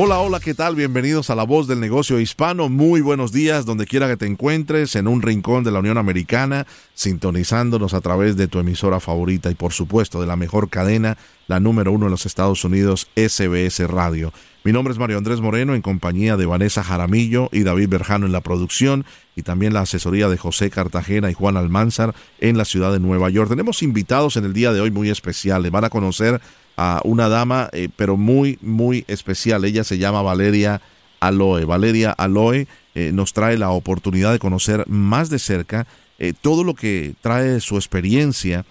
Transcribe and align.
Hola, 0.00 0.20
hola, 0.20 0.38
¿qué 0.38 0.54
tal? 0.54 0.76
Bienvenidos 0.76 1.28
a 1.28 1.34
La 1.34 1.42
Voz 1.42 1.66
del 1.66 1.80
Negocio 1.80 2.20
Hispano. 2.20 2.68
Muy 2.68 3.00
buenos 3.00 3.32
días, 3.32 3.66
donde 3.66 3.84
quiera 3.84 4.06
que 4.06 4.16
te 4.16 4.26
encuentres, 4.26 4.94
en 4.94 5.08
un 5.08 5.22
rincón 5.22 5.64
de 5.64 5.72
la 5.72 5.80
Unión 5.80 5.98
Americana, 5.98 6.68
sintonizándonos 6.94 7.94
a 7.94 8.00
través 8.00 8.36
de 8.36 8.46
tu 8.46 8.60
emisora 8.60 9.00
favorita 9.00 9.50
y, 9.50 9.56
por 9.56 9.72
supuesto, 9.72 10.20
de 10.20 10.28
la 10.28 10.36
mejor 10.36 10.70
cadena, 10.70 11.18
la 11.48 11.58
número 11.58 11.90
uno 11.90 12.06
en 12.06 12.12
los 12.12 12.26
Estados 12.26 12.64
Unidos, 12.64 13.08
SBS 13.16 13.80
Radio. 13.88 14.32
Mi 14.62 14.70
nombre 14.70 14.92
es 14.92 15.00
Mario 15.00 15.18
Andrés 15.18 15.40
Moreno, 15.40 15.74
en 15.74 15.82
compañía 15.82 16.36
de 16.36 16.46
Vanessa 16.46 16.84
Jaramillo 16.84 17.48
y 17.50 17.64
David 17.64 17.88
Berjano 17.88 18.24
en 18.24 18.32
la 18.32 18.40
producción, 18.40 19.04
y 19.34 19.42
también 19.42 19.72
la 19.72 19.80
asesoría 19.80 20.28
de 20.28 20.36
José 20.36 20.70
Cartagena 20.70 21.28
y 21.28 21.34
Juan 21.34 21.56
Almanzar 21.56 22.14
en 22.38 22.56
la 22.56 22.64
ciudad 22.64 22.92
de 22.92 23.00
Nueva 23.00 23.30
York. 23.30 23.48
Tenemos 23.48 23.82
invitados 23.82 24.36
en 24.36 24.44
el 24.44 24.52
día 24.52 24.72
de 24.72 24.80
hoy 24.80 24.92
muy 24.92 25.10
especiales. 25.10 25.72
Van 25.72 25.84
a 25.84 25.90
conocer 25.90 26.40
a 26.78 27.00
una 27.02 27.28
dama, 27.28 27.68
eh, 27.72 27.88
pero 27.96 28.16
muy, 28.16 28.56
muy 28.62 29.04
especial. 29.08 29.64
Ella 29.64 29.82
se 29.82 29.98
llama 29.98 30.22
Valeria 30.22 30.80
Aloe. 31.18 31.64
Valeria 31.64 32.12
Aloe 32.12 32.68
eh, 32.94 33.10
nos 33.12 33.32
trae 33.32 33.58
la 33.58 33.70
oportunidad 33.70 34.32
de 34.32 34.38
conocer 34.38 34.86
más 34.86 35.28
de 35.28 35.40
cerca 35.40 35.88
eh, 36.20 36.32
todo 36.40 36.62
lo 36.62 36.74
que 36.74 37.14
trae 37.20 37.60
su 37.60 37.76
experiencia, 37.76 38.64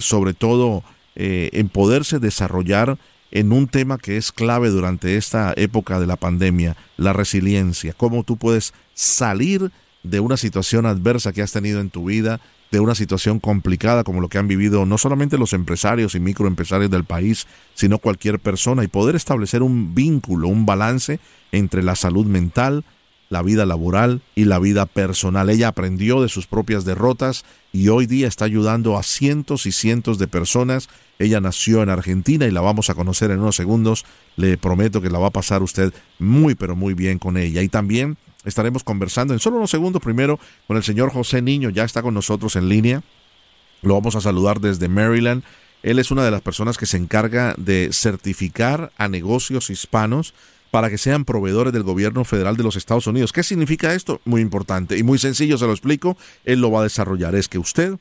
sobre 0.00 0.34
todo 0.34 0.84
en 1.16 1.68
poderse 1.68 2.18
desarrollar 2.18 2.98
en 3.30 3.52
un 3.52 3.66
tema 3.68 3.98
que 3.98 4.16
es 4.16 4.30
clave 4.30 4.68
durante 4.68 5.16
esta 5.16 5.52
época 5.56 5.98
de 5.98 6.06
la 6.06 6.16
pandemia, 6.16 6.76
la 6.96 7.12
resiliencia, 7.12 7.92
cómo 7.92 8.22
tú 8.22 8.36
puedes 8.36 8.74
salir 8.94 9.72
de 10.04 10.20
una 10.20 10.36
situación 10.36 10.86
adversa 10.86 11.32
que 11.32 11.42
has 11.42 11.50
tenido 11.50 11.80
en 11.80 11.90
tu 11.90 12.04
vida, 12.04 12.40
de 12.70 12.80
una 12.80 12.94
situación 12.94 13.38
complicada 13.40 14.04
como 14.04 14.20
lo 14.20 14.28
que 14.28 14.38
han 14.38 14.48
vivido 14.48 14.84
no 14.86 14.98
solamente 14.98 15.38
los 15.38 15.52
empresarios 15.52 16.14
y 16.14 16.20
microempresarios 16.20 16.90
del 16.90 17.04
país, 17.04 17.46
sino 17.74 17.98
cualquier 17.98 18.40
persona 18.40 18.82
y 18.82 18.88
poder 18.88 19.14
establecer 19.14 19.62
un 19.62 19.94
vínculo, 19.94 20.48
un 20.48 20.66
balance 20.66 21.20
entre 21.52 21.82
la 21.82 21.94
salud 21.94 22.26
mental, 22.26 22.84
la 23.30 23.42
vida 23.42 23.66
laboral 23.66 24.22
y 24.34 24.44
la 24.44 24.58
vida 24.58 24.86
personal. 24.86 25.50
Ella 25.50 25.68
aprendió 25.68 26.22
de 26.22 26.28
sus 26.28 26.46
propias 26.46 26.84
derrotas 26.84 27.44
y 27.72 27.88
hoy 27.88 28.06
día 28.06 28.28
está 28.28 28.44
ayudando 28.44 28.96
a 28.96 29.02
cientos 29.02 29.66
y 29.66 29.72
cientos 29.72 30.18
de 30.18 30.28
personas. 30.28 30.88
Ella 31.18 31.40
nació 31.40 31.82
en 31.82 31.90
Argentina 31.90 32.46
y 32.46 32.50
la 32.50 32.60
vamos 32.60 32.90
a 32.90 32.94
conocer 32.94 33.30
en 33.30 33.40
unos 33.40 33.56
segundos. 33.56 34.04
Le 34.36 34.58
prometo 34.58 35.00
que 35.00 35.10
la 35.10 35.18
va 35.18 35.28
a 35.28 35.32
pasar 35.32 35.62
usted 35.62 35.92
muy 36.18 36.54
pero 36.54 36.76
muy 36.76 36.94
bien 36.94 37.18
con 37.18 37.36
ella. 37.36 37.62
Y 37.62 37.68
también 37.68 38.16
estaremos 38.44 38.84
conversando 38.84 39.34
en 39.34 39.40
solo 39.40 39.56
unos 39.56 39.70
segundos 39.70 40.02
primero 40.02 40.38
con 40.66 40.76
el 40.76 40.82
señor 40.82 41.10
José 41.10 41.42
Niño, 41.42 41.70
ya 41.70 41.84
está 41.84 42.02
con 42.02 42.14
nosotros 42.14 42.56
en 42.56 42.68
línea. 42.68 43.02
Lo 43.82 43.94
vamos 43.94 44.16
a 44.16 44.20
saludar 44.20 44.60
desde 44.60 44.88
Maryland. 44.88 45.42
Él 45.82 45.98
es 45.98 46.10
una 46.10 46.24
de 46.24 46.30
las 46.30 46.40
personas 46.40 46.78
que 46.78 46.86
se 46.86 46.96
encarga 46.96 47.54
de 47.58 47.90
certificar 47.92 48.92
a 48.96 49.08
negocios 49.08 49.68
hispanos 49.68 50.34
para 50.70 50.90
que 50.90 50.98
sean 50.98 51.24
proveedores 51.24 51.72
del 51.72 51.82
gobierno 51.82 52.24
federal 52.24 52.56
de 52.56 52.64
los 52.64 52.76
Estados 52.76 53.06
Unidos. 53.06 53.32
¿Qué 53.32 53.42
significa 53.42 53.94
esto? 53.94 54.20
Muy 54.24 54.40
importante 54.40 54.98
y 54.98 55.02
muy 55.02 55.18
sencillo, 55.18 55.58
se 55.58 55.66
lo 55.66 55.72
explico. 55.72 56.16
Él 56.44 56.60
lo 56.60 56.70
va 56.70 56.80
a 56.80 56.84
desarrollar. 56.84 57.34
Es 57.34 57.48
que 57.48 57.58
usted, 57.58 57.96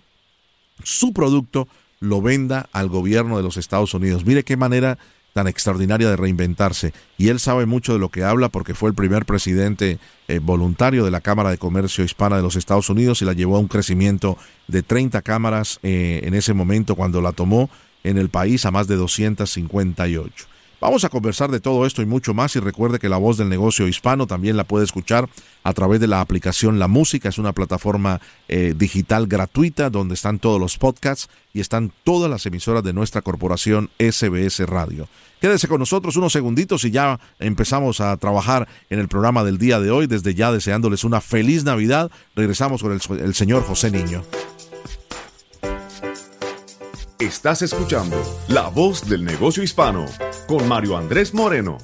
su 0.82 1.14
producto, 1.14 1.68
lo 2.00 2.22
venda 2.22 2.70
al 2.72 2.90
gobierno 2.90 3.38
de 3.38 3.44
los 3.44 3.58
Estados 3.58 3.94
Unidos. 3.94 4.26
Mire 4.26 4.44
qué 4.44 4.58
manera 4.58 4.98
tan 5.34 5.48
extraordinaria 5.48 6.10
de 6.10 6.16
reinventarse. 6.16 6.94
Y 7.18 7.30
él 7.30 7.40
sabe 7.40 7.66
mucho 7.66 7.94
de 7.94 8.00
lo 8.00 8.10
que 8.10 8.24
habla 8.24 8.50
porque 8.50 8.76
fue 8.76 8.90
el 8.90 8.96
primer 8.96 9.26
presidente 9.26 10.00
eh, 10.28 10.40
voluntario 10.40 11.04
de 11.04 11.12
la 11.12 11.22
Cámara 11.22 11.50
de 11.50 11.58
Comercio 11.58 12.04
Hispana 12.04 12.38
de 12.38 12.44
los 12.44 12.56
Estados 12.56 12.90
Unidos 12.90 13.22
y 13.22 13.26
la 13.26 13.34
llevó 13.34 13.58
a 13.58 13.60
un 13.60 13.68
crecimiento 13.68 14.38
de 14.68 14.84
30 14.84 15.22
cámaras 15.24 15.80
eh, 15.84 16.22
en 16.24 16.36
ese 16.36 16.54
momento 16.54 16.96
cuando 16.96 17.22
la 17.22 17.32
tomó 17.32 17.70
en 18.04 18.18
el 18.18 18.30
país 18.30 18.66
a 18.66 18.72
más 18.72 18.88
de 18.88 18.96
258. 18.96 20.53
Vamos 20.84 21.06
a 21.06 21.10
conversar 21.10 21.50
de 21.50 21.62
todo 21.62 21.86
esto 21.86 22.02
y 22.02 22.06
mucho 22.06 22.34
más 22.34 22.58
y 22.58 22.60
recuerde 22.60 23.00
que 23.00 23.08
la 23.08 23.16
voz 23.16 23.38
del 23.38 23.48
negocio 23.48 23.88
hispano 23.88 24.28
también 24.28 24.58
la 24.58 24.66
puede 24.66 24.84
escuchar 24.84 25.30
a 25.64 25.72
través 25.72 26.02
de 26.02 26.08
la 26.08 26.20
aplicación 26.20 26.78
La 26.78 26.90
Música. 26.90 27.30
Es 27.30 27.38
una 27.38 27.54
plataforma 27.54 28.20
eh, 28.50 28.74
digital 28.76 29.28
gratuita 29.28 29.90
donde 29.90 30.14
están 30.14 30.40
todos 30.40 30.60
los 30.60 30.78
podcasts 30.78 31.30
y 31.54 31.62
están 31.62 31.94
todas 32.04 32.30
las 32.30 32.46
emisoras 32.48 32.84
de 32.84 32.92
nuestra 32.92 33.22
corporación 33.22 33.92
SBS 33.98 34.60
Radio. 34.68 35.08
Quédese 35.40 35.70
con 35.70 35.80
nosotros 35.80 36.18
unos 36.18 36.34
segunditos 36.34 36.84
y 36.84 36.92
ya 36.92 37.18
empezamos 37.40 38.02
a 38.02 38.18
trabajar 38.18 38.68
en 38.90 39.00
el 39.00 39.08
programa 39.08 39.46
del 39.46 39.60
día 39.60 39.80
de 39.80 39.90
hoy. 39.90 40.08
Desde 40.08 40.36
ya 40.36 40.52
deseándoles 40.52 41.06
una 41.06 41.22
feliz 41.22 41.64
Navidad. 41.64 42.12
Regresamos 42.36 42.84
con 42.84 42.92
el, 42.92 43.00
el 43.22 43.34
señor 43.36 43.64
José 43.64 43.90
Niño. 43.90 44.22
Estás 47.20 47.62
escuchando 47.62 48.22
La 48.50 48.68
Voz 48.68 49.08
del 49.08 49.24
Negocio 49.24 49.64
Hispano 49.64 50.08
con 50.48 50.68
Mario 50.68 50.98
Andrés 50.98 51.34
Moreno. 51.34 51.78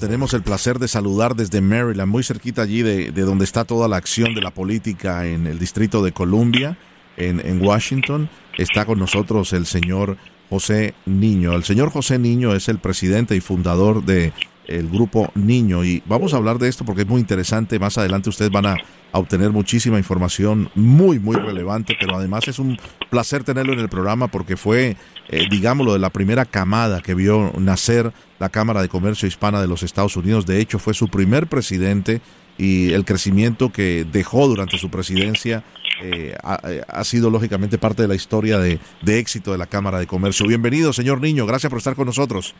Tenemos 0.00 0.34
el 0.34 0.42
placer 0.42 0.78
de 0.78 0.88
saludar 0.88 1.34
desde 1.34 1.60
Maryland, 1.60 2.10
muy 2.10 2.22
cerquita 2.22 2.62
allí 2.62 2.82
de, 2.82 3.10
donde 3.12 3.44
está 3.44 3.64
toda 3.64 3.88
la 3.88 3.96
acción 3.96 4.34
de 4.34 4.42
la 4.42 4.50
política 4.50 5.26
en 5.26 5.46
el 5.46 5.58
Distrito 5.58 6.02
de 6.02 6.12
Columbia, 6.12 6.76
en, 7.16 7.40
en 7.40 7.64
Washington. 7.64 8.28
Está 8.58 8.84
con 8.84 8.98
nosotros 8.98 9.52
el 9.52 9.66
señor 9.66 10.16
José 10.54 10.94
Niño. 11.04 11.52
El 11.54 11.64
señor 11.64 11.90
José 11.90 12.16
Niño 12.16 12.54
es 12.54 12.68
el 12.68 12.78
presidente 12.78 13.34
y 13.34 13.40
fundador 13.40 14.04
de 14.04 14.32
el 14.68 14.88
grupo 14.88 15.32
Niño 15.34 15.84
y 15.84 16.00
vamos 16.06 16.32
a 16.32 16.36
hablar 16.36 16.58
de 16.58 16.68
esto 16.68 16.84
porque 16.84 17.02
es 17.02 17.08
muy 17.08 17.20
interesante. 17.20 17.80
Más 17.80 17.98
adelante 17.98 18.30
ustedes 18.30 18.52
van 18.52 18.66
a, 18.66 18.76
obtener 19.10 19.50
muchísima 19.50 19.98
información 19.98 20.70
muy, 20.74 21.20
muy 21.20 21.36
relevante, 21.36 21.96
pero 22.00 22.16
además 22.16 22.48
es 22.48 22.58
un 22.58 22.76
placer 23.10 23.44
tenerlo 23.44 23.72
en 23.72 23.78
el 23.78 23.88
programa 23.88 24.26
porque 24.26 24.56
fue, 24.56 24.96
eh, 25.28 25.44
digámoslo, 25.48 25.92
de 25.92 26.00
la 26.00 26.10
primera 26.10 26.44
camada 26.44 27.00
que 27.00 27.14
vio 27.14 27.52
nacer 27.58 28.12
la 28.40 28.48
Cámara 28.48 28.82
de 28.82 28.88
Comercio 28.88 29.28
Hispana 29.28 29.60
de 29.60 29.68
los 29.68 29.84
Estados 29.84 30.16
Unidos. 30.16 30.46
De 30.46 30.60
hecho, 30.60 30.80
fue 30.80 30.94
su 30.94 31.08
primer 31.08 31.46
presidente 31.48 32.20
y 32.58 32.92
el 32.92 33.04
crecimiento 33.04 33.72
que 33.72 34.04
dejó 34.10 34.48
durante 34.48 34.78
su 34.78 34.90
presidencia 34.90 35.64
eh, 36.04 36.34
ha, 36.42 37.04
sido 37.04 37.30
lógicamente 37.30 37.78
parte 37.78 38.02
de 38.02 38.08
la 38.08 38.14
historia 38.14 38.58
de, 38.58 38.78
de 39.02 39.18
éxito 39.18 39.52
de 39.52 39.58
la 39.58 39.66
Cámara 39.66 39.98
de 39.98 40.06
Comercio. 40.06 40.46
Bienvenido, 40.46 40.92
señor 40.92 41.20
Niño. 41.20 41.46
Gracias 41.46 41.70
por 41.70 41.78
estar 41.78 41.94
con 41.94 42.06
nosotros. 42.06 42.54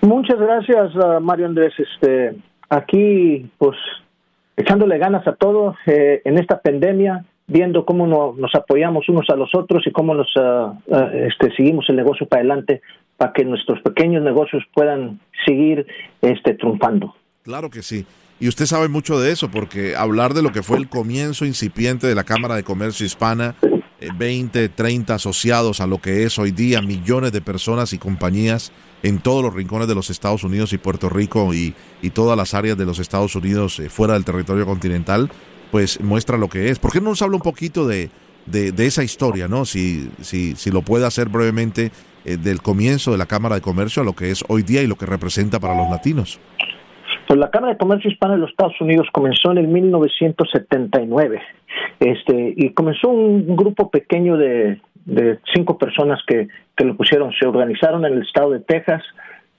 Muchas 0.00 0.38
gracias, 0.38 0.94
uh, 0.96 1.20
Mario 1.20 1.46
Andrés. 1.46 1.72
Este, 1.78 2.36
aquí, 2.68 3.50
pues, 3.58 3.76
echándole 4.56 4.98
ganas 4.98 5.26
a 5.26 5.34
todos 5.34 5.76
eh, 5.86 6.22
en 6.24 6.38
esta 6.38 6.60
pandemia, 6.60 7.24
viendo 7.46 7.84
cómo 7.84 8.34
nos 8.36 8.54
apoyamos 8.54 9.08
unos 9.08 9.28
a 9.28 9.36
los 9.36 9.54
otros 9.54 9.86
y 9.86 9.92
cómo 9.92 10.14
nos 10.14 10.28
uh, 10.36 10.72
uh, 10.86 11.10
este, 11.12 11.54
seguimos 11.56 11.86
el 11.88 11.96
negocio 11.96 12.26
para 12.26 12.40
adelante 12.40 12.80
para 13.16 13.32
que 13.32 13.44
nuestros 13.44 13.80
pequeños 13.82 14.22
negocios 14.22 14.62
puedan 14.74 15.20
seguir 15.46 15.86
este, 16.22 16.54
triunfando. 16.54 17.14
Claro 17.42 17.68
que 17.68 17.82
sí. 17.82 18.06
Y 18.40 18.48
usted 18.48 18.66
sabe 18.66 18.88
mucho 18.88 19.20
de 19.20 19.30
eso, 19.30 19.50
porque 19.50 19.96
hablar 19.96 20.34
de 20.34 20.42
lo 20.42 20.52
que 20.52 20.62
fue 20.62 20.78
el 20.78 20.88
comienzo 20.88 21.44
incipiente 21.44 22.06
de 22.06 22.14
la 22.14 22.24
Cámara 22.24 22.56
de 22.56 22.64
Comercio 22.64 23.06
Hispana, 23.06 23.54
20, 24.16 24.64
eh, 24.64 24.68
30 24.68 25.14
asociados 25.14 25.80
a 25.80 25.86
lo 25.86 26.00
que 26.00 26.24
es 26.24 26.38
hoy 26.38 26.50
día, 26.50 26.82
millones 26.82 27.32
de 27.32 27.40
personas 27.40 27.92
y 27.92 27.98
compañías 27.98 28.72
en 29.02 29.18
todos 29.18 29.42
los 29.42 29.54
rincones 29.54 29.86
de 29.86 29.94
los 29.94 30.10
Estados 30.10 30.44
Unidos 30.44 30.72
y 30.72 30.78
Puerto 30.78 31.08
Rico 31.08 31.54
y, 31.54 31.74
todas 32.12 32.36
las 32.36 32.54
áreas 32.54 32.76
de 32.76 32.84
los 32.84 32.98
Estados 32.98 33.34
Unidos 33.34 33.78
eh, 33.80 33.88
fuera 33.88 34.14
del 34.14 34.24
territorio 34.24 34.66
continental, 34.66 35.30
pues 35.70 36.00
muestra 36.00 36.36
lo 36.36 36.48
que 36.48 36.70
es. 36.70 36.78
¿Por 36.78 36.92
qué 36.92 37.00
no 37.00 37.10
nos 37.10 37.22
habla 37.22 37.36
un 37.36 37.42
poquito 37.42 37.86
de, 37.86 38.10
de, 38.46 38.86
esa 38.86 39.02
historia, 39.02 39.48
no? 39.48 39.64
Si, 39.64 40.10
si, 40.22 40.54
si 40.56 40.70
lo 40.70 40.82
puede 40.82 41.06
hacer 41.06 41.28
brevemente 41.28 41.92
eh, 42.24 42.36
del 42.36 42.62
comienzo 42.62 43.12
de 43.12 43.18
la 43.18 43.26
Cámara 43.26 43.56
de 43.56 43.60
Comercio 43.60 44.02
a 44.02 44.04
lo 44.04 44.14
que 44.14 44.30
es 44.30 44.44
hoy 44.48 44.62
día 44.62 44.82
y 44.82 44.86
lo 44.86 44.96
que 44.96 45.06
representa 45.06 45.60
para 45.60 45.74
los 45.74 45.90
latinos. 45.90 46.40
Pues 47.26 47.38
la 47.38 47.50
Cámara 47.50 47.72
de 47.72 47.78
Comercio 47.78 48.10
Hispana 48.10 48.34
de 48.34 48.40
los 48.40 48.50
Estados 48.50 48.80
Unidos 48.80 49.08
comenzó 49.12 49.52
en 49.52 49.58
el 49.58 49.68
1979 49.68 51.40
este, 52.00 52.54
y 52.56 52.70
comenzó 52.70 53.08
un 53.08 53.56
grupo 53.56 53.90
pequeño 53.90 54.36
de 54.36 54.78
cinco 55.54 55.78
personas 55.78 56.20
que, 56.26 56.48
que 56.76 56.84
lo 56.84 56.96
pusieron. 56.96 57.32
Se 57.38 57.46
organizaron 57.46 58.04
en 58.04 58.14
el 58.14 58.22
estado 58.22 58.50
de 58.50 58.60
Texas, 58.60 59.02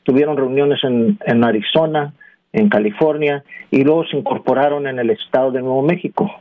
tuvieron 0.04 0.38
reuniones 0.38 0.84
en, 0.84 1.18
en 1.26 1.44
Arizona, 1.44 2.14
en 2.54 2.70
California 2.70 3.44
y 3.72 3.84
luego 3.84 4.06
se 4.06 4.18
incorporaron 4.18 4.88
en 4.88 5.00
el 5.00 5.10
estado 5.10 5.52
de 5.52 5.62
Nuevo 5.62 5.82
México. 5.82 6.32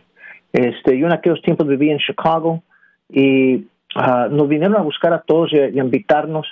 Este, 0.52 0.98
yo 0.98 1.06
en 1.06 1.12
aquellos 1.12 1.42
tiempos 1.42 1.66
vivía 1.66 1.92
en 1.92 1.98
Chicago 1.98 2.62
y 3.10 3.66
ah, 3.96 4.28
nos 4.30 4.48
vinieron 4.48 4.76
a 4.76 4.82
buscar 4.82 5.12
a 5.12 5.22
todos 5.22 5.52
y, 5.52 5.58
a 5.58 5.68
invitarnos. 5.68 6.46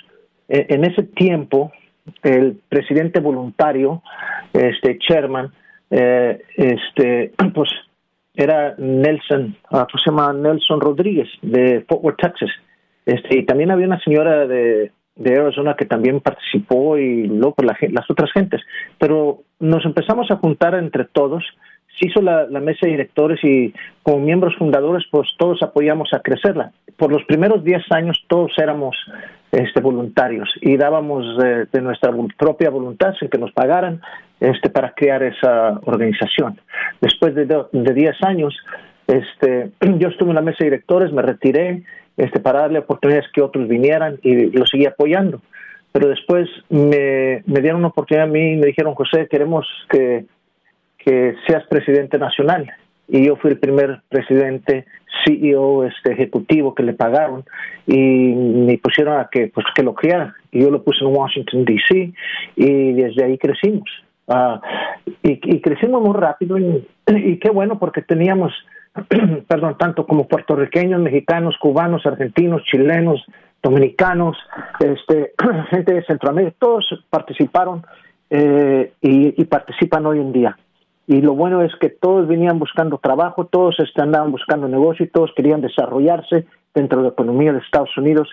E, 0.49 0.67
en 0.69 0.83
ese 0.83 1.03
tiempo 1.03 1.71
el 2.21 2.59
presidente 2.69 3.19
voluntario, 3.19 4.01
este 4.53 4.97
chairman, 4.99 5.51
eh, 5.89 6.41
este, 6.55 7.31
pues 7.53 7.69
era 8.35 8.75
Nelson, 8.77 9.55
uh, 9.71 9.85
se 10.03 10.09
llama 10.09 10.33
Nelson 10.33 10.81
Rodríguez 10.81 11.29
de 11.41 11.85
Fort 11.87 12.03
Worth, 12.03 12.19
Texas. 12.19 12.49
Este, 13.05 13.39
y 13.39 13.45
también 13.45 13.69
había 13.69 13.85
una 13.85 13.99
señora 13.99 14.47
de, 14.47 14.91
de 15.15 15.39
Arizona 15.39 15.75
que 15.77 15.85
también 15.85 16.19
participó 16.21 16.97
y 16.97 17.27
luego 17.27 17.53
por 17.55 17.65
las 17.65 18.09
otras 18.09 18.31
gentes. 18.31 18.61
Pero 18.97 19.43
nos 19.59 19.85
empezamos 19.85 20.31
a 20.31 20.37
juntar 20.37 20.73
entre 20.75 21.05
todos 21.05 21.43
se 21.99 22.07
hizo 22.07 22.21
la, 22.21 22.47
mesa 22.59 22.79
de 22.83 22.91
directores 22.91 23.39
y 23.43 23.73
como 24.01 24.19
miembros 24.19 24.55
fundadores, 24.57 25.03
pues 25.11 25.29
todos 25.37 25.61
apoyamos 25.61 26.09
a 26.13 26.19
crecerla. 26.19 26.71
Por 26.97 27.11
los 27.11 27.23
primeros 27.25 27.63
10 27.63 27.83
años 27.91 28.23
todos 28.27 28.51
éramos 28.57 28.95
este, 29.53 29.81
voluntarios 29.81 30.49
y 30.61 30.75
dábamos 30.77 31.37
de, 31.37 31.81
nuestra 31.81 32.11
propia 32.37 32.69
voluntad 32.69 33.13
sin 33.19 33.29
que 33.29 33.37
nos 33.37 33.51
pagaran 33.51 34.01
este, 34.39 34.69
para 34.69 34.93
crear 34.93 35.23
esa 35.23 35.79
organización. 35.85 36.59
Después 36.99 37.35
de 37.35 37.45
10 37.71 38.23
años, 38.23 38.57
este, 39.07 39.71
yo 39.99 40.09
estuve 40.09 40.29
en 40.29 40.35
la 40.35 40.41
mesa 40.41 40.57
de 40.59 40.65
directores, 40.65 41.13
me 41.13 41.21
retiré 41.21 41.83
este, 42.17 42.39
para 42.39 42.61
darle 42.61 42.79
oportunidades 42.79 43.29
que 43.31 43.41
otros 43.41 43.67
vinieran 43.67 44.19
y 44.23 44.51
lo 44.57 44.65
seguí 44.65 44.85
apoyando. 44.85 45.39
Pero 45.91 46.09
después 46.09 46.49
me, 46.69 47.43
me 47.45 47.61
dieron 47.61 47.77
una 47.79 47.89
oportunidad 47.89 48.27
a 48.27 48.31
mí 48.31 48.53
y 48.53 48.57
me 48.57 48.65
dijeron, 48.65 48.95
José, 48.95 49.27
queremos 49.29 49.67
que 49.87 50.25
que 51.03 51.35
seas 51.45 51.63
presidente 51.67 52.17
nacional. 52.17 52.71
Y 53.07 53.25
yo 53.25 53.35
fui 53.35 53.51
el 53.51 53.59
primer 53.59 54.01
presidente 54.09 54.85
CEO 55.25 55.83
este, 55.83 56.13
ejecutivo 56.13 56.73
que 56.73 56.83
le 56.83 56.93
pagaron 56.93 57.43
y 57.85 57.97
me 57.97 58.77
pusieron 58.77 59.19
a 59.19 59.29
que, 59.31 59.47
pues, 59.47 59.65
que 59.75 59.83
lo 59.83 59.93
criara. 59.93 60.35
Y 60.51 60.61
yo 60.61 60.71
lo 60.71 60.83
puse 60.83 61.03
en 61.03 61.15
Washington, 61.15 61.65
D.C. 61.65 62.13
y 62.55 62.93
desde 62.93 63.23
ahí 63.23 63.37
crecimos. 63.37 63.89
Ah, 64.27 64.61
y, 65.21 65.59
crecimos 65.59 66.01
muy 66.01 66.15
rápido 66.15 66.57
y, 66.57 66.87
y 67.07 67.37
qué 67.39 67.49
bueno 67.49 67.77
porque 67.77 68.01
teníamos, 68.01 68.53
perdón, 69.47 69.77
tanto 69.77 70.07
como 70.07 70.27
puertorriqueños, 70.27 71.01
mexicanos, 71.01 71.57
cubanos, 71.59 72.05
argentinos, 72.05 72.63
chilenos, 72.63 73.25
dominicanos, 73.61 74.37
este, 74.79 75.33
gente 75.71 75.93
de 75.93 76.05
Centroamérica, 76.05 76.55
todos 76.57 77.03
participaron 77.09 77.85
eh, 78.29 78.93
y, 79.01 79.41
y 79.41 79.45
participan 79.45 80.05
hoy 80.05 80.19
en 80.19 80.31
día 80.31 80.57
y 81.05 81.21
lo 81.21 81.33
bueno 81.33 81.61
es 81.61 81.75
que 81.75 81.89
todos 81.89 82.27
venían 82.27 82.59
buscando 82.59 82.97
trabajo, 82.97 83.45
todos 83.45 83.75
andaban 83.95 84.31
buscando 84.31 84.67
negocio 84.67 85.05
y 85.05 85.09
todos 85.09 85.31
querían 85.35 85.61
desarrollarse 85.61 86.45
dentro 86.73 86.99
de 86.99 87.03
la 87.03 87.09
economía 87.09 87.51
de 87.51 87.59
Estados 87.59 87.95
Unidos. 87.97 88.29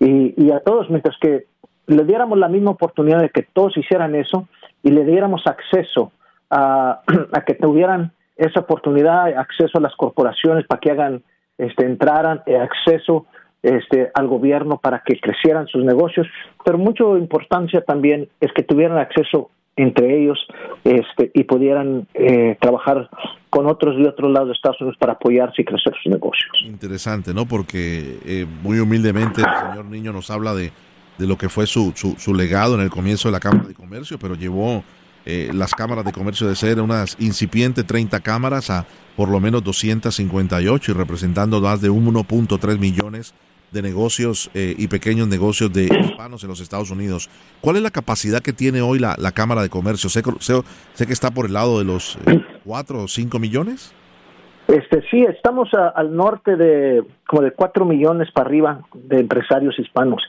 Y, 0.00 0.50
a 0.50 0.60
todos, 0.60 0.88
mientras 0.88 1.16
que 1.20 1.46
le 1.86 2.04
diéramos 2.04 2.38
la 2.38 2.48
misma 2.48 2.70
oportunidad 2.70 3.20
de 3.20 3.28
que 3.28 3.42
todos 3.42 3.76
hicieran 3.76 4.14
eso 4.14 4.48
y 4.82 4.90
le 4.90 5.04
diéramos 5.04 5.42
acceso 5.46 6.12
a, 6.50 7.02
que 7.46 7.54
tuvieran 7.54 8.12
esa 8.36 8.60
oportunidad, 8.60 9.28
acceso 9.36 9.78
a 9.78 9.82
las 9.82 9.94
corporaciones 9.94 10.66
para 10.66 10.80
que 10.80 10.90
hagan, 10.90 11.22
este, 11.58 11.84
entraran, 11.84 12.42
eh, 12.46 12.56
acceso 12.56 13.26
este, 13.62 14.10
al 14.14 14.28
gobierno 14.28 14.78
para 14.78 15.02
que 15.04 15.20
crecieran 15.20 15.66
sus 15.68 15.84
negocios, 15.84 16.26
pero 16.64 16.78
mucho 16.78 17.16
importancia 17.16 17.80
también 17.82 18.28
es 18.40 18.52
que 18.52 18.62
tuvieran 18.62 18.98
acceso 18.98 19.50
entre 19.76 20.22
ellos 20.22 20.38
este, 20.84 21.30
y 21.34 21.44
pudieran 21.44 22.06
eh, 22.14 22.56
trabajar 22.60 23.08
con 23.50 23.66
otros 23.66 23.96
de 23.96 24.08
otros 24.08 24.32
lados 24.32 24.48
de 24.48 24.54
Estados 24.54 24.80
Unidos 24.80 24.96
para 24.98 25.14
apoyarse 25.14 25.62
y 25.62 25.64
crecer 25.64 25.92
sus 26.02 26.12
negocios. 26.12 26.50
Interesante, 26.64 27.32
¿no? 27.32 27.46
Porque 27.46 28.18
eh, 28.24 28.46
muy 28.62 28.78
humildemente 28.78 29.42
el 29.42 29.70
señor 29.70 29.84
Niño 29.86 30.12
nos 30.12 30.30
habla 30.30 30.54
de, 30.54 30.72
de 31.18 31.26
lo 31.26 31.36
que 31.36 31.48
fue 31.48 31.66
su, 31.66 31.92
su, 31.94 32.34
legado 32.34 32.74
en 32.74 32.80
el 32.80 32.90
comienzo 32.90 33.28
de 33.28 33.32
la 33.32 33.40
Cámara 33.40 33.68
de 33.68 33.74
Comercio, 33.74 34.18
pero 34.18 34.34
llevó 34.34 34.82
eh, 35.24 35.50
las 35.54 35.74
cámaras 35.74 36.04
de 36.04 36.12
comercio 36.12 36.46
de 36.46 36.54
ser 36.54 36.80
unas 36.80 37.16
incipientes 37.18 37.86
30 37.86 38.20
cámaras 38.20 38.70
a 38.70 38.86
por 39.16 39.28
lo 39.30 39.40
menos 39.40 39.62
258 39.64 40.90
y 40.90 40.94
representando 40.94 41.60
más 41.60 41.80
de 41.80 41.90
1.3 41.90 42.78
millones 42.78 43.32
de 43.32 43.53
negocios 43.82 44.50
eh, 44.54 44.74
y 44.76 44.88
pequeños 44.88 45.28
negocios 45.28 45.72
de 45.72 45.84
hispanos 45.84 46.42
en 46.42 46.48
los 46.48 46.60
Estados 46.60 46.90
Unidos. 46.90 47.28
¿Cuál 47.60 47.76
es 47.76 47.82
la 47.82 47.90
capacidad 47.90 48.40
que 48.40 48.52
tiene 48.52 48.80
hoy 48.82 48.98
la, 48.98 49.14
la 49.18 49.32
Cámara 49.32 49.62
de 49.62 49.68
Comercio? 49.68 50.08
Sé, 50.10 50.22
que 50.22 51.12
está 51.12 51.30
por 51.30 51.46
el 51.46 51.52
lado 51.52 51.78
de 51.78 51.84
los 51.84 52.16
eh, 52.26 52.44
cuatro 52.64 53.04
o 53.04 53.08
cinco 53.08 53.38
millones. 53.38 53.94
Este 54.66 55.02
sí, 55.10 55.22
estamos 55.22 55.68
al 55.74 56.16
norte 56.16 56.56
de 56.56 57.04
como 57.26 57.42
de 57.42 57.50
cuatro 57.50 57.84
millones 57.84 58.30
para 58.32 58.48
arriba 58.48 58.80
de 58.94 59.20
empresarios 59.20 59.78
hispanos. 59.78 60.22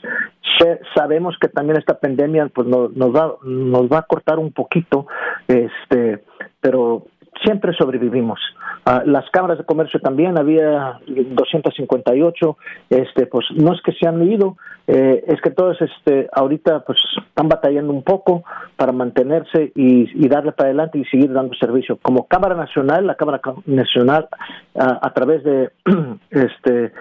sabemos 0.94 1.36
que 1.40 1.48
también 1.48 1.78
esta 1.78 1.98
pandemia 1.98 2.48
pues 2.54 2.68
nos, 2.68 2.94
nos 2.94 3.14
va 3.14 3.34
nos 3.44 3.88
va 3.90 4.00
a 4.00 4.02
cortar 4.02 4.38
un 4.38 4.52
poquito, 4.52 5.06
este, 5.48 6.22
pero 6.60 7.06
siempre 7.44 7.72
sobrevivimos. 7.76 8.40
Ah, 8.84 9.02
las 9.04 9.28
cámaras 9.30 9.58
de 9.58 9.64
comercio 9.64 10.00
también 10.00 10.38
había 10.38 11.00
258, 11.06 12.56
este, 12.90 13.26
pues 13.26 13.46
no 13.56 13.74
es 13.74 13.80
que 13.82 13.92
se 13.92 14.06
han 14.06 14.22
ido, 14.22 14.56
eh, 14.86 15.24
es 15.26 15.40
que 15.40 15.50
todos 15.50 15.76
este, 15.80 16.28
ahorita 16.32 16.84
pues 16.84 16.98
están 17.28 17.48
batallando 17.48 17.92
un 17.92 18.02
poco 18.02 18.44
para 18.76 18.92
mantenerse 18.92 19.72
y, 19.74 20.28
darle 20.28 20.52
para 20.52 20.68
adelante 20.68 20.98
y 20.98 21.04
seguir 21.06 21.32
dando 21.32 21.54
servicio. 21.54 21.98
Como 22.00 22.26
Cámara 22.26 22.54
Nacional, 22.54 23.06
la 23.06 23.16
Cámara 23.16 23.40
Nacional, 23.66 24.28
ah, 24.78 25.00
a 25.02 25.12
través 25.12 25.42
de 25.44 25.70
este 26.30 26.92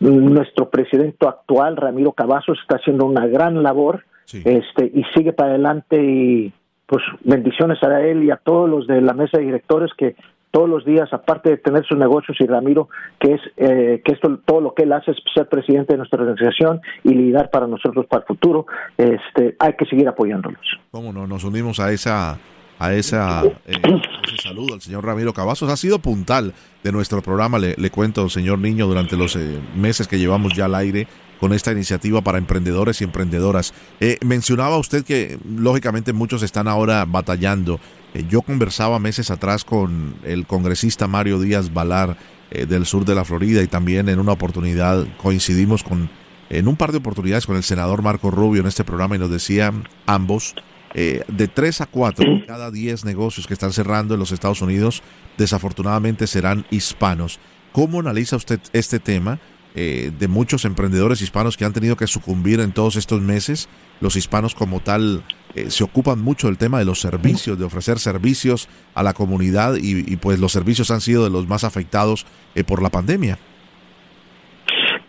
nuestro 0.00 0.70
presidente 0.70 1.26
actual, 1.26 1.76
Ramiro 1.76 2.12
Cavazos, 2.12 2.58
está 2.62 2.76
haciendo 2.76 3.04
una 3.04 3.26
gran 3.26 3.62
labor 3.62 4.04
este, 4.32 4.90
y 4.94 5.02
sigue 5.14 5.32
para 5.32 5.50
adelante 5.50 6.02
y 6.02 6.52
pues 6.88 7.04
bendiciones 7.22 7.82
a 7.82 8.00
él 8.00 8.24
y 8.24 8.30
a 8.30 8.36
todos 8.36 8.68
los 8.68 8.86
de 8.86 9.02
la 9.02 9.12
mesa 9.12 9.36
de 9.38 9.44
directores 9.44 9.90
que 9.96 10.16
todos 10.50 10.68
los 10.68 10.84
días, 10.86 11.12
aparte 11.12 11.50
de 11.50 11.56
tener 11.58 11.84
sus 11.84 11.98
negocios 11.98 12.34
y 12.40 12.46
Ramiro, 12.46 12.88
que 13.20 13.34
es 13.34 13.40
eh, 13.58 14.00
que 14.02 14.12
esto 14.12 14.38
todo 14.46 14.62
lo 14.62 14.72
que 14.72 14.84
él 14.84 14.92
hace 14.94 15.10
es 15.10 15.18
ser 15.34 15.46
presidente 15.46 15.92
de 15.92 15.98
nuestra 15.98 16.22
organización 16.22 16.80
y 17.04 17.10
liderar 17.10 17.50
para 17.50 17.66
nosotros 17.66 18.06
para 18.06 18.22
el 18.22 18.26
futuro, 18.26 18.66
este, 18.96 19.56
hay 19.58 19.74
que 19.74 19.84
seguir 19.84 20.08
apoyándolos. 20.08 20.60
Cómo 20.90 21.12
no, 21.12 21.26
nos 21.26 21.44
unimos 21.44 21.78
a 21.80 21.92
esa 21.92 22.38
a 22.78 22.94
esa 22.94 23.44
eh, 23.44 23.52
ese 23.66 24.48
saludo 24.48 24.74
al 24.74 24.80
señor 24.80 25.04
Ramiro 25.04 25.34
Cavazos. 25.34 25.70
Ha 25.70 25.76
sido 25.76 25.98
puntal 25.98 26.54
de 26.82 26.92
nuestro 26.92 27.20
programa, 27.20 27.58
le, 27.58 27.74
le 27.76 27.90
cuento, 27.90 28.30
señor 28.30 28.60
Niño, 28.60 28.86
durante 28.86 29.16
los 29.18 29.36
eh, 29.36 29.60
meses 29.76 30.08
que 30.08 30.18
llevamos 30.18 30.54
ya 30.54 30.64
al 30.64 30.74
aire 30.74 31.06
con 31.40 31.52
esta 31.52 31.72
iniciativa 31.72 32.20
para 32.20 32.38
emprendedores 32.38 33.00
y 33.00 33.04
emprendedoras. 33.04 33.72
Eh, 34.00 34.18
mencionaba 34.24 34.78
usted 34.78 35.04
que 35.04 35.38
lógicamente 35.48 36.12
muchos 36.12 36.42
están 36.42 36.68
ahora 36.68 37.04
batallando. 37.04 37.80
Eh, 38.14 38.24
yo 38.28 38.42
conversaba 38.42 38.98
meses 38.98 39.30
atrás 39.30 39.64
con 39.64 40.16
el 40.24 40.46
congresista 40.46 41.06
Mario 41.06 41.40
Díaz 41.40 41.72
Valar 41.72 42.16
eh, 42.50 42.66
del 42.66 42.86
sur 42.86 43.04
de 43.04 43.14
la 43.14 43.24
Florida 43.24 43.62
y 43.62 43.66
también 43.66 44.08
en 44.08 44.18
una 44.18 44.32
oportunidad 44.32 45.06
coincidimos 45.18 45.82
con 45.82 46.10
en 46.50 46.66
un 46.66 46.76
par 46.76 46.92
de 46.92 46.98
oportunidades 46.98 47.44
con 47.44 47.56
el 47.56 47.62
senador 47.62 48.00
Marco 48.00 48.30
Rubio 48.30 48.62
en 48.62 48.68
este 48.68 48.82
programa 48.82 49.16
y 49.16 49.18
nos 49.18 49.30
decían 49.30 49.86
ambos 50.06 50.54
de 50.94 51.48
tres 51.52 51.82
a 51.82 51.86
cuatro 51.86 52.24
cada 52.46 52.70
diez 52.70 53.04
negocios 53.04 53.46
que 53.46 53.52
están 53.52 53.74
cerrando 53.74 54.14
en 54.14 54.20
los 54.20 54.32
Estados 54.32 54.62
Unidos 54.62 55.02
desafortunadamente 55.36 56.26
serán 56.26 56.64
hispanos. 56.70 57.38
¿Cómo 57.72 58.00
analiza 58.00 58.36
usted 58.36 58.60
este 58.72 58.98
tema? 58.98 59.38
Eh, 59.74 60.10
de 60.18 60.28
muchos 60.28 60.64
emprendedores 60.64 61.20
hispanos 61.20 61.56
que 61.56 61.64
han 61.64 61.72
tenido 61.72 61.94
que 61.94 62.06
sucumbir 62.06 62.60
en 62.60 62.72
todos 62.72 62.96
estos 62.96 63.20
meses. 63.20 63.68
Los 64.00 64.16
hispanos 64.16 64.54
como 64.54 64.80
tal 64.80 65.22
eh, 65.54 65.70
se 65.70 65.84
ocupan 65.84 66.20
mucho 66.20 66.46
del 66.46 66.58
tema 66.58 66.78
de 66.78 66.84
los 66.84 67.00
servicios, 67.00 67.58
de 67.58 67.64
ofrecer 67.64 67.98
servicios 67.98 68.68
a 68.94 69.02
la 69.02 69.12
comunidad 69.12 69.74
y, 69.80 70.16
pues 70.16 70.40
los 70.40 70.52
servicios 70.52 70.90
han 70.90 71.00
sido 71.00 71.22
de 71.22 71.30
los 71.30 71.46
más 71.46 71.64
afectados 71.64 72.26
eh, 72.54 72.64
por 72.64 72.82
la 72.82 72.88
pandemia. 72.88 73.38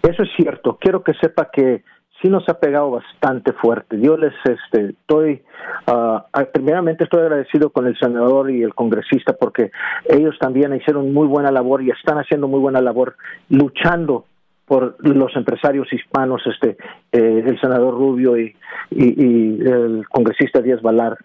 Eso 0.04 0.24
es 0.24 0.30
cierto. 0.36 0.78
Quiero 0.80 1.04
que 1.04 1.14
sepa 1.22 1.50
que 1.52 1.84
sí 2.22 2.30
nos 2.30 2.48
ha 2.50 2.60
pegado 2.60 2.92
bastante 2.92 3.54
fuerte. 3.54 4.00
Yo 4.00 4.18
les 4.18 4.34
este, 4.44 4.92
estoy, 4.92 5.42
uh, 5.88 6.20
primeramente 6.52 7.06
estoy 7.06 7.22
agradecido 7.22 7.70
con 7.70 7.88
el 7.88 7.98
senador 7.98 8.52
y 8.52 8.62
el 8.62 8.76
congresista 8.76 9.34
porque 9.34 9.72
ellos 10.10 10.36
también 10.40 10.76
hicieron 10.76 11.14
muy 11.14 11.28
buena 11.28 11.52
labor 11.52 11.82
y 11.82 11.92
están 11.92 12.18
haciendo 12.18 12.48
muy 12.48 12.60
buena 12.60 12.82
labor 12.82 13.16
luchando 13.50 14.26
por 14.70 14.96
los 15.00 15.36
empresarios 15.36 15.92
hispanos, 15.92 16.44
este, 16.46 16.78
eh, 17.12 17.44
el 17.44 17.60
senador 17.60 17.96
Rubio 17.96 18.38
y, 18.38 18.56
el 18.92 20.06
congresista 20.08 20.62
Díaz 20.62 20.82
Valar. 20.84 21.18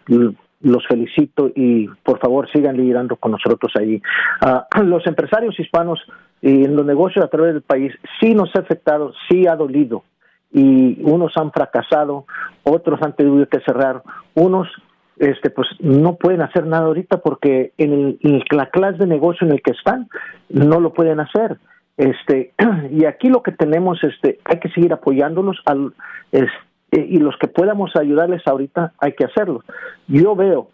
Los 0.62 0.86
felicito 0.86 1.52
y 1.54 1.88
por 2.02 2.18
favor 2.20 2.50
sigan 2.50 2.78
liderando 2.78 3.16
con 3.16 3.32
nosotros 3.32 3.70
ahí. 3.78 4.00
Ah, 4.40 4.66
los 4.82 5.06
empresarios 5.06 5.60
hispanos 5.60 6.00
y 6.40 6.64
en 6.64 6.74
los 6.74 6.86
negocios 6.86 7.22
a 7.22 7.28
través 7.28 7.52
del 7.52 7.62
país 7.62 7.92
sí 8.18 8.34
nos 8.34 8.48
ha 8.56 8.60
afectado, 8.60 9.12
sí 9.28 9.46
ha 9.46 9.56
dolido 9.56 10.04
y 10.50 11.02
unos 11.02 11.36
han 11.36 11.52
fracasado, 11.52 12.24
otros 12.62 13.02
han 13.02 13.14
tenido 13.14 13.46
que 13.46 13.60
cerrar, 13.60 14.02
unos 14.34 14.68
este 15.18 15.50
pues 15.50 15.68
no 15.80 16.16
pueden 16.16 16.40
hacer 16.40 16.66
nada 16.66 16.86
ahorita 16.86 17.18
porque 17.18 17.72
en, 17.76 17.92
el, 17.92 18.18
en 18.22 18.42
la 18.56 18.70
clase 18.70 18.98
de 18.98 19.06
negocio 19.06 19.46
en 19.46 19.52
el 19.52 19.62
que 19.62 19.72
están 19.72 20.08
no 20.48 20.80
lo 20.80 20.94
pueden 20.94 21.20
hacer 21.20 21.58
este 21.96 22.52
y 22.90 23.04
aquí 23.04 23.28
lo 23.28 23.42
que 23.42 23.52
tenemos 23.52 24.02
este 24.02 24.38
hay 24.44 24.58
que 24.58 24.70
seguir 24.70 24.92
apoyándolos 24.92 25.60
al 25.66 25.92
eh, 26.94 27.06
y 27.08 27.18
los 27.18 27.36
que 27.38 27.48
podamos 27.48 27.90
ayudarles 27.96 28.42
ahorita 28.46 28.92
hay 28.98 29.12
que 29.12 29.24
hacerlo. 29.24 29.64
Yo 30.06 30.36
veo 30.36 30.68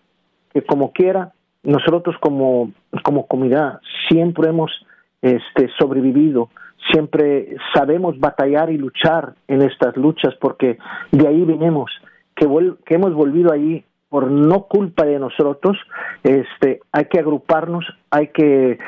que 0.53 0.63
como 0.63 0.93
quiera, 0.93 1.33
nosotros 1.63 2.17
como, 2.21 2.73
como 3.03 3.27
comunidad 3.27 3.81
siempre 4.09 4.51
hemos 4.51 4.71
este, 5.23 5.71
sobrevivido, 5.79 6.51
siempre 6.91 7.57
sabemos 7.75 8.19
batallar 8.19 8.71
y 8.71 8.77
luchar 8.77 9.35
en 9.49 9.63
estas 9.63 9.97
luchas 9.97 10.35
porque 10.41 10.79
de 11.11 11.29
ahí 11.29 11.43
venimos, 11.45 11.91
que, 12.35 12.47
que 12.85 12.95
hemos 12.95 13.15
volvido 13.15 13.53
ahí 13.53 13.85
por 14.09 14.31
no 14.31 14.65
culpa 14.65 15.05
de 15.05 15.19
nosotros, 15.19 15.79
este, 16.25 16.81
hay 16.93 17.05
que 17.05 17.21
agruparnos, 17.21 17.87
hay 18.11 18.29
que 18.29 18.79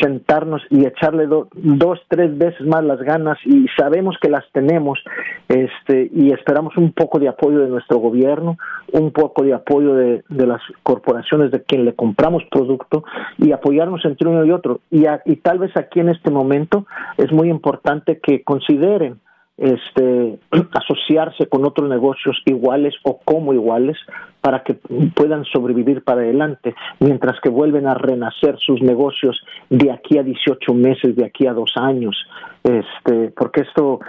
sentarnos 0.00 0.62
y 0.70 0.86
echarle 0.86 1.26
dos, 1.26 2.00
tres 2.08 2.36
veces 2.36 2.66
más 2.66 2.84
las 2.84 3.00
ganas 3.00 3.38
y 3.44 3.66
sabemos 3.76 4.16
que 4.20 4.28
las 4.28 4.44
tenemos 4.52 4.98
este, 5.48 6.10
y 6.12 6.32
esperamos 6.32 6.76
un 6.76 6.92
poco 6.92 7.18
de 7.18 7.28
apoyo 7.28 7.60
de 7.60 7.68
nuestro 7.68 7.98
gobierno, 7.98 8.58
un 8.92 9.10
poco 9.12 9.42
de 9.42 9.54
apoyo 9.54 9.94
de, 9.94 10.22
las 10.28 10.60
corporaciones 10.82 11.50
de 11.50 11.62
quien 11.62 11.84
le 11.84 11.94
compramos 11.94 12.42
producto 12.50 13.04
y 13.38 13.52
apoyarnos 13.52 14.04
entre 14.04 14.28
uno 14.28 14.44
y 14.44 14.50
otro. 14.50 14.80
Y, 14.90 15.04
y 15.24 15.36
tal 15.36 15.58
vez 15.58 15.76
aquí 15.76 16.00
en 16.00 16.10
este 16.10 16.30
momento 16.30 16.86
es 17.16 17.32
muy 17.32 17.48
importante 17.48 18.20
que 18.22 18.42
consideren 18.42 19.20
este, 19.58 20.38
asociarse 20.72 21.48
con 21.48 21.64
otros 21.64 21.88
negocios 21.88 22.36
iguales 22.44 22.94
o 23.02 23.18
como 23.18 23.54
iguales 23.54 23.96
para 24.40 24.62
que 24.62 24.74
puedan 24.74 25.44
sobrevivir 25.44 26.04
para 26.04 26.20
adelante, 26.20 26.74
mientras 27.00 27.40
que 27.40 27.48
vuelven 27.48 27.86
a 27.86 27.94
renacer 27.94 28.56
sus 28.58 28.80
negocios 28.82 29.40
de 29.70 29.90
aquí 29.90 30.18
a 30.18 30.22
18 30.22 30.74
meses, 30.74 31.16
de 31.16 31.24
aquí 31.24 31.46
a 31.46 31.52
dos 31.52 31.72
años, 31.76 32.16
este, 32.62 33.32
porque 33.36 33.62
esto 33.62 34.00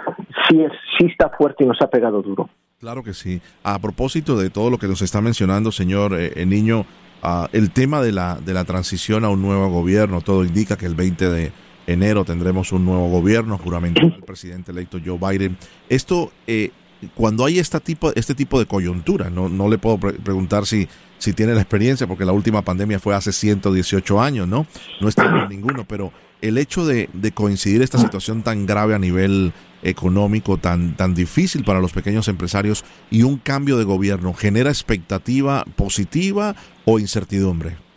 sí, 0.48 0.60
es, 0.60 0.72
sí 0.98 1.06
está 1.06 1.30
fuerte 1.30 1.64
y 1.64 1.66
nos 1.66 1.80
ha 1.80 1.88
pegado 1.88 2.22
duro. 2.22 2.48
Claro 2.78 3.02
que 3.02 3.14
sí. 3.14 3.40
A 3.64 3.78
propósito 3.80 4.36
de 4.36 4.50
todo 4.50 4.70
lo 4.70 4.78
que 4.78 4.86
nos 4.86 5.02
está 5.02 5.20
mencionando, 5.20 5.72
señor 5.72 6.14
eh, 6.14 6.32
eh, 6.36 6.46
Niño, 6.46 6.84
uh, 7.24 7.46
el 7.52 7.72
tema 7.72 8.00
de 8.00 8.12
la, 8.12 8.36
de 8.36 8.54
la 8.54 8.64
transición 8.64 9.24
a 9.24 9.30
un 9.30 9.42
nuevo 9.42 9.68
gobierno, 9.68 10.20
todo 10.20 10.44
indica 10.44 10.76
que 10.76 10.86
el 10.86 10.94
20 10.94 11.30
de 11.30 11.52
enero 11.88 12.24
tendremos 12.24 12.70
un 12.72 12.84
nuevo 12.84 13.08
gobierno 13.08 13.56
juramentado 13.58 14.08
el 14.08 14.22
presidente 14.22 14.72
electo 14.72 14.98
Joe 15.04 15.18
Biden. 15.18 15.56
Esto, 15.88 16.30
eh, 16.46 16.70
cuando 17.14 17.44
hay 17.46 17.58
este 17.58 17.80
tipo, 17.80 18.12
este 18.14 18.34
tipo 18.34 18.58
de 18.58 18.66
coyuntura, 18.66 19.30
no, 19.30 19.48
no 19.48 19.68
le 19.68 19.78
puedo 19.78 19.98
preguntar 19.98 20.66
si, 20.66 20.86
si 21.16 21.32
tiene 21.32 21.54
la 21.54 21.62
experiencia, 21.62 22.06
porque 22.06 22.26
la 22.26 22.32
última 22.32 22.62
pandemia 22.62 23.00
fue 23.00 23.14
hace 23.14 23.32
118 23.32 24.20
años, 24.20 24.46
¿no? 24.46 24.66
No 25.00 25.08
está 25.08 25.24
en 25.24 25.48
ninguno, 25.48 25.86
pero 25.88 26.12
el 26.42 26.58
hecho 26.58 26.86
de, 26.86 27.08
de, 27.14 27.32
coincidir 27.32 27.82
esta 27.82 27.98
situación 27.98 28.42
tan 28.42 28.66
grave 28.66 28.94
a 28.94 28.98
nivel 28.98 29.52
económico, 29.82 30.58
tan, 30.58 30.96
tan 30.96 31.14
difícil 31.14 31.64
para 31.64 31.80
los 31.80 31.92
pequeños 31.92 32.28
empresarios 32.28 32.84
y 33.10 33.22
un 33.22 33.38
cambio 33.38 33.78
de 33.78 33.84
gobierno, 33.84 34.34
¿genera 34.34 34.70
expectativa 34.70 35.64
positiva 35.76 36.54
o 36.84 36.98
incertidumbre? 36.98 37.87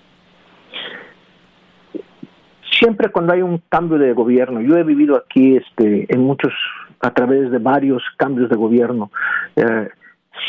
Siempre 2.82 3.10
cuando 3.10 3.34
hay 3.34 3.42
un 3.42 3.62
cambio 3.70 4.00
de 4.00 4.14
gobierno, 4.14 4.60
yo 4.60 4.76
he 4.76 4.84
vivido 4.84 5.16
aquí 5.16 5.56
este, 5.56 6.08
en 6.14 6.22
muchos, 6.22 6.52
a 7.00 7.14
través 7.14 7.52
de 7.52 7.60
varios 7.60 8.04
cambios 8.18 8.50
de 8.50 8.56
gobierno, 8.56 9.12
eh, 9.56 9.90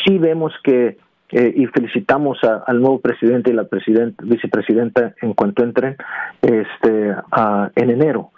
sí 0.03 0.17
vemos 0.17 0.51
que, 0.63 0.97
eh, 1.29 1.53
y 1.55 1.65
felicitamos 1.67 2.39
al 2.43 2.81
nuevo 2.81 2.99
presidente 2.99 3.51
y 3.51 3.53
la 3.53 3.67
vicepresidenta 4.23 5.13
en 5.21 5.33
cuanto 5.33 5.63
entren 5.63 5.95
este, 6.41 7.15
en 7.75 7.89
enero. 7.89 8.31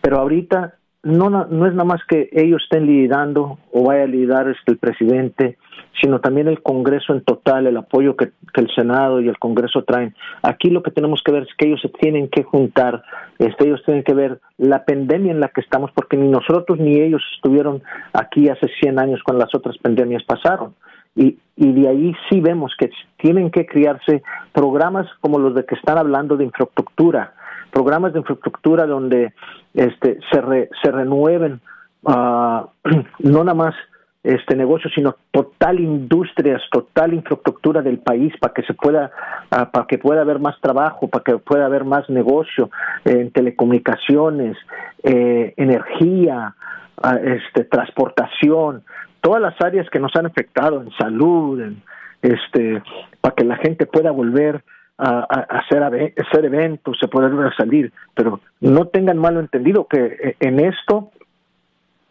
Pero 0.00 0.18
ahorita 0.18 0.74
no, 1.04 1.30
no 1.30 1.66
es 1.66 1.72
nada 1.72 1.84
más 1.84 2.00
que 2.08 2.28
ellos 2.32 2.62
estén 2.62 2.86
liderando 2.86 3.58
o 3.72 3.84
vaya 3.84 4.04
a 4.04 4.06
liderar 4.06 4.48
este, 4.48 4.72
el 4.72 4.78
presidente, 4.78 5.58
sino 6.00 6.20
también 6.20 6.48
el 6.48 6.62
Congreso 6.62 7.12
en 7.12 7.22
total, 7.22 7.66
el 7.66 7.76
apoyo 7.76 8.16
que, 8.16 8.32
el 8.54 8.70
Senado 8.74 9.20
y 9.20 9.28
el 9.28 9.38
Congreso 9.38 9.84
traen. 9.84 10.14
Aquí 10.42 10.70
lo 10.70 10.82
que 10.82 10.90
tenemos 10.90 11.22
que 11.24 11.32
ver 11.32 11.42
es 11.42 11.54
que 11.56 11.66
ellos 11.66 11.80
se 11.80 11.88
tienen 11.88 12.28
que 12.28 12.42
juntar, 12.42 13.02
este, 13.38 13.66
ellos 13.66 13.82
tienen 13.84 14.02
que 14.02 14.14
ver 14.14 14.40
la 14.58 14.84
pandemia 14.84 15.32
en 15.32 15.40
la 15.40 15.48
que 15.48 15.60
estamos, 15.60 15.90
porque 15.92 16.16
ni 16.16 16.28
nosotros 16.28 16.78
ni 16.78 16.96
ellos 16.96 17.22
estuvieron 17.36 17.82
aquí 18.12 18.48
hace 18.48 18.68
100 18.80 18.98
años 18.98 19.20
cuando 19.24 19.44
las 19.44 19.54
otras 19.54 19.76
pandemias 19.78 20.22
pasaron. 20.24 20.74
Y, 21.14 21.38
y 21.56 21.72
de 21.72 21.88
ahí 21.88 22.14
sí 22.30 22.40
vemos 22.40 22.72
que 22.78 22.90
tienen 23.18 23.50
que 23.50 23.66
crearse 23.66 24.22
programas 24.52 25.06
como 25.20 25.38
los 25.38 25.54
de 25.54 25.66
que 25.66 25.74
están 25.74 25.98
hablando 25.98 26.36
de 26.36 26.44
infraestructura, 26.44 27.34
programas 27.70 28.14
de 28.14 28.20
infraestructura 28.20 28.86
donde 28.86 29.34
este, 29.74 30.18
se, 30.30 30.70
se 30.82 30.90
renueven 30.90 31.60
uh, 32.04 32.66
no 33.18 33.44
nada 33.44 33.54
más 33.54 33.74
este 34.22 34.54
negocio, 34.54 34.88
sino 34.94 35.16
total 35.32 35.80
industrias, 35.80 36.62
total 36.70 37.12
infraestructura 37.12 37.82
del 37.82 37.98
país 37.98 38.32
para 38.40 38.54
que 38.54 38.62
se 38.62 38.74
pueda, 38.74 39.10
uh, 39.50 39.70
para 39.72 39.86
que 39.86 39.98
pueda 39.98 40.20
haber 40.20 40.38
más 40.38 40.60
trabajo, 40.60 41.08
para 41.08 41.24
que 41.24 41.38
pueda 41.38 41.66
haber 41.66 41.84
más 41.84 42.08
negocio 42.08 42.70
en 43.04 43.32
telecomunicaciones, 43.32 44.56
eh, 45.02 45.54
energía, 45.56 46.54
uh, 47.02 47.16
este, 47.16 47.64
transportación, 47.64 48.84
todas 49.20 49.42
las 49.42 49.60
áreas 49.60 49.90
que 49.90 49.98
nos 49.98 50.14
han 50.14 50.26
afectado 50.26 50.82
en 50.82 50.90
salud, 50.92 51.60
en, 51.60 51.82
este, 52.22 52.80
para 53.20 53.34
que 53.34 53.44
la 53.44 53.56
gente 53.56 53.86
pueda 53.86 54.12
volver 54.12 54.62
a, 54.98 55.20
hacer, 55.58 55.82
hacer 55.82 56.44
eventos, 56.44 56.96
se 57.00 57.08
puede 57.08 57.28
salir, 57.56 57.92
pero 58.14 58.40
no 58.60 58.86
tengan 58.86 59.18
malo 59.18 59.40
entendido 59.40 59.86
que 59.88 59.98
eh, 59.98 60.36
en 60.38 60.60
esto 60.60 61.10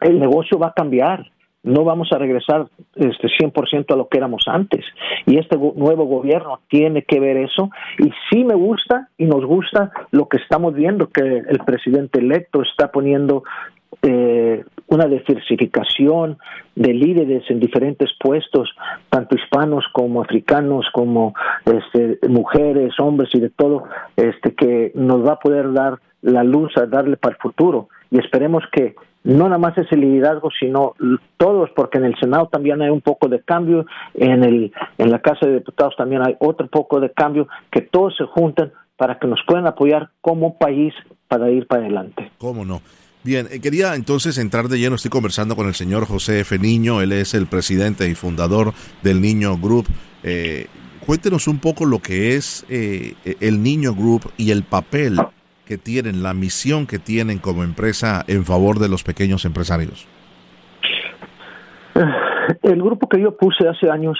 el 0.02 0.20
negocio 0.20 0.60
va 0.60 0.68
a 0.68 0.74
cambiar, 0.74 1.32
no 1.64 1.84
vamos 1.84 2.10
a 2.12 2.18
regresar 2.18 2.68
este 2.96 3.28
100% 3.28 3.94
a 3.94 3.96
lo 3.96 4.08
que 4.08 4.18
éramos 4.18 4.46
antes. 4.48 4.84
Y 5.26 5.38
este 5.38 5.58
nuevo 5.58 6.06
gobierno 6.06 6.60
tiene 6.68 7.04
que 7.04 7.20
ver 7.20 7.38
eso. 7.38 7.70
Y 8.00 8.12
sí 8.30 8.44
me 8.44 8.56
gusta 8.56 9.10
y 9.18 9.26
nos 9.26 9.46
gusta 9.46 9.92
lo 10.12 10.28
que 10.28 10.38
estamos 10.38 10.74
viendo, 10.74 11.10
que 11.10 11.22
el 11.22 11.60
presidente 11.66 12.20
electo 12.20 12.62
está 12.64 12.92
poniendo 12.92 13.44
eh, 14.02 14.64
una 14.88 15.06
diversificación 15.06 16.38
de 16.76 16.94
líderes 16.94 17.44
en 17.50 17.60
diferentes 17.60 18.10
puestos, 18.20 18.70
tanto 19.10 19.36
hispanos 19.36 19.86
como 19.94 20.22
africanos, 20.22 20.86
como 20.92 21.34
este, 21.66 22.20
mujeres, 22.28 22.94
hombres 23.00 23.30
y 23.34 23.40
de 23.40 23.50
todo, 23.50 23.84
este, 24.16 24.54
que 24.56 24.92
nos 24.96 25.26
va 25.26 25.34
a 25.34 25.40
poder 25.40 25.72
dar 25.74 26.00
la 26.22 26.44
luz 26.44 26.76
a 26.78 26.88
darle 26.88 27.18
para 27.18 27.36
el 27.36 27.42
futuro. 27.42 27.90
Y 28.10 28.20
esperemos 28.20 28.64
que 28.72 28.96
no 29.24 29.46
nada 29.46 29.58
más 29.58 29.78
ese 29.78 29.96
liderazgo, 29.96 30.50
sino 30.60 30.94
todos, 31.38 31.70
porque 31.76 31.98
en 31.98 32.06
el 32.06 32.16
Senado 32.20 32.48
también 32.52 32.82
hay 32.82 32.90
un 32.90 33.02
poco 33.02 33.28
de 33.28 33.42
cambio, 33.42 33.86
en, 34.14 34.44
el, 34.44 34.72
en 34.98 35.12
la 35.12 35.20
Casa 35.20 35.46
de 35.46 35.56
Diputados 35.56 35.96
también 35.98 36.22
hay 36.26 36.36
otro 36.40 36.68
poco 36.68 37.00
de 37.00 37.12
cambio, 37.12 37.48
que 37.72 37.82
todos 37.82 38.16
se 38.18 38.26
juntan 38.26 38.72
para 38.98 39.20
que 39.20 39.28
nos 39.28 39.40
puedan 39.48 39.68
apoyar 39.68 40.10
como 40.22 40.58
país 40.58 40.94
para 41.28 41.50
ir 41.50 41.68
para 41.68 41.84
adelante. 41.84 42.32
¿Cómo 42.38 42.66
no? 42.66 42.82
Bien, 43.24 43.48
eh, 43.52 43.60
quería 43.60 43.94
entonces 43.94 44.38
entrar 44.38 44.68
de 44.68 44.80
lleno, 44.80 44.96
estoy 44.96 45.12
conversando 45.12 45.56
con 45.56 45.68
el 45.68 45.76
señor 45.76 46.06
José 46.06 46.40
F. 46.40 46.58
Niño, 46.58 47.02
él 47.02 47.12
es 47.12 47.36
el 47.36 47.46
presidente 47.46 48.10
y 48.10 48.16
fundador 48.16 48.74
del 49.04 49.22
Niño 49.22 49.58
Group. 49.58 49.88
Eh, 50.24 50.68
cuéntenos 51.06 51.48
un 51.48 51.60
poco 51.60 51.86
lo 51.86 52.00
que 52.00 52.36
es 52.36 52.66
eh, 52.68 53.14
el 53.40 53.62
Niño 53.62 53.94
Group 53.94 54.32
y 54.38 54.50
el 54.50 54.64
papel 54.64 55.20
que 55.72 55.78
tienen, 55.78 56.22
la 56.22 56.34
misión 56.34 56.86
que 56.86 57.00
tienen 57.00 57.40
como 57.40 57.64
empresa 57.64 58.26
en 58.28 58.44
favor 58.44 58.78
de 58.78 58.90
los 58.90 59.04
pequeños 59.04 59.46
empresarios. 59.46 60.06
El 62.62 62.84
grupo 62.84 63.08
que 63.08 63.22
yo 63.22 63.38
puse 63.38 63.70
hace 63.70 63.90
años, 63.90 64.18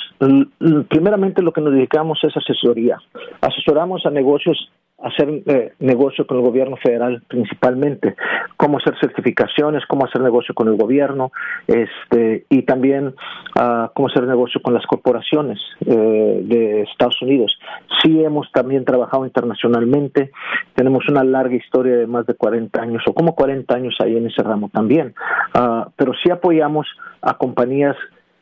primeramente 0.88 1.42
lo 1.42 1.52
que 1.52 1.60
nos 1.60 1.74
dedicamos 1.74 2.20
es 2.24 2.38
asesoría. 2.38 3.00
Asesoramos 3.42 4.06
a 4.06 4.12
negocios 4.12 4.72
hacer 5.04 5.30
eh, 5.46 5.74
negocio 5.80 6.26
con 6.28 6.38
el 6.38 6.44
gobierno 6.44 6.78
federal 6.78 7.24
principalmente, 7.28 8.16
cómo 8.58 8.78
hacer 8.78 8.96
certificaciones, 9.00 9.84
cómo 9.88 10.06
hacer 10.06 10.22
negocio 10.22 10.54
con 10.54 10.68
el 10.68 10.76
gobierno, 10.76 11.32
este, 11.68 12.46
y 12.50 12.64
también 12.64 13.08
uh, 13.08 13.88
cómo 13.94 14.08
hacer 14.08 14.24
negocio 14.24 14.62
con 14.62 14.74
las 14.74 14.86
corporaciones 14.86 15.60
eh, 15.86 16.40
de 16.44 16.82
Estados 16.84 17.22
Unidos. 17.22 17.58
Sí 18.02 18.24
hemos 18.24 18.52
también 18.52 18.86
trabajado 18.86 19.26
internacionalmente, 19.26 20.32
tenemos 20.76 21.08
una 21.10 21.24
larga 21.24 21.56
historia 21.56 21.98
de 21.98 22.08
más 22.08 22.26
de 22.26 22.36
40 22.36 22.82
años, 22.82 23.04
o 23.08 23.14
como 23.14 23.36
40 23.36 23.74
años 23.74 23.96
ahí 24.00 24.16
en 24.18 24.28
ese 24.28 24.44
ramo 24.44 24.70
también, 24.74 25.14
uh, 25.56 25.90
pero 25.96 26.14
sí 26.24 26.30
apoyamos 26.30 26.88
a 27.22 27.38
compañías 27.38 27.96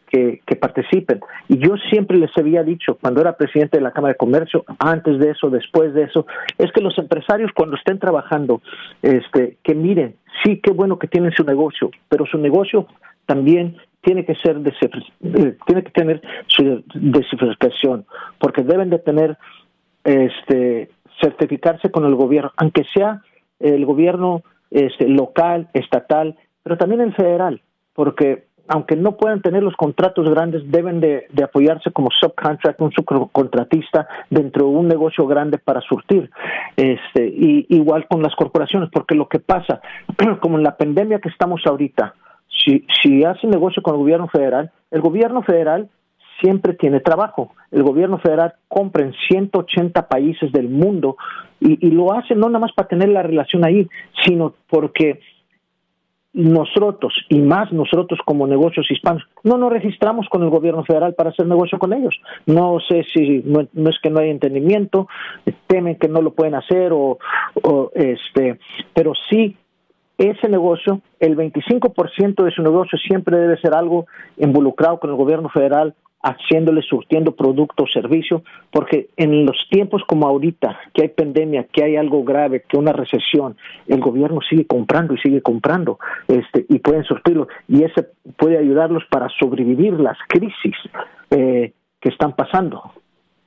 que, 0.10 0.56
participen. 0.60 1.22
Y 1.48 1.58
yo 1.58 1.76
siempre 1.90 2.18
les 2.18 2.36
había 2.38 2.64
dicho, 2.64 2.98
cuando 3.00 3.22
era 3.22 3.38
presidente 3.38 3.78
de 3.78 3.84
la 3.84 3.92
Cámara 3.92 4.14
de 4.14 4.18
Comercio, 4.18 4.66
antes 4.80 5.20
de 5.20 5.32
eso, 5.32 5.50
después 5.50 5.94
de 5.94 6.04
eso, 6.04 6.26
es 6.58 6.72
que 6.72 6.82
los 6.82 6.98
empresarios 6.98 7.52
cuando 7.56 7.76
estén 7.76 8.00
trabajando, 8.00 8.62
este, 9.02 9.58
que 9.64 9.76
miren, 9.76 10.16
sí, 10.44 10.60
qué 10.62 10.72
bueno 10.72 10.98
que 11.00 11.08
tienen 11.08 11.32
su 11.32 11.44
negocio, 11.44 11.92
pero 12.10 12.26
su 12.26 12.38
negocio 12.38 12.88
también 13.26 13.78
tiene 14.02 14.26
que 14.26 14.36
ser 14.36 14.58
eh, 14.58 15.58
tiene 15.66 15.84
que 15.84 15.92
tener 15.92 16.22
su 16.48 16.84
diversificación, 16.94 18.06
porque 18.40 18.64
deben 18.64 18.90
de 18.90 19.00
tener 19.00 19.38
este 20.04 20.90
certificarse 21.22 21.92
con 21.92 22.06
el 22.06 22.16
gobierno, 22.16 22.52
aunque 22.56 22.86
sea 22.94 23.22
el 23.60 23.86
gobierno 23.86 24.42
este, 24.72 25.08
local, 25.08 25.70
estatal, 25.74 26.38
pero 26.64 26.78
también 26.78 27.02
el 27.02 27.14
federal, 27.14 27.62
porque 27.94 28.46
aunque 28.70 28.96
no 28.96 29.18
puedan 29.18 29.42
tener 29.42 29.64
los 29.64 29.76
contratos 29.76 30.30
grandes, 30.30 30.62
deben 30.70 31.00
de, 31.00 31.26
apoyarse 31.44 31.92
como 31.92 32.10
subcontract, 32.12 32.80
un 32.80 32.92
subcontratista 32.92 34.08
dentro 34.30 34.66
de 34.66 34.72
un 34.72 34.88
negocio 34.88 35.26
grande 35.26 35.58
para 35.58 35.82
surtir. 35.82 36.30
Este, 36.78 37.28
y 37.28 37.66
igual 37.70 38.08
con 38.08 38.22
las 38.22 38.36
corporaciones, 38.36 38.90
porque 38.94 39.16
lo 39.16 39.28
que 39.28 39.40
pasa, 39.40 39.82
como 40.42 40.58
en 40.58 40.64
la 40.64 40.78
pandemia 40.78 41.20
que 41.20 41.30
estamos 41.30 41.62
ahorita, 41.66 42.14
si, 42.64 42.86
si 43.02 43.24
hace 43.24 43.48
negocio 43.48 43.82
con 43.82 43.96
el 43.96 44.02
gobierno 44.02 44.28
federal, 44.28 44.72
el 44.92 45.02
gobierno 45.02 45.42
federal 45.42 45.90
siempre 46.40 46.74
tiene 46.74 47.00
trabajo. 47.00 47.52
El 47.72 47.82
gobierno 47.82 48.20
federal 48.20 48.54
compra 48.68 49.04
en 49.04 49.14
180 49.30 50.08
países 50.08 50.52
del 50.52 50.70
mundo 50.70 51.18
y 51.60 51.92
lo 51.92 52.14
hace 52.14 52.36
no 52.36 52.48
nada 52.48 52.60
más 52.60 52.72
para 52.72 52.88
tener 52.88 53.10
la 53.10 53.22
relación 53.22 53.66
ahí, 53.66 53.86
sino 54.24 54.54
porque 54.70 55.20
nosotros 56.40 57.14
y 57.28 57.40
más 57.40 57.72
nosotros 57.74 58.20
como 58.24 58.48
negocios 58.48 58.90
hispanos 58.90 59.24
no 59.44 59.58
nos 59.58 59.72
registramos 59.72 60.28
con 60.30 60.42
el 60.42 60.50
gobierno 60.50 60.86
federal 60.86 61.14
para 61.14 61.32
hacer 61.32 61.46
negocio 61.46 61.78
con 61.78 61.94
ellos. 61.94 62.16
No 62.46 62.78
sé 62.88 63.06
si 63.14 63.44
no, 63.46 63.62
es 63.62 64.00
que 64.02 64.10
no 64.10 64.20
hay 64.20 64.30
entendimiento, 64.30 65.08
temen 65.68 65.98
que 65.98 66.08
no 66.08 66.22
lo 66.22 66.32
pueden 66.32 66.56
hacer 66.56 66.94
o, 66.94 67.20
o 67.62 67.92
este, 67.94 68.60
pero 68.94 69.14
sí 69.30 69.58
ese 70.18 70.50
negocio, 70.50 71.02
el 71.20 71.38
25% 71.38 72.44
de 72.44 72.52
su 72.52 72.62
negocio 72.62 72.98
siempre 72.98 73.38
debe 73.38 73.60
ser 73.60 73.74
algo 73.74 74.06
involucrado 74.38 75.00
con 75.00 75.10
el 75.10 75.16
gobierno 75.16 75.50
federal 75.50 75.94
haciéndole, 76.22 76.82
surtiendo 76.82 77.36
producto 77.36 77.84
o 77.84 77.88
servicio, 77.88 78.44
porque 78.72 79.10
en 79.16 79.46
los 79.46 79.58
tiempos 79.70 80.04
como 80.06 80.28
ahorita, 80.28 80.78
que 80.94 81.04
hay 81.04 81.10
pandemia, 81.10 81.68
que 81.72 81.84
hay 81.84 81.96
algo 81.96 82.24
grave, 82.24 82.64
que 82.68 82.78
una 82.78 82.92
recesión, 82.92 83.56
el 83.88 84.02
gobierno 84.02 84.40
sigue 84.48 84.66
comprando 84.66 85.14
y 85.14 85.18
sigue 85.20 85.42
comprando, 85.42 86.00
este, 86.28 86.66
y 86.68 86.80
pueden 86.80 87.04
surtirlo, 87.04 87.48
y 87.68 87.84
ese 87.84 88.08
puede 88.38 88.58
ayudarlos 88.58 89.04
para 89.10 89.30
sobrevivir 89.40 89.94
las 90.00 90.18
crisis 90.28 90.76
eh, 91.32 91.74
que 92.00 92.10
están 92.10 92.36
pasando. 92.36 92.92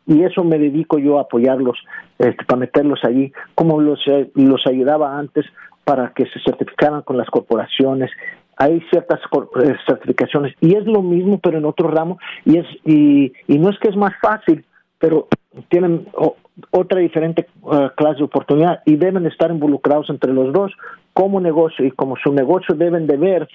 Y 0.06 0.24
eso 0.24 0.42
me 0.42 0.58
dedico 0.58 0.98
yo 0.98 1.18
a 1.18 1.22
apoyarlos, 1.22 1.78
este, 2.18 2.44
para 2.44 2.60
meterlos 2.60 3.00
allí, 3.04 3.32
como 3.54 3.80
los, 3.80 4.00
eh, 4.06 4.30
los 4.34 4.66
ayudaba 4.66 5.18
antes 5.18 5.44
para 5.84 6.12
que 6.14 6.26
se 6.26 6.40
certificaran 6.44 7.02
con 7.02 7.16
las 7.16 7.28
corporaciones 7.28 8.10
hay 8.56 8.80
ciertas 8.90 9.20
eh, 9.62 9.74
certificaciones 9.86 10.54
y 10.60 10.76
es 10.76 10.84
lo 10.86 11.02
mismo 11.02 11.38
pero 11.38 11.58
en 11.58 11.64
otro 11.64 11.88
ramo 11.88 12.18
y 12.44 12.58
es 12.58 12.66
y, 12.84 13.32
no 13.58 13.70
es 13.70 13.78
que 13.78 13.88
es 13.88 13.96
más 13.96 14.12
fácil 14.20 14.64
pero 14.98 15.28
tienen 15.68 16.06
otra 16.70 17.00
diferente 17.00 17.46
eh, 17.72 17.88
clase 17.96 18.18
de 18.18 18.24
oportunidad 18.24 18.80
y 18.84 18.96
deben 18.96 19.26
estar 19.26 19.50
involucrados 19.50 20.10
entre 20.10 20.32
los 20.32 20.52
dos 20.52 20.72
como 21.12 21.40
negocio 21.40 21.84
y 21.84 21.90
como 21.90 22.16
su 22.16 22.32
negocio 22.32 22.74
deben 22.74 23.06
de 23.06 23.16
ver 23.16 23.48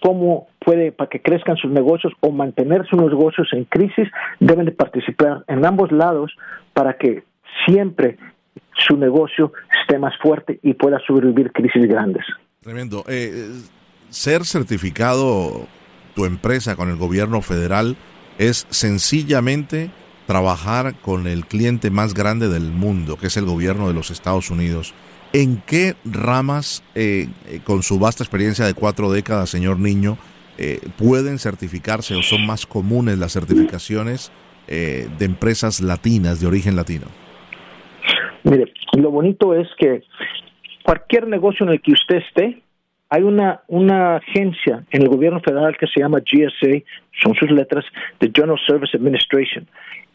cómo 0.00 0.48
puede 0.58 0.92
para 0.92 1.08
que 1.08 1.22
crezcan 1.22 1.56
sus 1.56 1.70
negocios 1.70 2.12
o 2.20 2.30
mantener 2.30 2.86
sus 2.86 3.00
negocios 3.00 3.48
en 3.52 3.64
crisis 3.64 4.08
deben 4.40 4.66
de 4.66 4.72
participar 4.72 5.44
en 5.48 5.64
ambos 5.64 5.92
lados 5.92 6.32
para 6.72 6.94
que 6.94 7.24
siempre 7.66 8.18
su 8.76 8.96
negocio 8.96 9.52
esté 9.80 9.98
más 9.98 10.14
fuerte 10.20 10.58
y 10.62 10.74
pueda 10.74 10.98
sobrevivir 11.06 11.52
crisis 11.52 11.86
grandes. 11.86 12.24
Tremendo. 12.60 13.04
Eh, 13.08 13.48
ser 14.12 14.44
certificado 14.44 15.66
tu 16.14 16.26
empresa 16.26 16.76
con 16.76 16.90
el 16.90 16.96
gobierno 16.96 17.40
federal 17.40 17.96
es 18.38 18.66
sencillamente 18.70 19.90
trabajar 20.26 20.94
con 21.00 21.26
el 21.26 21.46
cliente 21.46 21.90
más 21.90 22.14
grande 22.14 22.48
del 22.48 22.70
mundo, 22.70 23.16
que 23.16 23.26
es 23.26 23.36
el 23.36 23.46
gobierno 23.46 23.88
de 23.88 23.94
los 23.94 24.10
Estados 24.10 24.50
Unidos. 24.50 24.94
¿En 25.32 25.62
qué 25.66 25.94
ramas, 26.04 26.84
eh, 26.94 27.28
eh, 27.48 27.60
con 27.64 27.82
su 27.82 27.98
vasta 27.98 28.22
experiencia 28.22 28.66
de 28.66 28.74
cuatro 28.74 29.10
décadas, 29.10 29.48
señor 29.48 29.78
Niño, 29.78 30.18
eh, 30.58 30.80
pueden 30.98 31.38
certificarse 31.38 32.14
o 32.14 32.22
son 32.22 32.46
más 32.46 32.66
comunes 32.66 33.18
las 33.18 33.32
certificaciones 33.32 34.30
de 34.68 35.24
empresas 35.24 35.80
latinas, 35.80 36.40
de 36.40 36.46
origen 36.46 36.76
latino? 36.76 37.06
Mire, 38.44 38.72
lo 38.96 39.10
bonito 39.10 39.54
es 39.54 39.68
que 39.76 40.02
cualquier 40.82 41.26
negocio 41.26 41.66
en 41.66 41.72
el 41.72 41.82
que 41.82 41.92
usted 41.92 42.16
esté, 42.16 42.62
hay 43.14 43.24
una, 43.24 43.60
una 43.68 44.16
agencia 44.16 44.84
en 44.90 45.02
el 45.02 45.08
gobierno 45.10 45.38
federal 45.40 45.76
que 45.76 45.86
se 45.86 46.00
llama 46.00 46.20
GSA, 46.20 46.82
son 47.22 47.34
sus 47.34 47.50
letras, 47.50 47.84
the 48.20 48.32
General 48.34 48.58
Service 48.66 48.96
Administration. 48.96 49.68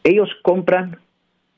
Ellos 0.03 0.27
compran 0.41 0.97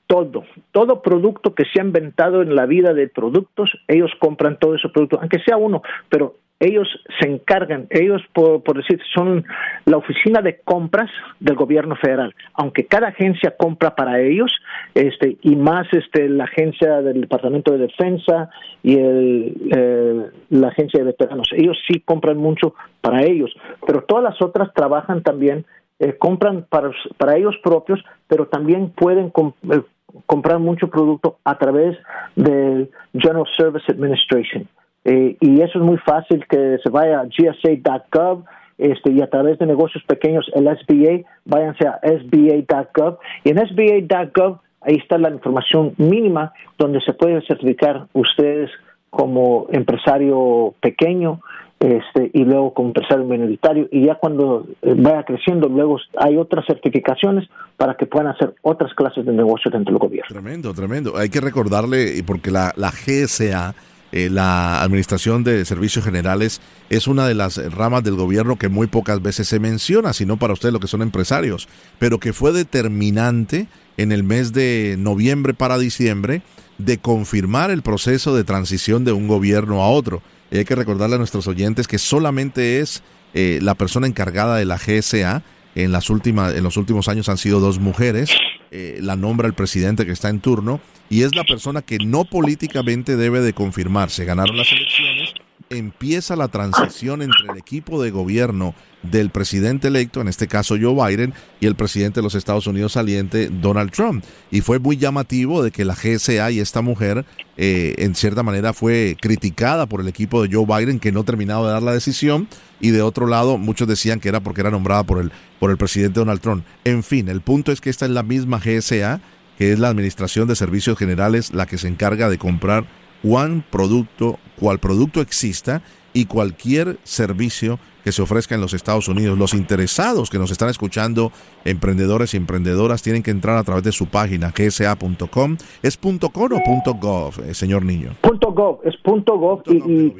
todo, 0.06 0.44
todo 0.74 1.02
producto 1.02 1.56
que 1.56 1.64
se 1.64 1.80
ha 1.80 1.86
inventado 1.86 2.42
en 2.42 2.56
la 2.56 2.66
vida 2.66 2.94
de 2.94 3.08
productos, 3.08 3.72
ellos 3.88 4.12
compran 4.20 4.60
todo 4.60 4.76
ese 4.76 4.90
producto, 4.90 5.18
aunque 5.22 5.40
sea 5.40 5.56
uno, 5.56 5.82
pero 6.10 6.36
ellos 6.60 6.88
se 7.20 7.28
encargan, 7.28 7.88
ellos 7.90 8.22
por, 8.34 8.62
decir, 8.76 9.00
son 9.14 9.46
la 9.86 9.98
oficina 9.98 10.42
de 10.42 10.60
compras 10.60 11.10
del 11.40 11.56
gobierno 11.56 11.96
federal, 11.96 12.36
aunque 12.54 12.86
cada 12.86 13.10
agencia 13.10 13.56
compra 13.58 13.96
para 13.96 14.20
ellos, 14.20 14.52
este, 14.94 15.38
y 15.42 15.56
más 15.56 15.88
este, 15.94 16.28
la 16.28 16.44
agencia 16.44 17.02
del 17.02 17.22
Departamento 17.22 17.72
de 17.72 17.88
Defensa 17.88 18.50
y 18.84 18.96
el, 18.98 19.56
eh, 19.74 20.26
la 20.50 20.68
agencia 20.68 21.00
de 21.00 21.06
veteranos, 21.06 21.50
ellos 21.54 21.78
sí 21.88 22.02
compran 22.02 22.38
mucho 22.38 22.74
para 23.02 23.24
ellos, 23.24 23.56
pero 23.86 24.04
todas 24.04 24.24
las 24.24 24.42
otras 24.42 24.74
trabajan 24.74 25.24
también, 25.24 25.66
eh, 26.00 26.16
compran 26.18 26.66
para, 26.70 26.92
para 27.18 27.38
ellos 27.38 27.56
propios, 27.64 28.04
pero 28.28 28.48
también 28.48 28.90
pueden 28.90 29.32
eh, 29.72 29.82
comprar 30.26 30.60
mucho 30.60 30.90
producto 30.90 31.38
a 31.44 31.58
través 31.58 31.98
del 32.36 32.90
General 33.14 33.46
Service 33.58 33.86
Administration. 33.90 34.68
Eh, 35.12 35.38
y 35.42 35.62
eso 35.62 35.80
es 35.80 35.84
muy 35.84 35.98
fácil 35.98 36.46
que 36.48 36.78
se 36.84 36.90
vaya 36.92 37.22
a 37.22 37.26
gsa.gov 37.26 38.44
este, 38.78 39.12
y 39.12 39.22
a 39.22 39.30
través 39.30 39.58
de 39.58 39.66
negocios 39.66 40.04
pequeños, 40.04 40.46
el 40.54 40.66
SBA, 40.66 41.28
váyanse 41.46 41.88
a 41.88 42.00
sba.gov 42.04 43.18
y 43.44 43.50
en 43.50 43.58
sba.gov 43.58 44.60
ahí 44.82 44.98
está 44.98 45.18
la 45.18 45.32
información 45.32 45.96
mínima 45.98 46.54
donde 46.78 47.02
se 47.02 47.14
pueden 47.14 47.42
certificar 47.48 48.06
ustedes 48.14 48.70
como 49.10 49.66
empresario 49.72 50.76
pequeño 50.80 51.42
este, 51.80 52.30
y 52.32 52.44
luego 52.44 52.76
como 52.76 52.90
empresario 52.90 53.26
minoritario 53.26 53.88
y 53.92 54.06
ya 54.06 54.14
cuando 54.14 54.68
eh, 54.84 54.94
vaya 54.96 55.24
creciendo 55.24 55.70
luego 55.70 55.98
hay 56.18 56.38
otras 56.38 56.68
certificaciones 56.68 57.50
para 57.78 57.96
que 57.96 58.06
puedan 58.06 58.28
hacer 58.28 58.54
otras 58.62 58.94
clases 58.94 59.26
de 59.26 59.32
negocios 59.32 59.74
dentro 59.74 59.92
del 59.92 60.00
gobierno. 60.00 60.28
Tremendo, 60.30 60.72
tremendo. 60.72 61.18
Hay 61.18 61.30
que 61.30 61.42
recordarle, 61.42 62.22
porque 62.28 62.52
la, 62.52 62.74
la 62.76 62.92
GSA 62.92 63.74
eh, 64.12 64.30
la 64.30 64.82
Administración 64.82 65.44
de 65.44 65.64
Servicios 65.66 66.04
Generales 66.04 66.62
es 66.90 67.08
una 67.08 67.28
de 67.28 67.36
las 67.36 67.58
ramas 67.72 68.04
del 68.04 68.16
gobierno 68.16 68.58
que 68.58 68.70
muy 68.70 68.88
pocas 68.88 69.22
veces 69.22 69.48
se 69.48 69.60
menciona, 69.60 70.14
sino 70.14 70.38
para 70.38 70.54
ustedes 70.54 70.74
lo 70.74 70.80
que 70.80 70.88
son 70.88 71.02
empresarios, 71.02 71.68
pero 72.00 72.20
que 72.20 72.34
fue 72.34 72.52
determinante 72.52 73.68
en 73.98 74.12
el 74.12 74.24
mes 74.24 74.54
de 74.54 74.96
noviembre 74.98 75.54
para 75.54 75.78
diciembre 75.78 76.42
de 76.78 76.98
confirmar 76.98 77.70
el 77.70 77.82
proceso 77.82 78.36
de 78.36 78.44
transición 78.44 79.06
de 79.06 79.12
un 79.12 79.28
gobierno 79.28 79.84
a 79.84 79.90
otro. 79.90 80.22
Y 80.50 80.58
hay 80.58 80.66
que 80.66 80.76
recordarle 80.76 81.16
a 81.16 81.20
nuestros 81.20 81.48
oyentes 81.48 81.88
que 81.88 82.00
solamente 82.00 82.80
es 82.80 83.04
eh, 83.34 83.60
la 83.62 83.76
persona 83.76 84.08
encargada 84.08 84.56
de 84.56 84.66
la 84.66 84.78
GSA. 84.78 85.44
En, 85.76 85.92
las 85.92 86.10
últimas, 86.10 86.56
en 86.56 86.64
los 86.64 86.78
últimos 86.78 87.08
años 87.10 87.30
han 87.30 87.38
sido 87.38 87.60
dos 87.60 87.80
mujeres 87.80 88.32
eh, 88.72 89.00
la 89.02 89.16
nombra 89.16 89.48
el 89.48 89.54
presidente 89.54 90.06
que 90.06 90.12
está 90.12 90.30
en 90.30 90.40
turno 90.40 90.80
y 91.10 91.24
es 91.24 91.36
la 91.36 91.44
persona 91.44 91.82
que 91.82 91.98
no 91.98 92.26
políticamente 92.26 93.16
debe 93.16 93.42
de 93.42 93.54
confirmarse. 93.54 94.26
Ganaron 94.26 94.58
las 94.58 94.72
elecciones, 94.72 95.34
empieza 95.70 96.36
la 96.36 96.48
transición 96.48 97.22
entre 97.22 97.52
el 97.52 97.58
equipo 97.58 98.02
de 98.02 98.12
gobierno 98.12 98.74
del 99.04 99.30
presidente 99.30 99.88
electo, 99.88 100.20
en 100.20 100.28
este 100.28 100.48
caso 100.48 100.76
Joe 100.80 100.94
Biden, 100.94 101.34
y 101.60 101.68
el 101.68 101.76
presidente 101.76 102.20
de 102.20 102.24
los 102.24 102.36
Estados 102.36 102.68
Unidos 102.68 102.94
saliente, 102.94 103.50
Donald 103.50 103.92
Trump. 103.92 104.24
Y 104.52 104.62
fue 104.62 104.80
muy 104.80 104.98
llamativo 104.98 105.64
de 105.64 105.72
que 105.72 105.86
la 105.86 105.96
GSA 105.96 106.52
y 106.52 106.60
esta 106.60 106.82
mujer, 106.82 107.26
eh, 107.58 107.96
en 108.00 108.16
cierta 108.16 108.44
manera, 108.44 108.74
fue 108.74 109.16
criticada 109.22 109.86
por 109.86 110.02
el 110.02 110.08
equipo 110.08 110.42
de 110.42 110.54
Joe 110.54 110.66
Biden, 110.66 111.00
que 111.00 111.12
no 111.12 111.24
terminaba 111.24 111.68
de 111.68 111.74
dar 111.74 111.84
la 111.84 111.94
decisión, 111.94 112.48
y 112.82 112.92
de 112.92 113.02
otro 113.02 113.28
lado, 113.28 113.58
muchos 113.58 113.88
decían 113.88 114.20
que 114.20 114.30
era 114.30 114.42
porque 114.42 114.62
era 114.62 114.72
nombrada 114.72 115.04
por 115.04 115.20
el, 115.20 115.32
por 115.60 115.72
el 115.72 115.78
presidente 115.78 116.20
Donald 116.20 116.42
Trump. 116.42 116.66
En 116.84 117.04
fin, 117.04 117.30
el 117.30 117.42
punto 117.42 117.72
es 117.72 117.82
que 117.82 117.90
esta 117.90 118.06
es 118.06 118.12
la 118.12 118.24
misma 118.24 118.60
GSA, 118.60 119.22
que 119.58 119.74
es 119.74 119.80
la 119.80 119.90
Administración 119.90 120.48
de 120.48 120.56
Servicios 120.56 120.98
Generales, 120.98 121.54
la 121.54 121.66
que 121.66 121.78
se 121.78 121.90
encarga 121.90 122.30
de 122.30 122.38
comprar 122.38 122.86
cuán 123.24 123.64
producto, 123.70 124.40
cual 124.60 124.80
producto 124.80 125.22
exista 125.22 125.82
y 126.14 126.26
cualquier 126.26 126.98
servicio 127.04 127.80
que 128.04 128.12
se 128.12 128.22
ofrezca 128.22 128.56
en 128.56 128.62
los 128.62 128.74
Estados 128.74 129.08
Unidos. 129.08 129.38
Los 129.38 129.54
interesados 129.54 130.30
que 130.30 130.38
nos 130.38 130.52
están 130.52 130.70
escuchando, 130.70 131.32
emprendedores 131.66 132.34
y 132.34 132.38
emprendedoras, 132.38 133.04
tienen 133.04 133.24
que 133.24 133.32
entrar 133.32 133.58
a 133.58 133.64
través 133.64 133.84
de 133.84 133.92
su 133.92 134.08
página 134.08 134.52
gsa.com. 134.52 135.58
¿Es 135.84 135.98
.com 135.98 136.14
o 136.16 136.94
.gov, 136.94 137.34
eh, 137.46 137.54
señor 137.54 137.84
Niño? 137.84 138.12
.gov, 138.24 138.80
es 138.84 138.96
.gov, 139.04 139.64
y, 139.68 140.14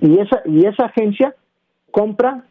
y, 0.00 0.18
esa, 0.20 0.42
y 0.46 0.66
esa 0.66 0.86
agencia 0.86 1.34
compra 1.90 2.46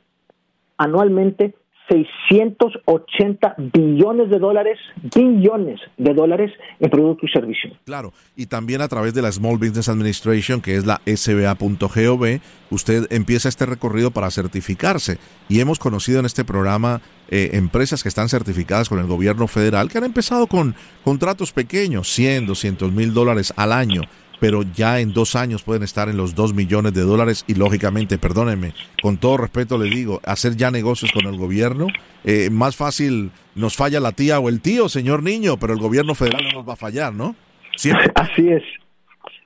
anualmente 0.77 1.55
680 1.89 3.55
billones 3.57 4.29
de 4.29 4.39
dólares, 4.39 4.79
billones 5.15 5.79
de 5.97 6.13
dólares 6.13 6.51
en 6.79 6.89
producto 6.89 7.25
y 7.25 7.29
servicio. 7.29 7.71
Claro, 7.85 8.13
y 8.35 8.45
también 8.45 8.81
a 8.81 8.87
través 8.87 9.13
de 9.13 9.21
la 9.21 9.31
Small 9.31 9.57
Business 9.57 9.89
Administration, 9.89 10.61
que 10.61 10.75
es 10.75 10.85
la 10.85 11.01
sba.gov, 11.05 12.39
usted 12.69 13.07
empieza 13.11 13.49
este 13.49 13.65
recorrido 13.65 14.11
para 14.11 14.31
certificarse. 14.31 15.17
Y 15.49 15.59
hemos 15.59 15.79
conocido 15.79 16.19
en 16.19 16.25
este 16.25 16.45
programa 16.45 17.01
eh, 17.29 17.51
empresas 17.53 18.03
que 18.03 18.09
están 18.09 18.29
certificadas 18.29 18.89
con 18.89 18.99
el 18.99 19.07
gobierno 19.07 19.47
federal 19.47 19.89
que 19.89 19.97
han 19.97 20.03
empezado 20.05 20.47
con 20.47 20.75
contratos 21.03 21.51
pequeños, 21.51 22.09
100, 22.09 22.47
200 22.47 22.91
mil 22.91 23.13
dólares 23.13 23.53
al 23.57 23.71
año 23.71 24.01
pero 24.43 24.63
ya 24.75 24.99
en 24.99 25.13
dos 25.13 25.37
años 25.37 25.63
pueden 25.63 25.83
estar 25.83 26.09
en 26.09 26.17
los 26.17 26.35
dos 26.35 26.53
millones 26.53 26.93
de 26.93 27.03
dólares 27.03 27.45
y 27.47 27.55
lógicamente, 27.55 28.17
perdónenme, 28.17 28.73
con 29.01 29.15
todo 29.15 29.37
respeto 29.37 29.77
le 29.77 29.89
digo, 29.89 30.19
hacer 30.25 30.57
ya 30.57 30.69
negocios 30.69 31.13
con 31.13 31.33
el 31.33 31.37
gobierno, 31.39 31.87
eh, 32.25 32.49
más 32.51 32.75
fácil 32.75 33.31
nos 33.55 33.77
falla 33.77 34.01
la 34.01 34.11
tía 34.11 34.41
o 34.41 34.49
el 34.49 34.59
tío, 34.59 34.89
señor 34.89 35.23
niño, 35.23 35.55
pero 35.55 35.71
el 35.71 35.79
gobierno 35.79 36.13
federal 36.13 36.43
no 36.43 36.59
nos 36.59 36.67
va 36.67 36.73
a 36.73 36.75
fallar, 36.75 37.13
¿no? 37.13 37.37
Así 38.15 38.49
es. 38.49 38.63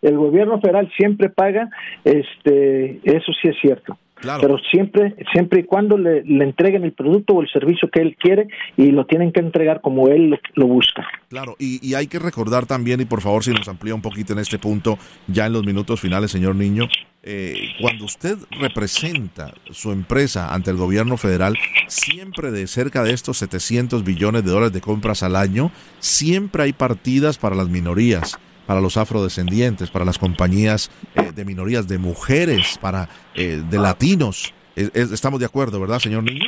El 0.01 0.17
gobierno 0.17 0.60
federal 0.62 0.91
siempre 0.97 1.29
paga, 1.29 1.69
este, 2.03 2.99
eso 3.03 3.31
sí 3.39 3.49
es 3.49 3.55
cierto. 3.62 3.99
Pero 4.21 4.58
siempre, 4.71 5.15
siempre 5.32 5.62
y 5.62 5.63
cuando 5.63 5.97
le, 5.97 6.19
entreguen 6.43 6.84
el 6.84 6.93
producto 6.93 7.34
o 7.34 7.41
el 7.41 7.49
servicio 7.49 7.89
que 7.89 8.01
él 8.01 8.15
quiere 8.19 8.47
y 8.75 8.88
lo 8.88 9.06
tienen 9.06 9.32
que 9.32 9.39
entregar 9.39 9.82
como 9.82 10.08
él 10.08 10.39
lo, 10.56 10.67
busca. 10.67 11.08
Claro, 11.30 11.56
y, 11.60 11.93
hay 11.93 12.08
que 12.08 12.19
recordar 12.19 12.65
también, 12.65 12.99
y 13.01 13.06
por 13.06 13.21
favor 13.21 13.43
si 13.43 13.51
nos 13.51 13.67
amplía 13.67 13.95
un 13.95 14.01
poquito 14.01 14.34
en 14.34 14.39
este 14.39 14.60
punto, 14.60 14.97
ya 15.27 15.45
en 15.45 15.53
los 15.53 15.65
minutos 15.65 15.99
finales, 15.99 16.32
señor 16.32 16.56
Niño, 16.56 16.88
eh, 17.23 17.69
cuando 17.82 18.06
usted 18.06 18.38
representa 18.60 19.53
su 19.71 19.91
empresa 19.91 20.53
ante 20.53 20.71
el 20.71 20.77
gobierno 20.77 21.17
federal, 21.17 21.56
siempre 21.88 22.51
de 22.51 22.67
cerca 22.67 23.03
de 23.03 23.12
estos 23.12 23.38
700 23.38 24.03
billones 24.03 24.43
de 24.43 24.51
dólares 24.51 24.73
de 24.73 24.82
compras 24.82 25.23
al 25.23 25.36
año, 25.36 25.71
siempre 25.99 26.63
hay 26.63 26.73
partidas 26.73 27.38
para 27.38 27.56
las 27.56 27.69
minorías 27.69 28.39
para 28.67 28.82
los 28.82 28.97
afrodescendientes, 28.97 29.89
para 29.89 30.06
las 30.06 30.19
compañías 30.19 30.91
eh, 31.15 31.32
de 31.34 31.45
minorías, 31.45 31.88
de 31.88 31.97
mujeres, 31.97 32.77
para 32.80 33.08
eh, 33.34 33.62
de 33.67 33.80
latinos. 33.80 34.53
estamos 34.75 35.39
de 35.39 35.47
acuerdo, 35.47 35.80
¿verdad, 35.80 35.99
señor 35.99 36.23
Niño? 36.23 36.45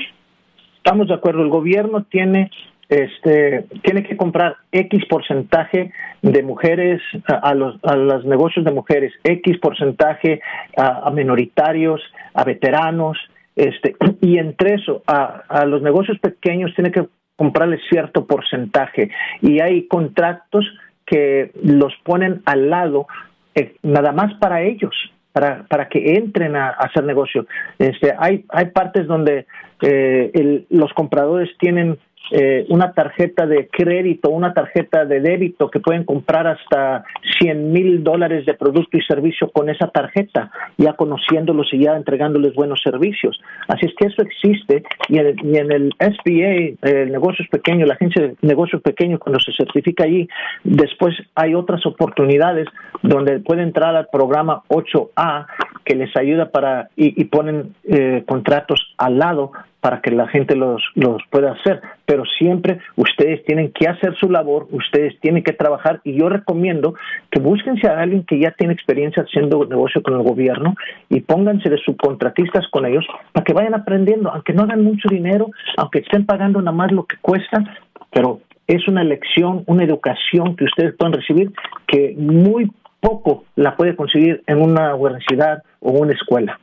Estamos 0.78 1.08
de 1.08 1.16
acuerdo. 1.16 1.42
El 1.42 1.50
gobierno 1.50 2.04
tiene 2.04 2.52
este 2.90 3.66
tiene 3.84 4.04
que 4.04 4.18
comprar 4.18 4.58
X 4.72 5.06
porcentaje 5.08 5.94
de 6.24 6.44
mujeres 6.44 7.02
a, 7.28 7.54
los 7.54 7.80
a 7.84 7.96
los 7.96 8.26
negocios 8.26 8.66
de 8.66 8.72
mujeres, 8.72 9.14
X 9.24 9.60
porcentaje 9.60 10.42
a, 10.76 11.10
minoritarios, 11.12 12.02
a 12.34 12.44
veteranos, 12.44 13.18
este 13.56 13.96
y 14.22 14.40
entre 14.40 14.76
eso 14.76 15.04
a, 15.06 15.44
a 15.48 15.66
los 15.66 15.84
negocios 15.84 16.18
pequeños 16.20 16.74
tiene 16.74 16.92
que 16.92 17.08
comprarles 17.36 17.80
cierto 17.90 18.26
porcentaje 18.26 19.12
y 19.42 19.62
hay 19.62 19.88
contratos 19.88 20.66
que 21.10 21.52
los 21.64 21.94
ponen 22.04 22.42
al 22.46 22.70
lado 22.70 23.08
eh, 23.56 23.76
nada 23.82 24.12
más 24.12 24.34
para 24.36 24.62
ellos, 24.62 24.94
para, 25.32 25.64
para 25.64 25.90
que 25.90 26.14
entren 26.16 26.56
a, 26.56 26.70
hacer 26.70 27.04
negocio. 27.04 27.46
Este, 27.78 28.14
hay, 28.18 28.46
hay 28.50 28.66
partes 28.68 29.08
donde 29.08 29.46
eh, 29.82 30.66
los 30.70 30.94
compradores 30.94 31.50
tienen 31.58 31.98
eh, 32.32 32.66
una 32.70 32.94
tarjeta 32.94 33.48
de 33.48 33.68
crédito, 33.70 34.30
una 34.30 34.54
tarjeta 34.54 35.06
de 35.06 35.20
débito 35.20 35.70
que 35.70 35.80
pueden 35.80 36.04
comprar 36.04 36.46
hasta 36.46 37.04
100 37.40 37.72
mil 37.72 38.04
dólares 38.04 38.46
de 38.46 38.54
producto 38.54 38.98
y 38.98 39.02
servicio 39.02 39.50
con 39.52 39.70
esa 39.70 39.88
tarjeta, 39.88 40.52
ya 40.78 40.94
conociéndolos 40.94 41.74
y 41.74 41.86
ya 41.86 41.96
entregándoles 41.96 42.54
buenos 42.54 42.82
servicios. 42.84 43.40
Así 43.68 43.88
es 43.88 43.94
que 43.96 44.08
eso 44.08 44.22
existe 44.22 44.84
y 45.08 45.18
en, 45.18 45.72
el 45.72 45.92
SBA, 46.00 46.78
el 46.90 47.12
negocios 47.12 47.48
pequeño, 47.50 47.86
la 47.86 47.96
agencia 47.96 48.22
de 48.22 48.36
negocios 48.42 48.82
pequeños, 48.84 49.20
cuando 49.20 49.40
se 49.40 49.52
certifica 49.54 50.04
allí, 50.04 50.28
después 50.64 51.16
hay 51.34 51.56
otras 51.56 51.84
oportunidades 51.86 52.68
donde 53.02 53.40
puede 53.40 53.64
entrar 53.64 53.96
al 53.96 54.08
programa 54.12 54.62
8A 54.68 55.48
que 55.90 55.96
les 55.96 56.16
ayuda 56.16 56.52
para 56.52 56.92
y, 56.96 57.24
ponen 57.24 57.74
eh, 57.84 58.24
contratos 58.28 58.94
al 59.00 59.18
lado 59.18 59.52
para 59.82 60.02
que 60.02 60.12
la 60.12 60.28
gente 60.28 60.56
los, 60.56 60.84
los 60.94 61.20
pueda 61.32 61.54
hacer, 61.54 61.82
pero 62.06 62.26
siempre 62.38 62.78
ustedes 62.96 63.44
tienen 63.46 63.72
que 63.72 63.88
hacer 63.88 64.16
su 64.20 64.30
labor, 64.30 64.68
ustedes 64.70 65.20
tienen 65.20 65.44
que 65.44 65.52
trabajar 65.52 66.00
y 66.04 66.14
yo 66.14 66.30
recomiendo 66.30 66.94
que 67.32 67.40
búsquense 67.40 67.88
a 67.88 68.00
alguien 68.02 68.24
que 68.24 68.40
ya 68.40 68.52
tiene 68.52 68.74
experiencia 68.74 69.24
haciendo 69.24 69.66
negocio 69.66 70.04
con 70.04 70.14
el 70.14 70.22
gobierno 70.22 70.76
y 71.10 71.22
pónganse 71.22 71.72
de 71.72 71.80
subcontratistas 71.80 72.68
con 72.68 72.86
ellos 72.86 73.08
para 73.32 73.44
que 73.44 73.54
vayan 73.54 73.74
aprendiendo, 73.74 74.30
aunque 74.30 74.54
no 74.54 74.62
hagan 74.62 74.84
mucho 74.84 75.10
dinero, 75.10 75.48
aunque 75.78 76.00
estén 76.00 76.24
pagando 76.28 76.62
nada 76.62 76.78
más 76.78 76.92
lo 76.92 77.06
que 77.06 77.18
cuesta, 77.20 77.64
pero 78.12 78.42
es 78.68 78.88
una 78.88 79.04
lección, 79.04 79.64
una 79.66 79.86
educación 79.86 80.56
que 80.56 80.66
ustedes 80.66 80.94
pueden 80.96 81.14
recibir 81.14 81.52
que 81.88 82.14
muy 82.16 82.70
poco 83.00 83.46
la 83.56 83.76
puede 83.76 83.96
conseguir 83.96 84.44
en 84.48 84.62
una 84.62 84.96
universidad 84.96 85.64
o 85.80 85.92
una 85.92 86.14
escuela. 86.14 86.60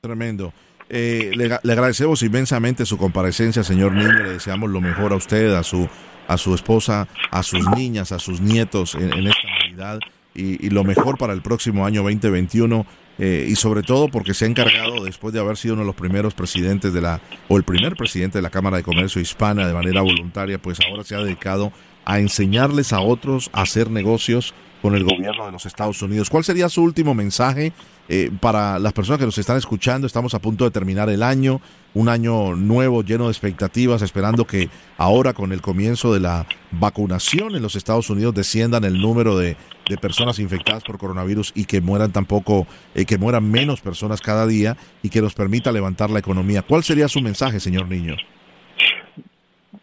Tremendo. 0.00 0.52
Eh, 0.88 1.32
le, 1.34 1.72
agradecemos 1.72 2.22
inmensamente 2.22 2.84
su 2.84 2.98
comparecencia, 2.98 3.62
señor 3.62 3.92
Niño. 3.92 4.12
Le 4.12 4.32
deseamos 4.34 4.70
lo 4.70 4.80
mejor 4.80 5.12
a 5.12 5.16
usted, 5.16 5.54
a 5.54 5.62
su, 5.62 5.88
a 6.28 6.36
su 6.36 6.54
esposa, 6.54 7.08
a 7.30 7.42
sus 7.42 7.68
niñas, 7.70 8.12
a 8.12 8.18
sus 8.18 8.40
nietos 8.40 8.94
en, 8.94 9.26
esta 9.26 9.48
Navidad 9.62 9.98
y, 10.34 10.68
lo 10.70 10.84
mejor 10.84 11.16
para 11.16 11.32
el 11.32 11.42
próximo 11.42 11.86
año 11.86 12.02
2021. 12.02 12.86
Eh, 13.16 13.46
y 13.48 13.54
sobre 13.54 13.82
todo 13.82 14.08
porque 14.08 14.34
se 14.34 14.44
ha 14.44 14.48
encargado, 14.48 15.04
después 15.04 15.32
de 15.32 15.38
haber 15.38 15.56
sido 15.56 15.74
uno 15.74 15.84
de 15.84 15.86
los 15.86 15.94
primeros 15.94 16.34
presidentes 16.34 16.92
de 16.92 17.00
la, 17.00 17.20
o 17.46 17.56
el 17.56 17.62
primer 17.62 17.94
presidente 17.94 18.38
de 18.38 18.42
la 18.42 18.50
Cámara 18.50 18.76
de 18.76 18.82
Comercio 18.82 19.22
Hispana 19.22 19.68
de 19.68 19.72
manera 19.72 20.02
voluntaria, 20.02 20.58
pues 20.58 20.78
ahora 20.80 21.04
se 21.04 21.14
ha 21.14 21.20
dedicado 21.20 21.72
a 22.04 22.18
enseñarles 22.18 22.92
a 22.92 23.00
otros 23.00 23.50
a 23.52 23.62
hacer 23.62 23.90
negocios 23.90 24.54
con 24.84 24.94
el 24.94 25.02
gobierno 25.02 25.46
de 25.46 25.52
los 25.52 25.64
Estados 25.64 26.02
Unidos. 26.02 26.28
¿Cuál 26.28 26.44
sería 26.44 26.68
su 26.68 26.82
último 26.82 27.14
mensaje 27.14 27.72
eh, 28.06 28.30
para 28.38 28.78
las 28.78 28.92
personas 28.92 29.18
que 29.18 29.24
nos 29.24 29.38
están 29.38 29.56
escuchando? 29.56 30.06
Estamos 30.06 30.34
a 30.34 30.40
punto 30.40 30.64
de 30.64 30.70
terminar 30.70 31.08
el 31.08 31.22
año, 31.22 31.62
un 31.94 32.10
año 32.10 32.54
nuevo 32.54 33.02
lleno 33.02 33.24
de 33.24 33.30
expectativas, 33.30 34.02
esperando 34.02 34.46
que 34.46 34.68
ahora 34.98 35.32
con 35.32 35.52
el 35.52 35.62
comienzo 35.62 36.12
de 36.12 36.20
la 36.20 36.46
vacunación 36.70 37.56
en 37.56 37.62
los 37.62 37.76
Estados 37.76 38.10
Unidos 38.10 38.34
desciendan 38.34 38.84
el 38.84 39.00
número 39.00 39.38
de, 39.38 39.56
personas 40.02 40.38
infectadas 40.38 40.84
por 40.84 40.98
coronavirus 40.98 41.52
y 41.54 41.64
que 41.64 41.80
mueran 41.80 42.12
tampoco, 42.12 42.66
eh, 42.94 43.06
que 43.06 43.16
mueran 43.16 43.50
menos 43.50 43.80
personas 43.80 44.20
cada 44.20 44.46
día 44.46 44.76
y 45.02 45.08
que 45.08 45.22
nos 45.22 45.32
permita 45.32 45.72
levantar 45.72 46.10
la 46.10 46.18
economía. 46.18 46.60
¿Cuál 46.60 46.84
sería 46.84 47.08
su 47.08 47.22
mensaje, 47.22 47.58
señor 47.58 47.88
Niño? 47.88 48.16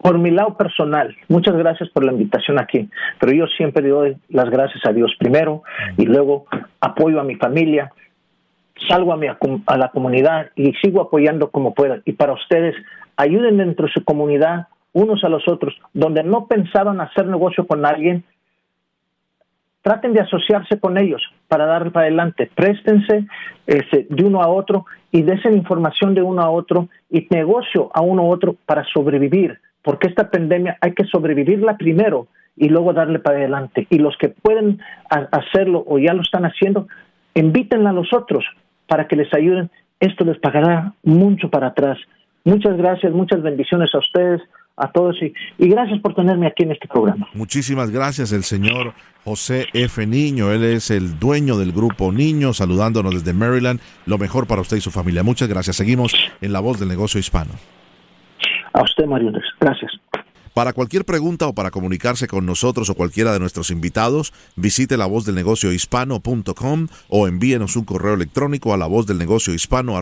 Por 0.02 0.18
mi 0.18 0.32
lado 0.32 0.58
personal, 0.58 1.16
muchas 1.28 1.56
gracias 1.56 1.90
por 1.90 2.04
la 2.04 2.12
invitación 2.12 2.60
aquí, 2.60 2.90
pero 3.20 3.34
yo 3.34 3.46
siempre 3.48 3.88
doy 3.88 4.18
las 4.30 4.50
gracias 4.50 4.84
a 4.86 4.94
Dios 4.94 5.14
primero 5.20 5.64
y 5.98 6.06
luego 6.06 6.46
apoyo 6.80 7.20
a 7.20 7.24
mi 7.24 7.36
familia, 7.36 7.92
salgo 8.90 9.14
a, 9.14 9.18
mi, 9.18 9.28
a 9.28 9.78
la 9.78 9.90
comunidad 9.90 10.50
y 10.56 10.74
sigo 10.82 11.02
apoyando 11.02 11.52
como 11.52 11.74
pueda. 11.74 12.00
Y 12.06 12.14
para 12.14 12.34
ustedes, 12.34 12.76
ayuden 13.16 13.58
dentro 13.58 13.86
de 13.86 13.94
su 13.94 14.04
comunidad 14.04 14.68
unos 14.94 15.24
a 15.24 15.30
los 15.30 15.48
otros, 15.48 15.76
donde 15.94 16.24
no 16.24 16.48
pensaban 16.48 17.00
hacer 17.00 17.28
negocio 17.28 17.68
con 17.68 17.86
alguien, 17.86 18.24
traten 19.84 20.14
de 20.14 20.22
asociarse 20.22 20.80
con 20.80 20.98
ellos 20.98 21.22
para 21.48 21.66
darle 21.66 21.92
para 21.92 22.08
adelante, 22.08 22.50
préstense 22.54 23.26
ese, 23.68 24.08
de 24.10 24.24
uno 24.24 24.42
a 24.42 24.48
otro 24.48 24.86
y 25.12 25.22
desen 25.22 25.56
información 25.56 26.14
de 26.14 26.22
uno 26.24 26.42
a 26.42 26.50
otro 26.50 26.90
y 27.10 27.28
negocio 27.30 27.92
a 27.94 28.02
uno 28.02 28.24
a 28.24 28.26
otro 28.26 28.56
para 28.66 28.84
sobrevivir 28.86 29.60
porque 29.84 30.08
esta 30.08 30.30
pandemia 30.30 30.78
hay 30.82 30.94
que 30.94 31.06
sobrevivirla 31.06 31.78
primero 31.78 32.28
y 32.56 32.70
luego 32.70 32.94
darle 32.94 33.20
para 33.20 33.38
adelante. 33.38 33.88
Y 33.90 33.98
los 33.98 34.16
que 34.18 34.30
pueden 34.30 34.80
hacerlo 35.10 35.84
o 35.88 35.98
ya 36.00 36.14
lo 36.14 36.22
están 36.22 36.44
haciendo, 36.46 36.88
invítenla 37.34 37.90
a 37.90 37.94
los 37.94 38.14
otros 38.14 38.46
para 38.88 39.08
que 39.08 39.16
les 39.16 39.34
ayuden. 39.34 39.70
Esto 40.00 40.26
les 40.26 40.38
pagará 40.40 40.94
mucho 41.04 41.50
para 41.50 41.68
atrás. 41.68 41.98
Muchas 42.44 42.76
gracias, 42.78 43.14
muchas 43.14 43.42
bendiciones 43.42 43.94
a 43.94 44.00
ustedes, 44.00 44.42
a 44.78 44.92
todos 44.92 45.16
y, 45.22 45.34
y, 45.60 45.70
gracias 45.70 46.00
por 46.00 46.16
tenerme 46.16 46.48
aquí 46.48 46.64
en 46.64 46.72
este 46.72 46.88
programa. 46.88 47.28
Muchísimas 47.34 47.92
gracias, 47.92 48.32
el 48.32 48.44
señor 48.44 48.94
José 49.24 49.68
F. 49.74 50.08
Niño. 50.08 50.52
Él 50.52 50.64
es 50.64 50.90
el 50.90 51.20
dueño 51.20 51.58
del 51.58 51.72
grupo 51.72 52.12
Niño, 52.12 52.54
saludándonos 52.54 53.14
desde 53.14 53.34
Maryland. 53.34 53.80
Lo 54.06 54.18
mejor 54.18 54.48
para 54.48 54.62
usted 54.62 54.78
y 54.78 54.82
su 54.82 54.90
familia. 54.90 55.24
Muchas 55.24 55.50
gracias. 55.50 55.76
Seguimos 55.76 56.14
en 56.42 56.52
La 56.52 56.60
Voz 56.62 56.80
del 56.80 56.90
Negocio 56.90 57.20
Hispano. 57.20 57.52
A 58.74 58.82
usted, 58.84 59.06
Mario 59.06 59.32
Gracias. 59.60 59.92
Para 60.54 60.74
cualquier 60.74 61.06
pregunta 61.06 61.48
o 61.48 61.54
para 61.54 61.72
comunicarse 61.72 62.28
con 62.28 62.46
nosotros 62.46 62.90
o 62.90 62.96
cualquiera 62.96 63.32
de 63.32 63.40
nuestros 63.40 63.72
invitados, 63.72 64.34
visite 64.58 64.98
la 64.98 65.06
voz 65.06 65.26
del 65.26 65.36
negocio 65.36 65.72
hispano.com 65.72 66.88
o 67.08 67.28
envíenos 67.28 67.78
un 67.78 67.86
correo 67.86 68.16
electrónico 68.16 68.74
a 68.74 68.78
la 68.78 68.88
voz 68.88 69.08
del 69.08 69.18
negocio 69.18 69.54
hispano. 69.54 69.96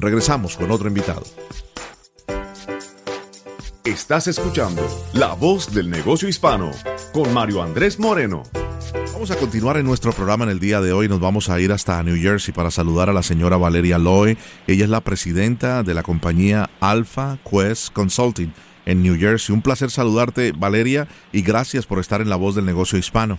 Regresamos 0.00 0.56
con 0.56 0.70
otro 0.70 0.88
invitado. 0.88 1.24
Estás 3.86 4.26
escuchando 4.26 4.82
La 5.14 5.34
Voz 5.34 5.72
del 5.72 5.88
Negocio 5.88 6.28
Hispano 6.28 6.72
con 7.12 7.32
Mario 7.32 7.62
Andrés 7.62 8.00
Moreno. 8.00 8.42
Vamos 9.12 9.30
a 9.30 9.36
continuar 9.36 9.76
en 9.76 9.86
nuestro 9.86 10.10
programa 10.10 10.42
en 10.42 10.50
el 10.50 10.58
día 10.58 10.80
de 10.80 10.92
hoy. 10.92 11.08
Nos 11.08 11.20
vamos 11.20 11.48
a 11.48 11.60
ir 11.60 11.70
hasta 11.70 12.02
New 12.02 12.16
Jersey 12.16 12.52
para 12.52 12.72
saludar 12.72 13.10
a 13.10 13.12
la 13.12 13.22
señora 13.22 13.58
Valeria 13.58 13.98
Loy. 13.98 14.36
Ella 14.66 14.82
es 14.82 14.90
la 14.90 15.02
presidenta 15.02 15.84
de 15.84 15.94
la 15.94 16.02
compañía 16.02 16.68
Alpha 16.80 17.38
Quest 17.48 17.92
Consulting 17.92 18.52
en 18.86 19.04
New 19.04 19.16
Jersey. 19.20 19.54
Un 19.54 19.62
placer 19.62 19.90
saludarte, 19.90 20.50
Valeria, 20.50 21.06
y 21.30 21.42
gracias 21.42 21.86
por 21.86 22.00
estar 22.00 22.20
en 22.20 22.28
La 22.28 22.34
Voz 22.34 22.56
del 22.56 22.66
Negocio 22.66 22.98
Hispano. 22.98 23.38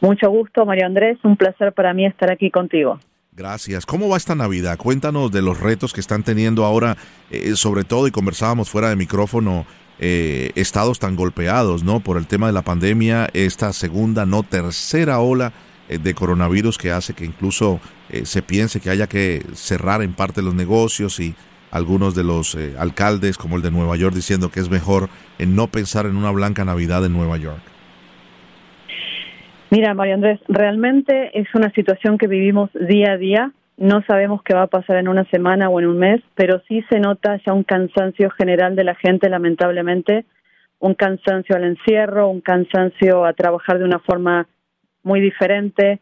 Mucho 0.00 0.30
gusto, 0.30 0.66
Mario 0.66 0.86
Andrés. 0.86 1.16
Un 1.22 1.36
placer 1.36 1.72
para 1.74 1.94
mí 1.94 2.06
estar 2.06 2.32
aquí 2.32 2.50
contigo. 2.50 2.98
Gracias. 3.40 3.86
¿Cómo 3.86 4.10
va 4.10 4.18
esta 4.18 4.34
Navidad? 4.34 4.76
Cuéntanos 4.76 5.32
de 5.32 5.40
los 5.40 5.58
retos 5.58 5.94
que 5.94 6.02
están 6.02 6.22
teniendo 6.22 6.66
ahora, 6.66 6.98
eh, 7.30 7.56
sobre 7.56 7.84
todo, 7.84 8.06
y 8.06 8.10
conversábamos 8.10 8.68
fuera 8.68 8.90
de 8.90 8.96
micrófono, 8.96 9.64
eh, 9.98 10.50
estados 10.56 10.98
tan 10.98 11.16
golpeados, 11.16 11.82
¿no? 11.82 12.00
Por 12.00 12.18
el 12.18 12.26
tema 12.26 12.48
de 12.48 12.52
la 12.52 12.60
pandemia, 12.60 13.30
esta 13.32 13.72
segunda, 13.72 14.26
no 14.26 14.42
tercera 14.42 15.20
ola 15.20 15.54
eh, 15.88 15.96
de 15.96 16.12
coronavirus 16.12 16.76
que 16.76 16.92
hace 16.92 17.14
que 17.14 17.24
incluso 17.24 17.80
se 18.24 18.42
piense 18.42 18.78
que 18.78 18.90
haya 18.90 19.06
que 19.06 19.46
cerrar 19.54 20.02
en 20.02 20.12
parte 20.12 20.42
los 20.42 20.52
negocios 20.52 21.18
y 21.18 21.34
algunos 21.70 22.14
de 22.14 22.24
los 22.24 22.58
alcaldes, 22.76 23.38
como 23.38 23.56
el 23.56 23.62
de 23.62 23.70
Nueva 23.70 23.96
York, 23.96 24.14
diciendo 24.14 24.50
que 24.50 24.60
es 24.60 24.68
mejor 24.68 25.08
en 25.38 25.56
no 25.56 25.68
pensar 25.68 26.04
en 26.04 26.16
una 26.16 26.30
blanca 26.30 26.66
Navidad 26.66 27.06
en 27.06 27.14
Nueva 27.14 27.38
York. 27.38 27.69
Mira, 29.70 29.94
Mario 29.94 30.14
Andrés, 30.14 30.40
realmente 30.48 31.30
es 31.38 31.46
una 31.54 31.70
situación 31.70 32.18
que 32.18 32.26
vivimos 32.26 32.70
día 32.74 33.12
a 33.12 33.16
día. 33.16 33.52
No 33.76 34.02
sabemos 34.02 34.42
qué 34.42 34.52
va 34.52 34.62
a 34.62 34.66
pasar 34.66 34.96
en 34.96 35.06
una 35.06 35.24
semana 35.26 35.68
o 35.68 35.78
en 35.78 35.86
un 35.86 35.96
mes, 35.96 36.20
pero 36.34 36.60
sí 36.66 36.84
se 36.90 36.98
nota 36.98 37.40
ya 37.46 37.52
un 37.52 37.62
cansancio 37.62 38.30
general 38.30 38.74
de 38.74 38.82
la 38.82 38.96
gente, 38.96 39.28
lamentablemente, 39.28 40.24
un 40.80 40.94
cansancio 40.94 41.54
al 41.54 41.62
encierro, 41.62 42.28
un 42.28 42.40
cansancio 42.40 43.24
a 43.24 43.32
trabajar 43.32 43.78
de 43.78 43.84
una 43.84 44.00
forma 44.00 44.48
muy 45.04 45.20
diferente, 45.20 46.00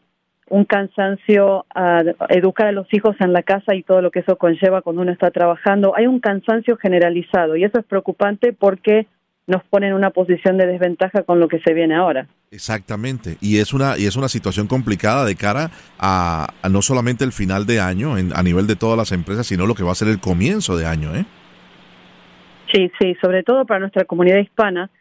un 0.49 0.65
cansancio 0.65 1.67
a 1.75 2.01
educar 2.29 2.67
a 2.67 2.71
los 2.71 2.91
hijos 2.91 3.15
en 3.19 3.33
la 3.33 3.43
casa 3.43 3.75
y 3.75 3.83
todo 3.83 4.01
lo 4.01 4.09
que 4.09 4.21
eso 4.21 4.37
conlleva 4.37 4.81
cuando 4.81 5.03
uno 5.03 5.11
está 5.11 5.29
trabajando. 5.29 5.95
Hay 5.95 6.07
un 6.07 6.19
cansancio 6.19 6.75
generalizado 6.77 7.55
y 7.55 7.65
eso 7.65 7.79
es 7.79 7.85
preocupante 7.85 8.51
porque 8.51 9.05
nos 9.49 9.63
pone 9.63 9.87
en 9.87 9.93
una 9.93 10.11
posición 10.11 10.57
de 10.57 10.67
desventaja 10.67 11.23
con 11.23 11.39
lo 11.39 11.47
que 11.47 11.59
se 11.59 11.73
viene 11.73 11.95
ahora. 11.95 12.27
Exactamente, 12.51 13.37
y 13.41 13.57
es 13.57 13.73
una 13.73 13.97
y 13.97 14.05
es 14.05 14.15
una 14.15 14.29
situación 14.29 14.67
complicada 14.67 15.25
de 15.25 15.35
cara 15.35 15.71
a, 15.99 16.47
no 16.69 16.81
solamente 16.81 17.23
el 17.25 17.31
final 17.31 17.65
de 17.65 17.79
año 17.79 18.13
a 18.13 18.43
nivel 18.43 18.67
de 18.67 18.75
todas 18.75 18.97
las 18.97 19.11
empresas, 19.11 19.47
sino 19.47 19.65
lo 19.65 19.73
que 19.73 19.83
va 19.83 19.91
a 19.91 19.95
ser 19.95 20.07
el 20.07 20.19
comienzo 20.19 20.77
de 20.77 20.85
año, 20.85 21.15
¿eh? 21.15 21.25
Sí, 22.71 22.91
sí, 23.01 23.15
sobre 23.21 23.41
todo 23.41 23.65
para 23.65 23.79
nuestra 23.79 24.05
comunidad 24.05 24.37
hispana, 24.37 24.91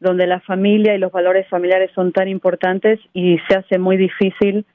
donde 0.00 0.26
la 0.26 0.40
familia 0.40 0.94
y 0.94 0.98
los 0.98 1.12
valores 1.12 1.46
familiares 1.48 1.92
son 1.94 2.10
tan 2.10 2.26
importantes 2.26 2.98
y 3.14 3.38
se 3.48 3.56
hace 3.56 3.78
muy 3.78 3.96
difícil 3.96 4.66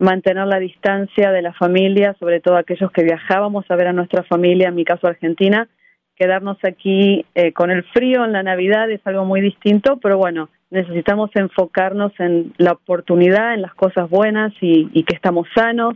mantener 0.00 0.46
la 0.48 0.58
distancia 0.58 1.30
de 1.30 1.42
la 1.42 1.52
familia, 1.52 2.16
sobre 2.18 2.40
todo 2.40 2.56
aquellos 2.56 2.90
que 2.90 3.04
viajábamos 3.04 3.64
a 3.70 3.76
ver 3.76 3.86
a 3.86 3.92
nuestra 3.92 4.24
familia, 4.24 4.68
en 4.68 4.74
mi 4.74 4.84
caso 4.84 5.06
Argentina, 5.06 5.68
quedarnos 6.16 6.56
aquí 6.64 7.24
eh, 7.34 7.52
con 7.52 7.70
el 7.70 7.84
frío 7.84 8.24
en 8.24 8.32
la 8.32 8.42
Navidad 8.42 8.90
es 8.90 9.00
algo 9.04 9.24
muy 9.24 9.40
distinto, 9.40 9.98
pero 10.02 10.16
bueno, 10.18 10.48
necesitamos 10.70 11.30
enfocarnos 11.34 12.12
en 12.18 12.54
la 12.56 12.72
oportunidad, 12.72 13.54
en 13.54 13.62
las 13.62 13.74
cosas 13.74 14.08
buenas 14.08 14.52
y, 14.60 15.02
que 15.04 15.14
estamos 15.14 15.46
sanos, 15.54 15.94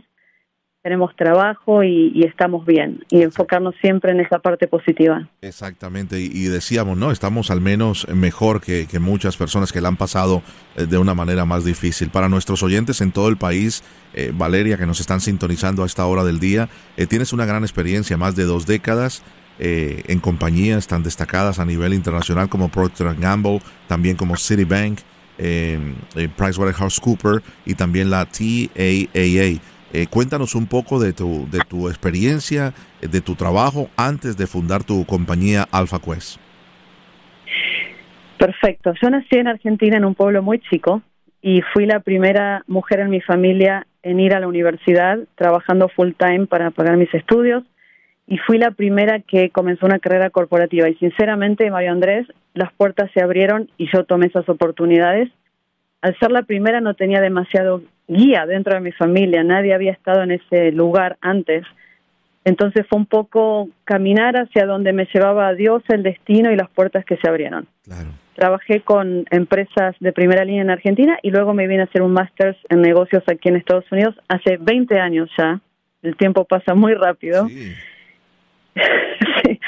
tenemos 0.83 1.15
trabajo 1.15 1.83
y, 1.83 2.23
estamos 2.23 2.65
bien 2.65 3.03
y 3.09 3.21
enfocarnos 3.23 3.75
siempre 3.81 4.11
en 4.11 4.19
esa 4.19 4.39
parte 4.39 4.67
positiva. 4.67 5.27
Exactamente, 5.41 6.19
y, 6.19 6.45
decíamos, 6.45 6.97
¿no? 6.97 7.11
Estamos 7.11 7.49
al 7.49 7.59
menos 7.59 8.07
mejor 8.07 8.61
que, 8.61 8.87
muchas 8.99 9.37
personas 9.37 9.71
que 9.71 9.81
la 9.81 9.87
han 9.87 9.97
pasado 9.97 10.43
eh, 10.75 10.85
de 10.85 10.99
una 10.99 11.15
manera 11.15 11.45
más 11.45 11.65
difícil. 11.65 12.11
Para 12.11 12.29
nuestros 12.29 12.61
oyentes 12.61 13.01
en 13.01 13.11
todo 13.11 13.27
el 13.27 13.37
país, 13.37 13.83
eh, 14.13 14.31
Valeria, 14.33 14.77
que 14.77 14.85
nos 14.85 14.99
están 14.99 15.19
sintonizando 15.19 15.81
a 15.81 15.87
esta 15.87 16.05
hora 16.05 16.23
del 16.23 16.39
día, 16.39 16.69
tienes 17.09 17.33
una 17.33 17.45
gran 17.45 17.63
experiencia, 17.63 18.17
más 18.17 18.35
de 18.35 18.43
dos 18.43 18.67
décadas 18.67 19.23
eh, 19.61 20.01
en 20.07 20.19
compañías 20.19 20.87
tan 20.87 21.03
destacadas 21.03 21.59
a 21.59 21.65
nivel 21.65 21.93
internacional 21.93 22.49
como 22.49 22.69
Procter 22.69 23.15
Gamble, 23.15 23.61
también 23.87 24.17
como 24.17 24.35
Citibank, 24.35 24.99
eh, 25.37 25.79
eh, 26.15 26.29
PricewaterhouseCoopers 26.35 27.43
y 27.65 27.75
también 27.75 28.09
la 28.09 28.25
TAAA. 28.25 29.61
Eh, 29.93 30.07
cuéntanos 30.09 30.55
un 30.55 30.67
poco 30.67 30.99
de 30.99 31.13
tu, 31.13 31.47
de 31.51 31.59
tu 31.67 31.89
experiencia, 31.89 32.73
de 33.01 33.21
tu 33.21 33.35
trabajo 33.35 33.89
antes 33.97 34.37
de 34.37 34.47
fundar 34.47 34.83
tu 34.83 35.05
compañía 35.05 35.67
AlphaQuest. 35.71 36.39
Perfecto. 38.37 38.93
Yo 39.01 39.09
nací 39.09 39.35
en 39.35 39.47
Argentina 39.47 39.97
en 39.97 40.05
un 40.05 40.15
pueblo 40.15 40.41
muy 40.41 40.59
chico 40.59 41.01
y 41.41 41.61
fui 41.73 41.85
la 41.85 41.99
primera 41.99 42.63
mujer 42.67 42.99
en 42.99 43.09
mi 43.09 43.21
familia 43.21 43.85
en 44.03 44.19
ir 44.19 44.33
a 44.33 44.39
la 44.39 44.47
universidad 44.47 45.19
trabajando 45.35 45.89
full 45.89 46.11
time 46.17 46.47
para 46.47 46.71
pagar 46.71 46.97
mis 46.97 47.13
estudios 47.13 47.63
y 48.31 48.37
fui 48.37 48.57
la 48.57 48.71
primera 48.71 49.19
que 49.19 49.49
comenzó 49.49 49.85
una 49.85 49.99
carrera 49.99 50.29
corporativa. 50.29 50.87
Y 50.87 50.95
sinceramente, 50.95 51.69
Mario 51.69 51.91
Andrés, 51.91 52.25
las 52.53 52.71
puertas 52.71 53.11
se 53.13 53.21
abrieron 53.21 53.69
y 53.77 53.89
yo 53.91 54.05
tomé 54.05 54.27
esas 54.27 54.47
oportunidades. 54.47 55.29
Al 56.01 56.17
ser 56.17 56.31
la 56.31 56.43
primera 56.43 56.79
no 56.79 56.93
tenía 56.93 57.19
demasiado 57.19 57.81
guía 58.07 58.45
dentro 58.45 58.73
de 58.73 58.79
mi 58.79 58.93
familia, 58.93 59.43
nadie 59.43 59.73
había 59.73 59.91
estado 59.91 60.23
en 60.23 60.31
ese 60.31 60.71
lugar 60.71 61.17
antes. 61.19 61.65
Entonces 62.45 62.85
fue 62.87 62.99
un 62.99 63.05
poco 63.05 63.67
caminar 63.83 64.37
hacia 64.37 64.65
donde 64.65 64.93
me 64.93 65.09
llevaba 65.13 65.53
Dios, 65.53 65.83
el 65.89 66.01
destino 66.01 66.53
y 66.53 66.55
las 66.55 66.69
puertas 66.69 67.03
que 67.03 67.17
se 67.17 67.27
abrieron. 67.27 67.67
Trabajé 68.35 68.79
con 68.79 69.25
empresas 69.29 69.93
de 69.99 70.13
primera 70.13 70.45
línea 70.45 70.61
en 70.61 70.69
Argentina 70.69 71.19
y 71.21 71.31
luego 71.31 71.53
me 71.53 71.67
vine 71.67 71.81
a 71.81 71.85
hacer 71.85 72.01
un 72.01 72.13
máster 72.13 72.55
en 72.69 72.81
negocios 72.81 73.23
aquí 73.27 73.49
en 73.49 73.57
Estados 73.57 73.91
Unidos 73.91 74.15
hace 74.29 74.55
20 74.55 74.97
años 75.01 75.29
ya. 75.37 75.59
El 76.01 76.15
tiempo 76.15 76.45
pasa 76.45 76.73
muy 76.75 76.93
rápido. 76.93 77.49
Sí. 77.49 77.73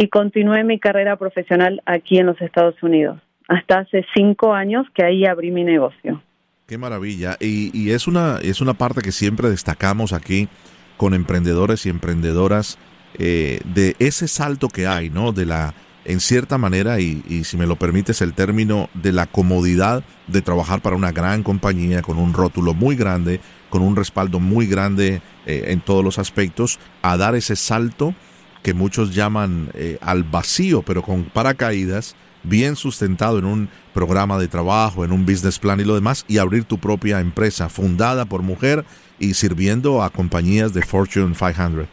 Y 0.00 0.08
continué 0.10 0.62
mi 0.62 0.78
carrera 0.78 1.16
profesional 1.16 1.82
aquí 1.84 2.18
en 2.18 2.26
los 2.26 2.40
Estados 2.40 2.80
Unidos. 2.84 3.20
Hasta 3.48 3.80
hace 3.80 4.06
cinco 4.14 4.54
años 4.54 4.86
que 4.94 5.04
ahí 5.04 5.26
abrí 5.26 5.50
mi 5.50 5.64
negocio. 5.64 6.22
Qué 6.68 6.78
maravilla. 6.78 7.36
Y, 7.40 7.76
y 7.76 7.90
es, 7.90 8.06
una, 8.06 8.38
es 8.40 8.60
una 8.60 8.74
parte 8.74 9.00
que 9.00 9.10
siempre 9.10 9.50
destacamos 9.50 10.12
aquí 10.12 10.48
con 10.96 11.14
emprendedores 11.14 11.84
y 11.84 11.88
emprendedoras 11.88 12.78
eh, 13.18 13.58
de 13.64 13.96
ese 13.98 14.28
salto 14.28 14.68
que 14.68 14.86
hay, 14.86 15.10
¿no? 15.10 15.32
De 15.32 15.46
la, 15.46 15.74
en 16.04 16.20
cierta 16.20 16.58
manera, 16.58 17.00
y, 17.00 17.24
y, 17.28 17.42
si 17.42 17.56
me 17.56 17.66
lo 17.66 17.74
permites 17.74 18.22
el 18.22 18.34
término, 18.34 18.90
de 18.94 19.10
la 19.10 19.26
comodidad 19.26 20.04
de 20.28 20.42
trabajar 20.42 20.80
para 20.80 20.94
una 20.94 21.10
gran 21.10 21.42
compañía 21.42 22.02
con 22.02 22.18
un 22.18 22.34
rótulo 22.34 22.72
muy 22.72 22.94
grande, 22.94 23.40
con 23.68 23.82
un 23.82 23.96
respaldo 23.96 24.38
muy 24.38 24.66
grande 24.66 25.22
eh, 25.44 25.64
en 25.68 25.80
todos 25.80 26.04
los 26.04 26.20
aspectos, 26.20 26.78
a 27.02 27.16
dar 27.16 27.34
ese 27.34 27.56
salto 27.56 28.14
que 28.62 28.74
muchos 28.74 29.14
llaman 29.14 29.68
eh, 29.74 29.98
al 30.00 30.24
vacío, 30.24 30.82
pero 30.82 31.02
con 31.02 31.24
paracaídas, 31.24 32.16
bien 32.42 32.76
sustentado 32.76 33.38
en 33.38 33.44
un 33.44 33.68
programa 33.94 34.38
de 34.38 34.48
trabajo, 34.48 35.04
en 35.04 35.12
un 35.12 35.24
business 35.24 35.58
plan 35.58 35.80
y 35.80 35.84
lo 35.84 35.94
demás, 35.94 36.24
y 36.28 36.38
abrir 36.38 36.64
tu 36.64 36.78
propia 36.78 37.20
empresa 37.20 37.68
fundada 37.68 38.24
por 38.24 38.42
mujer 38.42 38.84
y 39.18 39.34
sirviendo 39.34 40.02
a 40.02 40.10
compañías 40.10 40.74
de 40.74 40.82
Fortune 40.82 41.34
500. 41.34 41.86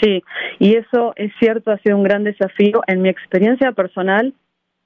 Sí, 0.00 0.22
y 0.58 0.74
eso 0.74 1.14
es 1.16 1.32
cierto, 1.38 1.70
ha 1.70 1.78
sido 1.78 1.96
un 1.96 2.02
gran 2.02 2.24
desafío. 2.24 2.82
En 2.86 3.00
mi 3.00 3.08
experiencia 3.08 3.72
personal, 3.72 4.34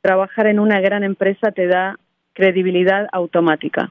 trabajar 0.03 0.47
en 0.47 0.61
una 0.61 0.81
gran 0.81 1.03
empresa 1.03 1.51
te 1.51 1.67
da 1.67 1.97
credibilidad 2.33 3.09
automática 3.13 3.91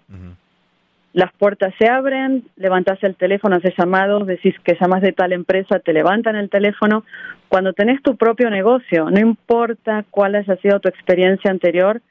las 1.19 1.33
puertas 1.33 1.73
se 1.77 1.89
abren, 1.89 2.45
levantas 2.55 3.03
el 3.03 3.15
teléfono, 3.17 3.57
haces 3.57 3.73
llamados, 3.77 4.25
decís 4.25 4.55
que 4.63 4.77
llamas 4.79 5.01
de 5.01 5.11
tal 5.11 5.33
empresa, 5.33 5.79
te 5.79 5.91
levantan 5.91 6.37
el 6.37 6.49
teléfono. 6.49 7.03
Cuando 7.49 7.73
tenés 7.73 8.01
tu 8.01 8.15
propio 8.15 8.49
negocio, 8.49 9.09
no 9.11 9.19
importa 9.19 10.05
cuál 10.11 10.35
haya 10.35 10.55
sido 10.61 10.79
tu 10.79 10.87
experiencia 10.87 11.51
anterior, 11.51 12.01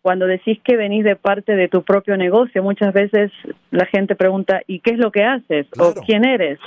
cuando 0.00 0.26
decís 0.26 0.58
que 0.64 0.76
venís 0.76 1.04
de 1.04 1.14
parte 1.14 1.56
de 1.56 1.68
tu 1.68 1.82
propio 1.82 2.16
negocio, 2.16 2.62
muchas 2.62 2.94
veces 2.94 3.30
la 3.70 3.84
gente 3.84 4.16
pregunta, 4.16 4.62
¿y 4.66 4.80
qué 4.80 4.92
es 4.92 4.98
lo 4.98 5.12
que 5.12 5.24
haces? 5.24 5.66
¿O 5.78 5.92
quién 6.06 6.24
eres? 6.24 6.58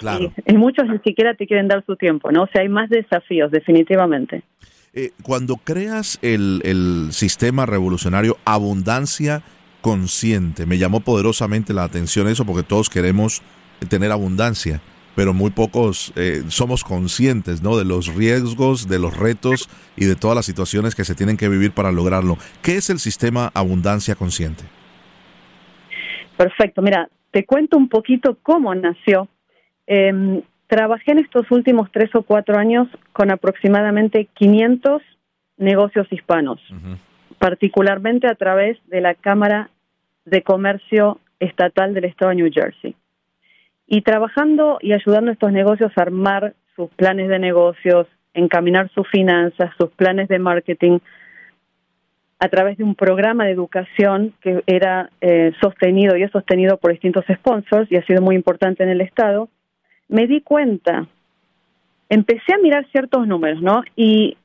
Y, 0.45 0.53
muchos 0.53 0.87
ni 0.87 0.99
siquiera 0.99 1.33
te 1.33 1.47
quieren 1.47 1.67
dar 1.67 1.83
su 1.83 1.95
tiempo, 1.95 2.31
¿no? 2.31 2.43
O 2.43 2.47
sea, 2.47 2.61
hay 2.61 2.69
más 2.69 2.91
desafíos, 2.91 3.49
definitivamente. 3.49 4.43
Eh, 4.93 5.11
cuando 5.23 5.55
creas 5.55 6.19
el, 6.21 6.61
el 6.63 7.11
sistema 7.11 7.65
revolucionario 7.65 8.37
Abundancia, 8.45 9.41
consciente. 9.87 10.65
Me 10.65 10.77
llamó 10.77 10.99
poderosamente 10.99 11.73
la 11.73 11.85
atención 11.85 12.27
eso 12.27 12.43
porque 12.43 12.61
todos 12.61 12.89
queremos 12.89 13.41
tener 13.89 14.11
abundancia, 14.11 14.81
pero 15.15 15.33
muy 15.33 15.49
pocos 15.49 16.11
eh, 16.17 16.43
somos 16.49 16.83
conscientes 16.83 17.63
¿no? 17.63 17.77
de 17.77 17.85
los 17.85 18.13
riesgos, 18.13 18.89
de 18.89 18.99
los 18.99 19.15
retos 19.15 19.69
y 19.95 20.03
de 20.03 20.17
todas 20.17 20.35
las 20.35 20.45
situaciones 20.45 20.93
que 20.93 21.05
se 21.05 21.15
tienen 21.15 21.37
que 21.37 21.47
vivir 21.47 21.71
para 21.71 21.93
lograrlo. 21.93 22.37
¿Qué 22.61 22.75
es 22.75 22.89
el 22.89 22.99
sistema 22.99 23.49
abundancia 23.53 24.15
consciente? 24.15 24.65
Perfecto, 26.35 26.81
mira, 26.81 27.07
te 27.31 27.45
cuento 27.45 27.77
un 27.77 27.87
poquito 27.87 28.37
cómo 28.43 28.75
nació. 28.75 29.29
Em, 29.85 30.41
trabajé 30.67 31.13
en 31.13 31.19
estos 31.19 31.49
últimos 31.49 31.89
tres 31.93 32.13
o 32.13 32.23
cuatro 32.23 32.57
años 32.57 32.89
con 33.13 33.31
aproximadamente 33.31 34.27
500 34.35 35.01
negocios 35.55 36.07
hispanos 36.11 36.59
particularmente 37.39 38.27
a 38.27 38.35
través 38.35 38.77
de 38.87 39.01
la 39.01 39.15
Cámara 39.15 39.69
de 40.29 40.41
Comercio 40.43 41.19
Estatal 41.39 41.93
del 41.93 42.05
Estado 42.05 42.29
de 42.29 42.35
New 42.35 42.51
Jersey. 42.53 42.95
Y 43.87 44.01
trabajando 44.01 44.77
y 44.81 44.91
ayudando 44.93 45.31
a 45.31 45.33
estos 45.33 45.51
negocios 45.51 45.91
a 45.95 46.01
armar 46.01 46.53
sus 46.75 46.89
planes 46.91 47.29
de 47.29 47.39
negocios, 47.39 48.07
encaminar 48.33 48.89
sus 48.93 49.07
finanzas, 49.09 49.71
sus 49.79 49.89
planes 49.91 50.27
de 50.27 50.39
marketing, 50.39 50.99
a 52.39 52.49
través 52.49 52.77
de 52.77 52.83
un 52.83 52.93
programa 52.93 53.45
de 53.45 53.51
educación 53.51 54.33
que 54.41 54.61
era 54.67 55.09
eh, 55.21 55.53
sostenido 55.61 56.15
y 56.15 56.23
es 56.23 56.31
sostenido 56.31 56.77
por 56.77 56.91
distintos 56.91 57.25
sponsors 57.33 57.91
y 57.91 57.95
ha 57.95 58.05
sido 58.05 58.21
muy 58.21 58.35
importante 58.35 58.83
en 58.83 58.89
el 58.89 59.01
Estado, 59.01 59.49
me 60.07 60.27
di 60.27 60.41
cuenta, 60.41 61.07
empecé 62.09 62.53
a 62.53 62.59
mirar 62.59 62.85
ciertos 62.91 63.27
números, 63.27 63.61
¿no? 63.61 63.81
Y 63.95 64.37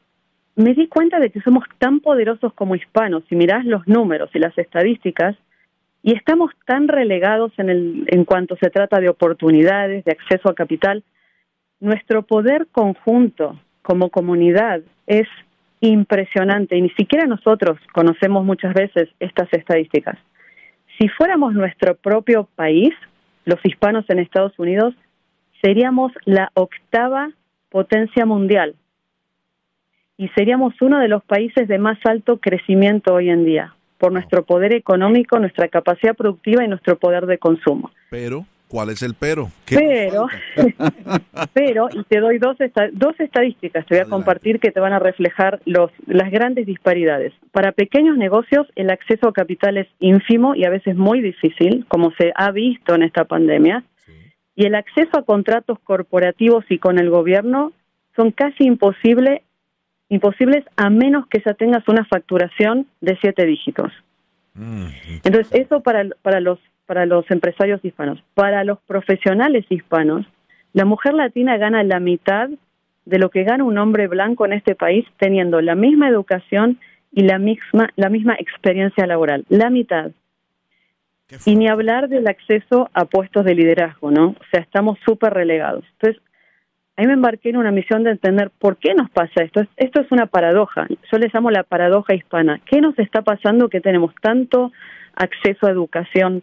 me 0.56 0.74
di 0.74 0.86
cuenta 0.86 1.18
de 1.18 1.30
que 1.30 1.40
somos 1.40 1.64
tan 1.78 2.00
poderosos 2.00 2.54
como 2.54 2.76
hispanos, 2.76 3.24
si 3.28 3.36
mirás 3.36 3.64
los 3.64 3.86
números 3.86 4.30
y 4.32 4.38
las 4.38 4.56
estadísticas, 4.56 5.36
y 6.02 6.14
estamos 6.14 6.50
tan 6.66 6.88
relegados 6.88 7.52
en, 7.58 7.70
el, 7.70 8.04
en 8.08 8.24
cuanto 8.24 8.56
se 8.56 8.70
trata 8.70 9.00
de 9.00 9.08
oportunidades, 9.08 10.04
de 10.04 10.12
acceso 10.12 10.50
a 10.50 10.54
capital, 10.54 11.04
nuestro 11.80 12.22
poder 12.22 12.66
conjunto 12.72 13.58
como 13.82 14.10
comunidad 14.10 14.82
es 15.06 15.28
impresionante 15.80 16.76
y 16.76 16.82
ni 16.82 16.90
siquiera 16.90 17.26
nosotros 17.26 17.78
conocemos 17.92 18.44
muchas 18.44 18.74
veces 18.74 19.08
estas 19.20 19.48
estadísticas. 19.52 20.18
Si 20.98 21.08
fuéramos 21.08 21.54
nuestro 21.54 21.96
propio 21.96 22.48
país, 22.54 22.92
los 23.44 23.58
hispanos 23.64 24.04
en 24.08 24.18
Estados 24.18 24.56
Unidos, 24.58 24.94
seríamos 25.62 26.12
la 26.24 26.50
octava 26.54 27.30
potencia 27.70 28.26
mundial 28.26 28.74
y 30.16 30.28
seríamos 30.30 30.74
uno 30.80 30.98
de 30.98 31.08
los 31.08 31.24
países 31.24 31.66
de 31.66 31.78
más 31.78 31.98
alto 32.04 32.38
crecimiento 32.38 33.14
hoy 33.14 33.30
en 33.30 33.44
día 33.44 33.74
por 34.02 34.12
nuestro 34.12 34.44
poder 34.44 34.74
económico, 34.74 35.38
nuestra 35.38 35.68
capacidad 35.68 36.16
productiva 36.16 36.64
y 36.64 36.68
nuestro 36.68 36.98
poder 36.98 37.26
de 37.26 37.38
consumo. 37.38 37.92
Pero 38.10 38.46
¿Cuál 38.66 38.90
es 38.90 39.02
el 39.02 39.14
pero? 39.14 39.50
Pero, 39.68 40.26
pero, 41.52 41.88
y 41.92 42.02
te 42.04 42.18
doy 42.18 42.38
dos, 42.38 42.56
dos 42.94 43.20
estadísticas, 43.20 43.86
te 43.86 43.94
voy 43.94 44.04
a 44.04 44.08
compartir 44.08 44.58
que 44.58 44.72
te 44.72 44.80
van 44.80 44.94
a 44.94 44.98
reflejar 44.98 45.60
los, 45.66 45.92
las 46.06 46.32
grandes 46.32 46.66
disparidades. 46.66 47.32
Para 47.52 47.70
pequeños 47.70 48.16
negocios, 48.16 48.66
el 48.74 48.90
acceso 48.90 49.28
a 49.28 49.32
capital 49.32 49.76
es 49.76 49.86
ínfimo 50.00 50.56
y 50.56 50.64
a 50.64 50.70
veces 50.70 50.96
muy 50.96 51.20
difícil, 51.20 51.84
como 51.86 52.12
se 52.18 52.32
ha 52.34 52.50
visto 52.50 52.94
en 52.94 53.02
esta 53.04 53.26
pandemia. 53.26 53.84
Y 54.56 54.64
el 54.64 54.74
acceso 54.74 55.16
a 55.18 55.24
contratos 55.24 55.78
corporativos 55.84 56.64
y 56.70 56.78
con 56.78 56.98
el 56.98 57.08
gobierno 57.08 57.72
son 58.16 58.32
casi 58.32 58.64
imposible, 58.64 59.42
imposibles 60.12 60.64
a 60.76 60.90
menos 60.90 61.26
que 61.26 61.42
ya 61.44 61.54
tengas 61.54 61.88
una 61.88 62.04
facturación 62.04 62.86
de 63.00 63.16
siete 63.20 63.46
dígitos. 63.46 63.92
Mm, 64.54 64.86
Entonces, 65.24 65.48
eso 65.52 65.80
para, 65.80 66.06
para 66.22 66.40
los 66.40 66.58
para 66.86 67.06
los 67.06 67.30
empresarios 67.30 67.82
hispanos. 67.82 68.22
Para 68.34 68.64
los 68.64 68.78
profesionales 68.80 69.64
hispanos, 69.70 70.26
la 70.74 70.84
mujer 70.84 71.14
latina 71.14 71.56
gana 71.56 71.82
la 71.84 72.00
mitad 72.00 72.50
de 73.06 73.18
lo 73.18 73.30
que 73.30 73.44
gana 73.44 73.64
un 73.64 73.78
hombre 73.78 74.08
blanco 74.08 74.44
en 74.44 74.52
este 74.52 74.74
país 74.74 75.06
teniendo 75.16 75.62
la 75.62 75.74
misma 75.74 76.08
educación 76.08 76.78
y 77.10 77.22
la 77.22 77.38
misma, 77.38 77.88
la 77.96 78.10
misma 78.10 78.34
experiencia 78.38 79.06
laboral, 79.06 79.46
la 79.48 79.70
mitad. 79.70 80.10
Y 81.46 81.56
ni 81.56 81.66
hablar 81.66 82.10
del 82.10 82.28
acceso 82.28 82.90
a 82.92 83.06
puestos 83.06 83.46
de 83.46 83.54
liderazgo, 83.54 84.10
¿no? 84.10 84.28
O 84.28 84.44
sea, 84.50 84.60
estamos 84.60 84.98
súper 85.06 85.32
relegados. 85.32 85.84
Entonces, 85.92 86.22
ahí 87.02 87.08
me 87.08 87.14
embarqué 87.14 87.50
en 87.50 87.56
una 87.56 87.72
misión 87.72 88.04
de 88.04 88.12
entender 88.12 88.50
por 88.58 88.76
qué 88.76 88.94
nos 88.94 89.10
pasa 89.10 89.42
esto. 89.42 89.62
Esto 89.76 90.00
es 90.00 90.12
una 90.12 90.26
paradoja. 90.26 90.86
Yo 91.10 91.18
le 91.18 91.30
llamo 91.32 91.50
la 91.50 91.64
paradoja 91.64 92.14
hispana. 92.14 92.60
¿Qué 92.64 92.80
nos 92.80 92.96
está 92.98 93.22
pasando 93.22 93.68
que 93.68 93.80
tenemos 93.80 94.14
tanto 94.20 94.70
acceso 95.14 95.66
a 95.66 95.70
educación, 95.70 96.42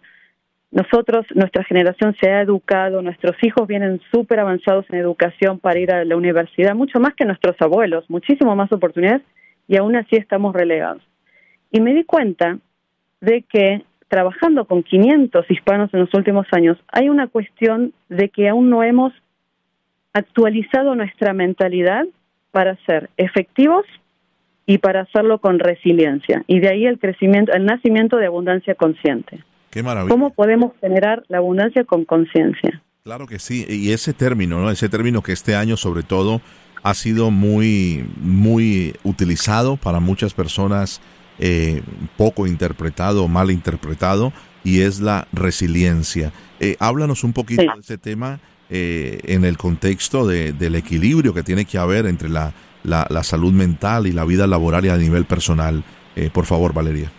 nosotros, 0.71 1.25
nuestra 1.33 1.63
generación 1.63 2.15
se 2.21 2.29
ha 2.29 2.41
educado, 2.41 3.01
nuestros 3.01 3.35
hijos 3.41 3.67
vienen 3.67 3.99
súper 4.11 4.39
avanzados 4.39 4.85
en 4.89 4.99
educación 4.99 5.59
para 5.59 5.79
ir 5.79 5.91
a 5.91 6.05
la 6.05 6.15
universidad, 6.15 6.75
mucho 6.75 6.99
más 6.99 7.15
que 7.15 7.25
nuestros 7.25 7.55
abuelos, 7.59 8.07
muchísimo 8.09 8.55
más 8.55 8.71
oportunidades 8.71 9.23
y 9.67 9.77
aún 9.77 9.95
así 9.95 10.15
estamos 10.15 10.53
relegados. 10.53 11.01
Y 11.71 11.81
me 11.81 11.93
di 11.93 12.03
cuenta 12.03 12.59
de 13.21 13.43
que 13.43 13.83
trabajando 14.09 14.65
con 14.65 14.83
500 14.83 15.49
hispanos 15.49 15.93
en 15.93 16.01
los 16.01 16.13
últimos 16.13 16.45
años, 16.51 16.77
hay 16.91 17.09
una 17.09 17.27
cuestión 17.27 17.93
de 18.09 18.29
que 18.29 18.49
aún 18.49 18.69
no 18.69 18.83
hemos 18.83 19.13
actualizado 20.19 20.95
nuestra 20.95 21.33
mentalidad 21.33 22.05
para 22.51 22.77
ser 22.85 23.09
efectivos 23.17 23.85
y 24.65 24.77
para 24.77 25.01
hacerlo 25.01 25.39
con 25.39 25.59
resiliencia. 25.59 26.43
Y 26.47 26.59
de 26.59 26.69
ahí 26.69 26.85
el 26.85 26.99
crecimiento, 26.99 27.51
el 27.53 27.65
nacimiento 27.65 28.17
de 28.17 28.27
abundancia 28.27 28.75
consciente. 28.75 29.43
Qué 29.71 29.83
maravilla. 29.83 30.11
¿Cómo 30.11 30.31
podemos 30.31 30.73
generar 30.79 31.23
la 31.27 31.39
abundancia 31.39 31.83
con 31.83 32.05
conciencia? 32.05 32.81
Claro 33.03 33.25
que 33.27 33.39
sí, 33.39 33.65
y 33.67 33.91
ese 33.91 34.13
término, 34.13 34.59
¿no? 34.59 34.69
Ese 34.69 34.89
término 34.89 35.23
que 35.23 35.31
este 35.31 35.55
año 35.55 35.77
sobre 35.77 36.03
todo 36.03 36.41
ha 36.83 36.93
sido 36.93 37.31
muy, 37.31 38.05
muy 38.21 38.93
utilizado 39.03 39.77
para 39.77 39.99
muchas 39.99 40.33
personas, 40.33 41.01
eh, 41.39 41.81
poco 42.17 42.45
interpretado, 42.45 43.27
mal 43.27 43.51
interpretado, 43.51 44.33
y 44.63 44.81
es 44.81 44.99
la 44.99 45.27
resiliencia. 45.31 46.31
Eh, 46.59 46.75
háblanos 46.79 47.23
un 47.23 47.33
poquito 47.33 47.63
de 47.63 47.79
ese 47.79 47.97
tema 47.97 48.39
eh, 48.69 49.19
en 49.23 49.45
el 49.45 49.57
contexto 49.57 50.27
del 50.27 50.75
equilibrio 50.75 51.33
que 51.33 51.43
tiene 51.43 51.65
que 51.65 51.77
haber 51.77 52.05
entre 52.05 52.29
la, 52.29 52.53
la, 52.83 53.07
la 53.09 53.23
salud 53.23 53.53
mental 53.53 54.07
y 54.07 54.11
la 54.11 54.25
vida 54.25 54.47
laboral 54.47 54.85
y 54.85 54.89
a 54.89 54.97
nivel 54.97 55.25
personal. 55.25 55.83
por 56.33 56.45
favor, 56.45 56.73
Valeria. 56.73 57.09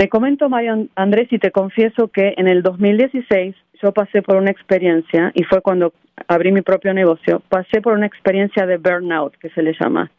Te 0.00 0.08
comento, 0.08 0.48
Mario 0.48 0.88
Andrés, 0.94 1.28
y 1.30 1.38
te 1.38 1.50
confieso 1.50 2.08
que 2.08 2.32
en 2.38 2.48
el 2.48 2.62
2016 2.62 3.54
yo 3.82 3.92
pasé 3.92 4.22
por 4.22 4.36
una 4.36 4.50
experiencia, 4.50 5.30
y 5.34 5.44
fue 5.44 5.60
cuando 5.60 5.92
abrí 6.26 6.52
mi 6.52 6.62
propio 6.62 6.94
negocio, 6.94 7.42
pasé 7.50 7.82
por 7.82 7.92
una 7.92 8.06
experiencia 8.06 8.64
de 8.64 8.78
burnout, 8.78 9.36
que 9.36 9.50
se 9.50 9.62
le 9.62 9.74
llama. 9.78 10.10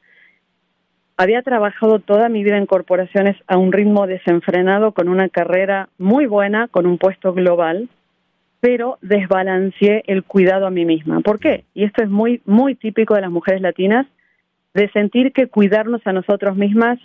Había 1.17 1.41
trabajado 1.41 1.97
toda 1.99 2.29
mi 2.29 2.43
vida 2.43 2.57
en 2.57 2.65
corporaciones 2.65 3.37
a 3.47 3.57
un 3.57 3.71
ritmo 3.71 4.05
desenfrenado, 4.05 4.91
con 4.91 5.09
una 5.09 5.29
carrera 5.29 5.89
muy 5.97 6.25
buena, 6.25 6.67
con 6.67 6.85
un 6.85 6.97
puesto 6.97 7.33
global, 7.33 7.89
pero 8.61 8.99
desbalanceé 9.01 10.03
el 10.07 10.23
cuidado 10.23 10.67
a 10.67 10.69
mí 10.69 10.85
misma. 10.85 11.19
¿Por 11.21 11.39
qué? 11.39 11.65
Y 11.73 11.83
esto 11.83 12.03
es 12.03 12.09
muy, 12.09 12.41
muy 12.45 12.75
típico 12.75 13.15
de 13.15 13.21
las 13.21 13.31
mujeres 13.31 13.61
latinas, 13.61 14.07
de 14.73 14.89
sentir 14.91 15.33
que 15.33 15.47
cuidarnos 15.47 16.01
a 16.05 16.13
nosotros 16.13 16.55
mismas, 16.55 16.99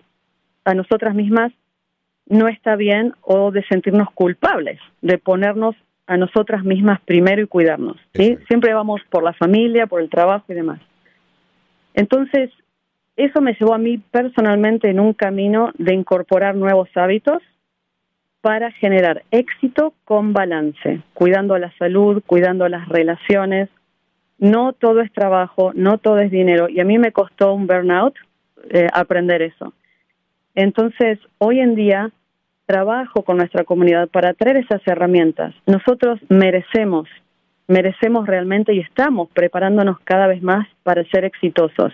a 0.64 0.74
nosotras 0.74 1.14
mismas, 1.14 1.52
no 2.26 2.46
está 2.46 2.76
bien 2.76 3.14
o 3.22 3.50
de 3.50 3.64
sentirnos 3.64 4.10
culpables, 4.12 4.78
de 5.00 5.16
ponernos 5.16 5.74
a 6.06 6.16
nosotras 6.16 6.62
mismas 6.62 7.00
primero 7.00 7.42
y 7.42 7.46
cuidarnos. 7.46 7.96
¿sí? 8.14 8.36
Siempre 8.46 8.74
vamos 8.74 9.00
por 9.10 9.24
la 9.24 9.32
familia, 9.32 9.86
por 9.86 10.02
el 10.02 10.10
trabajo 10.10 10.44
y 10.48 10.54
demás. 10.54 10.80
Entonces, 11.94 12.50
eso 13.16 13.40
me 13.40 13.54
llevó 13.54 13.74
a 13.74 13.78
mí 13.78 13.98
personalmente 13.98 14.90
en 14.90 15.00
un 15.00 15.14
camino 15.14 15.72
de 15.78 15.94
incorporar 15.94 16.54
nuevos 16.54 16.90
hábitos 16.94 17.42
para 18.46 18.70
generar 18.70 19.24
éxito 19.32 19.92
con 20.04 20.32
balance, 20.32 21.00
cuidando 21.14 21.58
la 21.58 21.72
salud, 21.78 22.22
cuidando 22.24 22.68
las 22.68 22.88
relaciones. 22.88 23.68
No 24.38 24.72
todo 24.72 25.00
es 25.00 25.12
trabajo, 25.12 25.72
no 25.74 25.98
todo 25.98 26.20
es 26.20 26.30
dinero. 26.30 26.68
Y 26.68 26.78
a 26.78 26.84
mí 26.84 26.96
me 26.96 27.10
costó 27.10 27.52
un 27.54 27.66
burnout 27.66 28.14
eh, 28.70 28.86
aprender 28.92 29.42
eso. 29.42 29.72
Entonces, 30.54 31.18
hoy 31.38 31.58
en 31.58 31.74
día 31.74 32.12
trabajo 32.66 33.24
con 33.24 33.38
nuestra 33.38 33.64
comunidad 33.64 34.08
para 34.10 34.32
traer 34.32 34.58
esas 34.58 34.80
herramientas. 34.86 35.52
Nosotros 35.66 36.20
merecemos, 36.28 37.08
merecemos 37.66 38.28
realmente 38.28 38.74
y 38.74 38.78
estamos 38.78 39.28
preparándonos 39.30 39.98
cada 40.04 40.28
vez 40.28 40.40
más 40.40 40.68
para 40.84 41.02
ser 41.06 41.24
exitosos, 41.24 41.92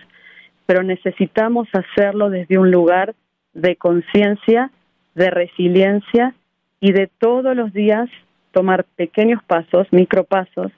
pero 0.67 0.83
necesitamos 0.83 1.67
hacerlo 1.73 2.29
desde 2.29 2.59
un 2.59 2.69
lugar 2.69 3.15
de 3.55 3.75
conciencia, 3.75 4.69
de 5.15 5.31
resiliencia 5.31 6.35
y 6.83 6.91
de 6.91 7.09
todos 7.17 7.55
los 7.55 7.71
días 7.71 8.09
tomar 8.51 8.83
pequeños 8.83 9.41
pasos, 9.47 9.87
micropasos, 9.91 10.69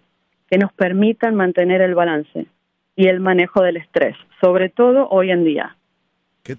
que 0.48 0.60
nos 0.60 0.72
permitan 0.72 1.34
mantener 1.34 1.82
el 1.82 1.96
balance 1.96 2.46
y 2.96 3.08
el 3.08 3.20
manejo 3.20 3.64
del 3.64 3.78
estrés, 3.78 4.16
sobre 4.40 4.70
todo 4.70 5.08
hoy 5.10 5.32
en 5.32 5.44
día. 5.44 5.76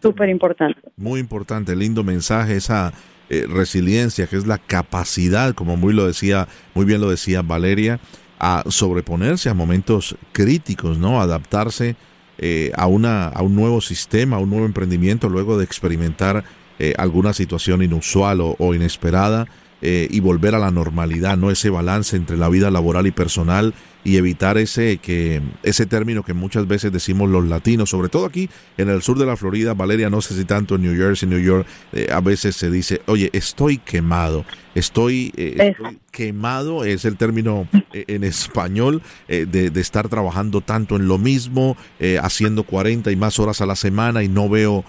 Súper 0.03 0.31
importante. 0.31 0.81
Muy 0.97 1.21
importante, 1.21 1.77
lindo 1.77 2.03
mensaje, 2.03 2.57
esa 2.57 2.93
eh, 3.31 3.47
resiliencia, 3.49 4.27
que 4.27 4.35
es 4.35 4.49
la 4.49 4.59
capacidad, 4.59 5.55
como 5.55 5.77
muy 5.77 5.95
lo 5.95 6.09
decía, 6.09 6.49
muy 6.75 6.85
bien 6.85 7.01
lo 7.01 7.09
decía 7.09 7.43
Valeria, 7.43 8.01
a 8.41 8.65
sobreponerse 8.67 9.49
a 9.49 9.55
momentos 9.55 10.17
críticos, 10.33 10.99
¿no? 10.99 11.21
Adaptarse 11.21 11.95
eh, 12.39 12.73
a 12.75 12.89
una 12.89 13.29
a 13.29 13.43
un 13.43 13.55
nuevo 13.55 13.81
sistema, 13.81 14.39
a 14.39 14.41
un 14.41 14.51
nuevo 14.51 14.67
emprendimiento, 14.67 15.29
luego 15.29 15.57
de 15.57 15.65
experimentar 15.65 16.43
eh, 16.79 16.95
alguna 16.99 17.33
situación 17.33 17.83
inusual 17.83 18.41
o, 18.41 18.75
inesperada 18.75 19.47
y 19.83 20.19
volver 20.19 20.55
a 20.57 20.59
la 20.59 20.73
normalidad, 20.73 21.37
¿no? 21.37 21.53
Ese 21.53 21.71
balance 21.71 22.17
entre 22.17 22.37
la 22.37 22.49
vida 22.49 22.73
laboral 22.73 23.07
y 23.07 23.13
personal 23.13 23.73
y 24.07 24.19
evitar 24.19 24.57
ese 24.57 24.99
que 24.99 25.43
ese 25.65 25.85
término 25.85 26.23
que 26.23 26.33
muchas 26.33 26.69
veces 26.69 26.93
decimos 26.93 27.29
los 27.29 27.45
latinos, 27.45 27.91
sobre 27.91 28.09
todo 28.09 28.25
aquí 28.25 28.49
en 28.79 28.89
el 28.89 29.03
sur 29.03 29.19
de 29.19 29.27
la 29.27 29.37
Florida, 29.37 29.75
Valeria, 29.75 30.09
no 30.09 30.21
sé 30.21 30.37
si 30.37 30.45
tanto 30.45 30.77
en 30.77 30.83
New 30.83 30.97
Jersey, 30.97 31.29
New 31.29 31.41
York, 31.41 31.67
eh, 31.93 32.07
a 32.13 32.21
veces 32.21 32.55
se 32.55 32.71
dice, 32.71 33.03
oye, 33.07 33.31
estoy 33.33 33.79
quemado, 33.79 34.45
estoy, 34.77 35.33
eh, 35.37 35.75
quemado, 36.13 36.85
es 36.85 37.05
el 37.05 37.17
término 37.17 37.67
eh, 37.93 38.05
en 38.07 38.23
español 38.23 39.03
de, 39.27 39.45
de, 39.45 39.81
estar 39.81 40.09
trabajando 40.09 40.61
tanto 40.61 40.95
en 40.95 41.09
lo 41.09 41.19
mismo, 41.19 41.77
haciendo 42.23 42.63
40 42.63 43.11
y 43.11 43.17
más 43.17 43.41
horas 43.41 43.61
a 43.61 43.67
la 43.67 43.75
semana 43.75 44.23
y 44.23 44.29
no 44.29 44.49
veo 44.49 44.85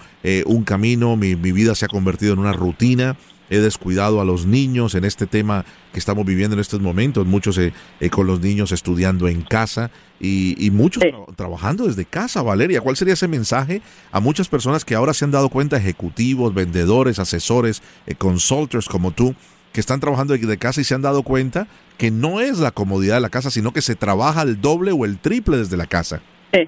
un 0.46 0.62
camino, 0.62 1.16
mi, 1.16 1.34
mi 1.34 1.50
vida 1.50 1.74
se 1.74 1.86
ha 1.86 1.88
convertido 1.88 2.34
en 2.34 2.38
una 2.38 2.52
rutina 2.52 3.16
he 3.50 3.58
descuidado 3.58 4.20
a 4.20 4.24
los 4.24 4.46
niños 4.46 4.94
en 4.94 5.04
este 5.04 5.26
tema 5.26 5.64
que 5.92 5.98
estamos 5.98 6.24
viviendo 6.24 6.54
en 6.54 6.60
estos 6.60 6.80
momentos, 6.80 7.26
muchos 7.26 7.58
eh, 7.58 7.72
eh, 8.00 8.10
con 8.10 8.26
los 8.26 8.40
niños 8.40 8.72
estudiando 8.72 9.28
en 9.28 9.42
casa 9.42 9.90
y, 10.20 10.70
muchos 10.72 11.02
trabajando 11.36 11.86
desde 11.86 12.04
casa, 12.04 12.42
Valeria. 12.42 12.80
¿Cuál 12.80 12.96
sería 12.96 13.14
ese 13.14 13.28
mensaje 13.28 13.80
a 14.12 14.20
muchas 14.20 14.48
personas 14.48 14.84
que 14.84 14.94
ahora 14.94 15.14
se 15.14 15.24
han 15.24 15.30
dado 15.30 15.48
cuenta, 15.48 15.76
ejecutivos, 15.76 16.54
vendedores, 16.54 17.18
asesores, 17.18 17.82
eh, 18.06 18.14
consultors 18.14 18.88
como 18.88 19.12
tú, 19.12 19.34
que 19.72 19.80
están 19.80 20.00
trabajando 20.00 20.34
desde 20.34 20.58
casa 20.58 20.80
y 20.80 20.84
se 20.84 20.94
han 20.94 21.02
dado 21.02 21.22
cuenta 21.22 21.68
que 21.98 22.10
no 22.10 22.40
es 22.40 22.58
la 22.58 22.70
comodidad 22.70 23.16
de 23.16 23.20
la 23.20 23.28
casa, 23.28 23.50
sino 23.50 23.72
que 23.72 23.82
se 23.82 23.94
trabaja 23.94 24.42
el 24.42 24.60
doble 24.60 24.92
o 24.92 25.04
el 25.04 25.18
triple 25.18 25.58
desde 25.58 25.76
la 25.76 25.86
casa? 25.86 26.20
Sí. 26.52 26.64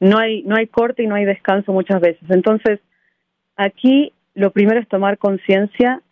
No 0.00 0.18
hay, 0.18 0.42
no 0.44 0.56
hay 0.56 0.66
corte 0.66 1.02
y 1.02 1.06
no 1.06 1.14
hay 1.14 1.26
descanso 1.26 1.72
muchas 1.72 2.00
veces. 2.00 2.22
Entonces, 2.30 2.80
aquí 3.56 4.12
lo 4.34 4.50
primero 4.52 4.80
es 4.80 4.88
tomar 4.88 5.18
conciencia 5.18 6.02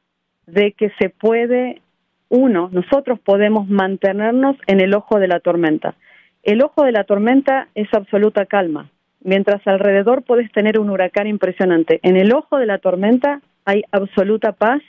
de 0.48 0.72
que 0.72 0.90
se 0.98 1.10
puede, 1.10 1.82
uno, 2.28 2.70
nosotros 2.72 3.18
podemos 3.20 3.68
mantenernos 3.68 4.56
en 4.66 4.80
el 4.80 4.94
ojo 4.94 5.18
de 5.18 5.28
la 5.28 5.40
tormenta. 5.40 5.94
El 6.42 6.62
ojo 6.62 6.84
de 6.84 6.92
la 6.92 7.04
tormenta 7.04 7.68
es 7.74 7.92
absoluta 7.92 8.46
calma, 8.46 8.90
mientras 9.22 9.66
alrededor 9.66 10.22
puedes 10.22 10.50
tener 10.52 10.78
un 10.78 10.90
huracán 10.90 11.26
impresionante. 11.26 12.00
En 12.02 12.16
el 12.16 12.32
ojo 12.32 12.58
de 12.58 12.66
la 12.66 12.78
tormenta 12.78 13.40
hay 13.64 13.82
absoluta 13.92 14.52
paz, 14.52 14.80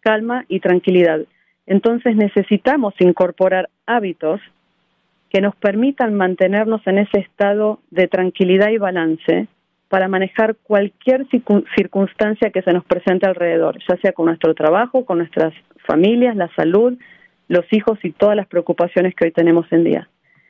calma 0.00 0.44
y 0.48 0.60
tranquilidad. 0.60 1.20
Entonces 1.66 2.16
necesitamos 2.16 2.94
incorporar 2.98 3.68
hábitos 3.86 4.40
que 5.30 5.40
nos 5.40 5.54
permitan 5.56 6.14
mantenernos 6.14 6.84
en 6.86 6.98
ese 6.98 7.20
estado 7.20 7.80
de 7.90 8.08
tranquilidad 8.08 8.70
y 8.70 8.78
balance 8.78 9.48
para 9.88 10.08
manejar 10.08 10.56
cualquier 10.56 11.26
circunstancia 11.76 12.50
que 12.50 12.62
se 12.62 12.72
nos 12.72 12.84
presente 12.84 13.26
alrededor, 13.26 13.78
ya 13.88 13.96
sea 13.98 14.12
con 14.12 14.26
nuestro 14.26 14.54
trabajo, 14.54 15.04
con 15.04 15.18
nuestras 15.18 15.54
familias, 15.86 16.34
la 16.36 16.50
salud, 16.56 16.98
los 17.48 17.64
hijos 17.72 17.98
y 18.02 18.10
todas 18.10 18.36
las 18.36 18.48
preocupaciones 18.48 19.14
que 19.14 19.26
hoy 19.26 19.32
tenemos 19.32 19.66
en 19.70 19.84
día. 19.84 20.08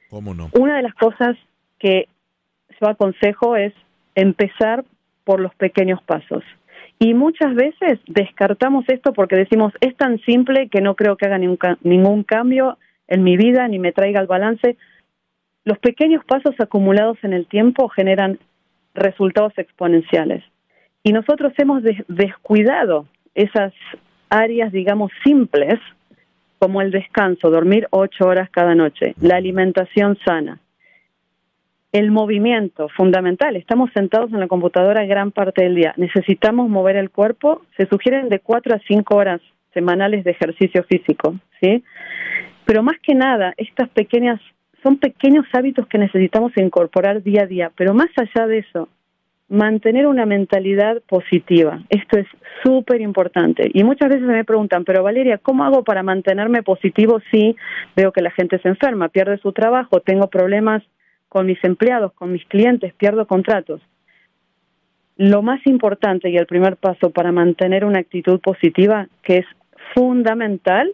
¿Cómo 0.08 0.34
no? 0.34 0.48
Una 0.58 0.76
de 0.76 0.82
las 0.82 0.94
cosas 0.94 1.36
que 1.78 2.08
yo 2.80 2.88
aconsejo 2.88 3.56
es 3.56 3.74
empezar 4.14 4.84
por 5.24 5.40
los 5.40 5.54
pequeños 5.54 6.02
pasos. 6.02 6.42
Y 6.98 7.12
muchas 7.12 7.54
veces 7.54 7.98
descartamos 8.06 8.86
esto 8.88 9.12
porque 9.12 9.36
decimos, 9.36 9.72
es 9.80 9.94
tan 9.96 10.18
simple 10.20 10.68
que 10.68 10.80
no 10.80 10.94
creo 10.94 11.16
que 11.16 11.26
haga 11.26 11.36
ningún, 11.36 11.58
ningún 11.82 12.22
cambio 12.22 12.78
en 13.06 13.22
mi 13.22 13.36
vida 13.36 13.68
ni 13.68 13.78
me 13.78 13.92
traiga 13.92 14.20
el 14.20 14.26
balance. 14.26 14.78
Los 15.64 15.78
pequeños 15.78 16.24
pasos 16.24 16.54
acumulados 16.58 17.18
en 17.22 17.34
el 17.34 17.46
tiempo 17.46 17.88
generan 17.88 18.38
resultados 18.96 19.52
exponenciales. 19.56 20.42
Y 21.02 21.12
nosotros 21.12 21.52
hemos 21.58 21.82
descuidado 22.08 23.06
esas 23.34 23.72
áreas, 24.28 24.72
digamos, 24.72 25.12
simples, 25.24 25.78
como 26.58 26.80
el 26.80 26.90
descanso, 26.90 27.50
dormir 27.50 27.86
ocho 27.90 28.26
horas 28.26 28.50
cada 28.50 28.74
noche, 28.74 29.14
la 29.20 29.36
alimentación 29.36 30.18
sana, 30.24 30.58
el 31.92 32.10
movimiento 32.10 32.88
fundamental. 32.88 33.56
Estamos 33.56 33.90
sentados 33.92 34.32
en 34.32 34.40
la 34.40 34.48
computadora 34.48 35.04
gran 35.04 35.30
parte 35.30 35.64
del 35.64 35.76
día. 35.76 35.94
Necesitamos 35.96 36.68
mover 36.68 36.96
el 36.96 37.10
cuerpo. 37.10 37.62
Se 37.76 37.86
sugieren 37.86 38.28
de 38.28 38.40
cuatro 38.40 38.74
a 38.74 38.80
cinco 38.86 39.16
horas 39.16 39.40
semanales 39.72 40.24
de 40.24 40.32
ejercicio 40.32 40.82
físico, 40.84 41.36
¿sí? 41.60 41.84
Pero 42.64 42.82
más 42.82 42.96
que 43.00 43.14
nada, 43.14 43.54
estas 43.56 43.88
pequeñas 43.90 44.40
son 44.86 44.98
pequeños 44.98 45.44
hábitos 45.52 45.88
que 45.88 45.98
necesitamos 45.98 46.52
incorporar 46.56 47.20
día 47.24 47.42
a 47.42 47.46
día, 47.46 47.72
pero 47.76 47.92
más 47.92 48.06
allá 48.16 48.46
de 48.46 48.58
eso, 48.58 48.88
mantener 49.48 50.06
una 50.06 50.26
mentalidad 50.26 51.02
positiva. 51.08 51.82
Esto 51.88 52.18
es 52.18 52.26
súper 52.62 53.00
importante. 53.00 53.68
Y 53.74 53.82
muchas 53.82 54.10
veces 54.10 54.22
me 54.28 54.44
preguntan, 54.44 54.84
pero 54.84 55.02
Valeria, 55.02 55.38
¿cómo 55.38 55.64
hago 55.64 55.82
para 55.82 56.04
mantenerme 56.04 56.62
positivo 56.62 57.20
si 57.32 57.56
veo 57.96 58.12
que 58.12 58.22
la 58.22 58.30
gente 58.30 58.60
se 58.60 58.68
enferma, 58.68 59.08
pierde 59.08 59.38
su 59.38 59.52
trabajo, 59.52 59.98
tengo 59.98 60.28
problemas 60.28 60.84
con 61.28 61.46
mis 61.46 61.62
empleados, 61.64 62.12
con 62.12 62.30
mis 62.30 62.44
clientes, 62.46 62.94
pierdo 62.94 63.26
contratos? 63.26 63.82
Lo 65.16 65.42
más 65.42 65.66
importante 65.66 66.30
y 66.30 66.36
el 66.36 66.46
primer 66.46 66.76
paso 66.76 67.10
para 67.10 67.32
mantener 67.32 67.84
una 67.84 67.98
actitud 67.98 68.38
positiva, 68.38 69.08
que 69.24 69.38
es 69.38 69.46
fundamental 69.96 70.92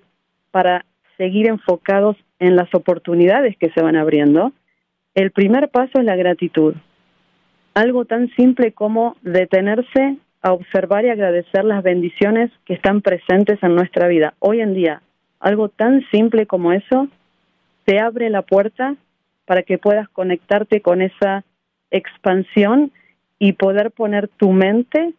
para 0.50 0.86
seguir 1.18 1.46
enfocados 1.46 2.16
en 2.42 2.56
las 2.56 2.74
oportunidades 2.74 3.56
que 3.56 3.70
se 3.70 3.80
van 3.80 3.94
abriendo, 3.94 4.52
el 5.14 5.30
primer 5.30 5.68
paso 5.68 6.00
es 6.00 6.04
la 6.04 6.16
gratitud. 6.16 6.74
Algo 7.74 8.04
tan 8.04 8.28
simple 8.34 8.72
como 8.72 9.16
detenerse 9.22 10.16
a 10.42 10.52
observar 10.52 11.04
y 11.04 11.10
agradecer 11.10 11.64
las 11.64 11.84
bendiciones 11.84 12.50
que 12.66 12.74
están 12.74 13.00
presentes 13.00 13.62
en 13.62 13.76
nuestra 13.76 14.08
vida. 14.08 14.34
Hoy 14.40 14.60
en 14.60 14.74
día, 14.74 15.02
algo 15.38 15.68
tan 15.68 16.04
simple 16.10 16.46
como 16.46 16.72
eso 16.72 17.06
te 17.84 18.00
abre 18.00 18.28
la 18.28 18.42
puerta 18.42 18.96
para 19.46 19.62
que 19.62 19.78
puedas 19.78 20.08
conectarte 20.08 20.80
con 20.80 21.00
esa 21.00 21.44
expansión 21.92 22.90
y 23.38 23.52
poder 23.52 23.92
poner 23.92 24.26
tu 24.28 24.50
mente 24.50 25.14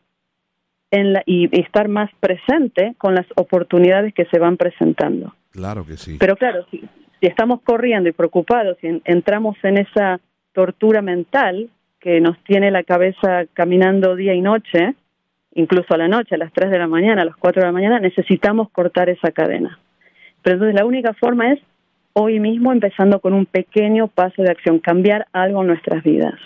en 0.91 1.13
la, 1.13 1.24
y 1.26 1.49
estar 1.57 1.88
más 1.88 2.09
presente 2.19 2.95
con 2.97 3.15
las 3.15 3.28
oportunidades 3.36 4.13
que 4.13 4.26
se 4.26 4.39
van 4.39 4.57
presentando. 4.57 5.34
Claro 5.51 5.86
que 5.86 5.97
sí. 5.97 6.17
Pero 6.19 6.36
claro, 6.36 6.65
si, 6.69 6.84
si 7.24 7.28
estamos 7.28 7.61
corriendo 7.61 8.09
y 8.09 8.11
preocupados 8.11 8.78
y 8.82 9.01
entramos 9.05 9.55
en 9.63 9.78
esa 9.78 10.19
tortura 10.51 11.01
mental 11.01 11.69
que 12.01 12.19
nos 12.19 12.38
tiene 12.43 12.69
la 12.69 12.84
cabeza 12.84 13.45
caminando 13.53 14.17
día 14.17 14.34
y 14.34 14.41
noche, 14.41 14.93
incluso 15.53 15.93
a 15.93 15.97
la 15.97 16.09
noche, 16.09 16.36
a 16.36 16.38
las 16.38 16.51
3 16.51 16.69
de 16.69 16.80
la 16.80 16.88
mañana, 16.88 17.21
a 17.21 17.26
las 17.26 17.38
4 17.38 17.61
de 17.61 17.65
la 17.65 17.71
mañana, 17.71 18.01
necesitamos 18.01 18.69
cortar 18.71 19.07
esa 19.07 19.32
cadena. 19.32 19.80
Pero 20.41 20.55
entonces 20.55 20.76
la 20.76 20.86
única 20.86 21.13
forma 21.13 21.53
es 21.53 21.61
hoy 22.11 22.41
mismo 22.41 22.74
empezando 22.74 23.21
con 23.21 23.32
un 23.32 23.45
pequeño 23.45 24.09
paso 24.09 24.41
de 24.41 24.51
acción, 24.51 24.80
cambiar 24.80 25.26
algo 25.32 25.61
en 25.61 25.67
nuestras 25.67 26.03
vidas. 26.03 26.38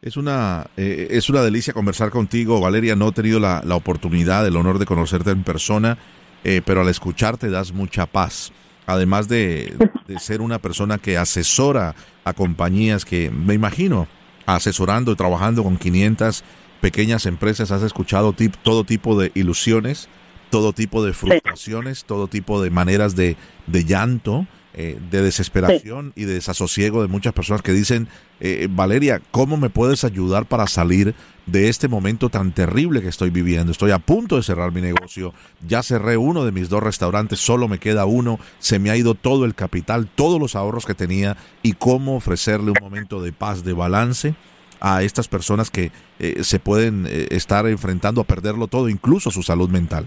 Es 0.00 0.16
una, 0.16 0.64
eh, 0.78 1.08
es 1.10 1.28
una 1.28 1.42
delicia 1.42 1.74
conversar 1.74 2.08
contigo, 2.08 2.58
Valeria. 2.58 2.96
No 2.96 3.08
he 3.08 3.12
tenido 3.12 3.38
la, 3.38 3.60
la 3.66 3.76
oportunidad, 3.76 4.46
el 4.46 4.56
honor 4.56 4.78
de 4.78 4.86
conocerte 4.86 5.30
en 5.30 5.42
persona, 5.42 5.98
eh, 6.42 6.62
pero 6.64 6.80
al 6.80 6.88
escucharte 6.88 7.50
das 7.50 7.74
mucha 7.74 8.06
paz 8.06 8.50
además 8.86 9.28
de, 9.28 9.74
ser 10.18 10.40
una 10.40 10.60
persona 10.60 10.98
que 10.98 11.18
asesora 11.18 11.94
a 12.24 12.32
compañías 12.32 13.04
que, 13.04 13.30
me 13.30 13.54
imagino, 13.54 14.06
asesorando 14.46 15.12
y 15.12 15.16
trabajando 15.16 15.62
con 15.64 15.76
500 15.76 16.44
pequeñas 16.80 17.26
empresas, 17.26 17.70
has 17.72 17.82
escuchado 17.82 18.34
todo 18.62 18.84
tipo 18.84 19.18
de 19.18 19.32
ilusiones, 19.34 20.08
todo 20.50 20.72
tipo 20.72 21.04
de 21.04 21.12
frustraciones, 21.12 22.04
todo 22.04 22.28
tipo 22.28 22.62
de 22.62 22.70
maneras 22.70 23.16
de, 23.16 23.36
de 23.66 23.84
llanto, 23.84 24.46
eh, 24.78 24.98
de 25.10 25.22
desesperación 25.22 26.12
y 26.16 26.24
de 26.24 26.34
desasosiego 26.34 27.00
de 27.00 27.08
muchas 27.08 27.32
personas 27.32 27.62
que 27.62 27.72
dicen, 27.72 28.08
eh, 28.40 28.68
Valeria, 28.70 29.22
¿cómo 29.30 29.56
me 29.56 29.70
puedes 29.70 30.04
ayudar 30.04 30.44
para 30.44 30.66
salir 30.66 31.14
de 31.46 31.70
este 31.70 31.88
momento 31.88 32.28
tan 32.28 32.52
terrible 32.52 33.00
que 33.00 33.08
estoy 33.08 33.30
viviendo? 33.30 33.72
Estoy 33.72 33.92
a 33.92 33.98
punto 33.98 34.36
de 34.36 34.42
cerrar 34.42 34.72
mi 34.72 34.82
negocio, 34.82 35.32
ya 35.66 35.82
cerré 35.82 36.18
uno 36.18 36.44
de 36.44 36.52
mis 36.52 36.68
dos 36.68 36.82
restaurantes, 36.82 37.38
solo 37.38 37.68
me 37.68 37.78
queda 37.78 38.04
uno, 38.04 38.38
se 38.58 38.78
me 38.78 38.90
ha 38.90 38.98
ido 38.98 39.14
todo 39.14 39.46
el 39.46 39.54
capital, 39.54 40.10
todos 40.14 40.38
los 40.38 40.54
ahorros 40.54 40.84
que 40.84 40.94
tenía 40.94 41.38
y 41.62 41.72
cómo 41.72 42.14
ofrecerle 42.14 42.72
un 42.72 42.78
momento 42.82 43.22
de 43.22 43.32
paz, 43.32 43.64
de 43.64 43.72
balance 43.72 44.34
a 44.80 45.02
estas 45.02 45.26
personas 45.26 45.70
que 45.70 45.90
eh, 46.18 46.44
se 46.44 46.58
pueden 46.58 47.08
estar 47.30 47.66
enfrentando 47.66 48.20
a 48.20 48.24
perderlo 48.24 48.66
todo, 48.66 48.90
incluso 48.90 49.30
su 49.30 49.42
salud 49.42 49.70
mental. 49.70 50.06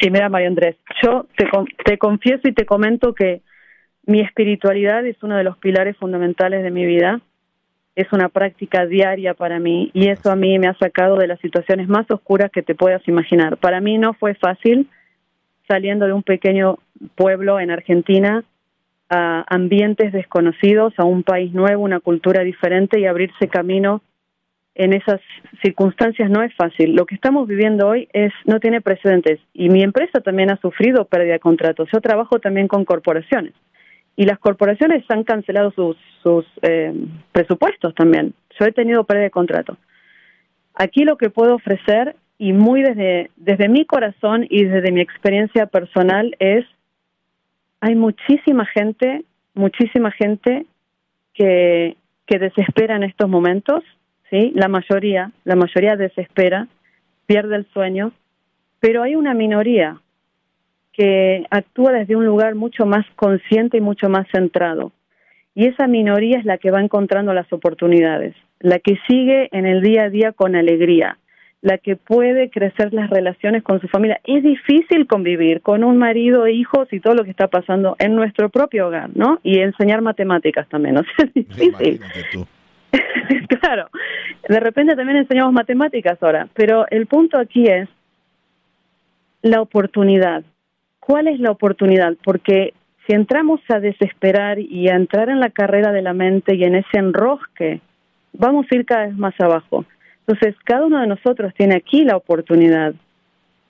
Sí, 0.00 0.10
mira, 0.10 0.30
María 0.30 0.48
Andrés, 0.48 0.76
yo 1.02 1.26
te, 1.36 1.46
te 1.84 1.98
confieso 1.98 2.48
y 2.48 2.52
te 2.52 2.64
comento 2.64 3.14
que 3.14 3.42
mi 4.06 4.20
espiritualidad 4.20 5.04
es 5.06 5.22
uno 5.22 5.36
de 5.36 5.44
los 5.44 5.58
pilares 5.58 5.96
fundamentales 5.98 6.62
de 6.62 6.70
mi 6.70 6.86
vida. 6.86 7.20
Es 7.94 8.10
una 8.12 8.30
práctica 8.30 8.86
diaria 8.86 9.34
para 9.34 9.58
mí 9.58 9.90
y 9.92 10.08
eso 10.08 10.30
a 10.30 10.36
mí 10.36 10.58
me 10.58 10.68
ha 10.68 10.74
sacado 10.74 11.16
de 11.16 11.26
las 11.26 11.38
situaciones 11.40 11.88
más 11.88 12.10
oscuras 12.10 12.50
que 12.50 12.62
te 12.62 12.74
puedas 12.74 13.06
imaginar. 13.06 13.58
Para 13.58 13.80
mí 13.80 13.98
no 13.98 14.14
fue 14.14 14.34
fácil 14.34 14.88
saliendo 15.68 16.06
de 16.06 16.14
un 16.14 16.22
pequeño 16.22 16.78
pueblo 17.14 17.60
en 17.60 17.70
Argentina 17.70 18.42
a 19.10 19.44
ambientes 19.48 20.12
desconocidos, 20.12 20.94
a 20.96 21.04
un 21.04 21.24
país 21.24 21.52
nuevo, 21.52 21.82
una 21.82 22.00
cultura 22.00 22.42
diferente 22.42 22.98
y 23.00 23.06
abrirse 23.06 23.48
camino 23.48 24.02
en 24.74 24.92
esas 24.92 25.20
circunstancias 25.62 26.30
no 26.30 26.42
es 26.42 26.54
fácil. 26.54 26.94
Lo 26.94 27.06
que 27.06 27.14
estamos 27.14 27.48
viviendo 27.48 27.88
hoy 27.88 28.08
es 28.12 28.32
no 28.44 28.60
tiene 28.60 28.80
precedentes 28.80 29.40
y 29.52 29.68
mi 29.68 29.82
empresa 29.82 30.20
también 30.20 30.50
ha 30.50 30.60
sufrido 30.60 31.04
pérdida 31.06 31.34
de 31.34 31.40
contratos. 31.40 31.88
Yo 31.92 32.00
trabajo 32.00 32.38
también 32.38 32.68
con 32.68 32.84
corporaciones 32.84 33.52
y 34.16 34.24
las 34.24 34.38
corporaciones 34.38 35.04
han 35.08 35.24
cancelado 35.24 35.70
sus, 35.72 35.96
sus 36.22 36.44
eh, 36.62 36.92
presupuestos 37.32 37.94
también. 37.94 38.34
Yo 38.58 38.66
he 38.66 38.72
tenido 38.72 39.04
pérdida 39.04 39.24
de 39.24 39.30
contrato. 39.30 39.76
Aquí 40.74 41.04
lo 41.04 41.16
que 41.16 41.30
puedo 41.30 41.54
ofrecer, 41.54 42.16
y 42.38 42.52
muy 42.52 42.82
desde, 42.82 43.30
desde 43.36 43.68
mi 43.68 43.84
corazón 43.84 44.46
y 44.48 44.64
desde 44.64 44.92
mi 44.92 45.00
experiencia 45.00 45.66
personal, 45.66 46.34
es, 46.38 46.64
hay 47.80 47.94
muchísima 47.94 48.66
gente, 48.66 49.24
muchísima 49.54 50.10
gente 50.10 50.66
que, 51.34 51.96
que 52.26 52.38
desespera 52.38 52.96
en 52.96 53.04
estos 53.04 53.28
momentos, 53.28 53.82
¿sí? 54.30 54.52
La 54.54 54.68
mayoría, 54.68 55.32
la 55.44 55.56
mayoría 55.56 55.96
desespera, 55.96 56.68
pierde 57.26 57.56
el 57.56 57.66
sueño, 57.72 58.12
pero 58.80 59.02
hay 59.02 59.14
una 59.14 59.34
minoría 59.34 60.00
que 60.92 61.44
actúa 61.50 61.92
desde 61.92 62.16
un 62.16 62.26
lugar 62.26 62.54
mucho 62.54 62.86
más 62.86 63.06
consciente 63.16 63.78
y 63.78 63.80
mucho 63.80 64.08
más 64.08 64.26
centrado. 64.32 64.92
Y 65.54 65.66
esa 65.66 65.86
minoría 65.86 66.38
es 66.38 66.44
la 66.44 66.58
que 66.58 66.70
va 66.70 66.80
encontrando 66.80 67.34
las 67.34 67.52
oportunidades, 67.52 68.34
la 68.60 68.78
que 68.78 68.98
sigue 69.06 69.48
en 69.52 69.66
el 69.66 69.82
día 69.82 70.04
a 70.04 70.10
día 70.10 70.32
con 70.32 70.54
alegría, 70.54 71.18
la 71.62 71.78
que 71.78 71.96
puede 71.96 72.50
crecer 72.50 72.92
las 72.94 73.10
relaciones 73.10 73.62
con 73.62 73.80
su 73.80 73.88
familia. 73.88 74.20
Es 74.24 74.42
difícil 74.42 75.06
convivir 75.06 75.60
con 75.60 75.84
un 75.84 75.98
marido, 75.98 76.48
hijos 76.48 76.88
y 76.92 77.00
todo 77.00 77.14
lo 77.14 77.24
que 77.24 77.30
está 77.30 77.48
pasando 77.48 77.96
en 77.98 78.14
nuestro 78.14 78.48
propio 78.48 78.88
hogar, 78.88 79.10
¿no? 79.14 79.40
Y 79.42 79.58
enseñar 79.58 80.00
matemáticas 80.00 80.68
también, 80.68 80.94
¿no? 80.96 81.02
Es 81.18 81.34
difícil. 81.34 82.00
claro, 83.60 83.88
de 84.48 84.60
repente 84.60 84.96
también 84.96 85.18
enseñamos 85.18 85.52
matemáticas 85.52 86.22
ahora, 86.22 86.48
pero 86.54 86.86
el 86.90 87.06
punto 87.06 87.38
aquí 87.38 87.66
es 87.66 87.88
la 89.42 89.60
oportunidad. 89.60 90.42
¿Cuál 90.98 91.28
es 91.28 91.40
la 91.40 91.50
oportunidad? 91.50 92.14
Porque 92.22 92.74
si 93.06 93.14
entramos 93.14 93.60
a 93.68 93.80
desesperar 93.80 94.58
y 94.58 94.88
a 94.88 94.94
entrar 94.94 95.28
en 95.30 95.40
la 95.40 95.50
carrera 95.50 95.92
de 95.92 96.02
la 96.02 96.12
mente 96.12 96.54
y 96.54 96.64
en 96.64 96.76
ese 96.76 96.98
enrosque, 96.98 97.80
vamos 98.32 98.66
a 98.70 98.74
ir 98.74 98.84
cada 98.84 99.06
vez 99.06 99.16
más 99.16 99.34
abajo. 99.40 99.84
Entonces, 100.26 100.54
cada 100.64 100.86
uno 100.86 101.00
de 101.00 101.06
nosotros 101.06 101.52
tiene 101.54 101.76
aquí 101.76 102.04
la 102.04 102.16
oportunidad 102.16 102.94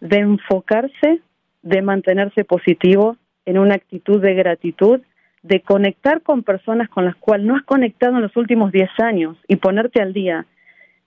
de 0.01 0.19
enfocarse, 0.19 1.21
de 1.63 1.83
mantenerse 1.83 2.45
positivo 2.45 3.17
en 3.47 3.59
una 3.59 3.75
actitud 3.75 4.21
de 4.21 4.35
gratitud, 4.35 5.01
de 5.43 5.61
conectar 5.61 6.23
con 6.23 6.43
personas 6.43 6.89
con 6.89 7.05
las 7.05 7.17
cuales 7.17 7.47
no 7.47 7.57
has 7.57 7.63
conectado 7.63 8.17
en 8.17 8.23
los 8.23 8.37
últimos 8.37 8.73
10 8.73 8.91
años 8.99 9.37
y 9.49 9.57
ponerte 9.57 10.03
al 10.03 10.13
día, 10.13 10.47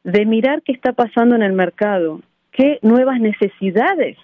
de 0.03 0.25
mirar 0.25 0.61
qué 0.63 0.71
está 0.71 0.93
pasando 0.93 1.35
en 1.35 1.43
el 1.43 1.53
mercado, 1.53 2.21
qué 2.51 2.79
nuevas 2.81 3.19
necesidades 3.19 4.17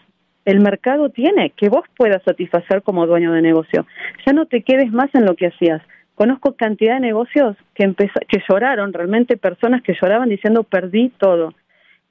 el 0.49 0.62
mercado 0.62 1.10
tiene 1.10 1.51
que 1.51 1.70
vos 1.70 1.84
puedas 1.95 2.24
satisfacer 2.24 2.82
como 2.82 3.05
dueño 3.05 3.32
de 3.34 3.41
negocio. 3.41 3.86
Ya 4.26 4.34
no 4.34 4.47
te 4.47 4.64
quedes 4.64 4.91
más 4.91 5.14
en 5.14 5.26
lo 5.26 5.36
que 5.36 5.47
hacías. 5.47 5.82
Conozco 6.16 6.55
cantidad 6.55 6.95
de 6.95 7.01
negocios 7.01 7.55
que, 7.76 7.93
que 7.95 8.43
lloraron, 8.49 8.91
realmente 8.91 9.38
personas 9.38 9.84
que 9.84 9.95
lloraban 10.01 10.28
diciendo 10.28 10.64
perdí 10.64 11.10
todo. 11.20 11.53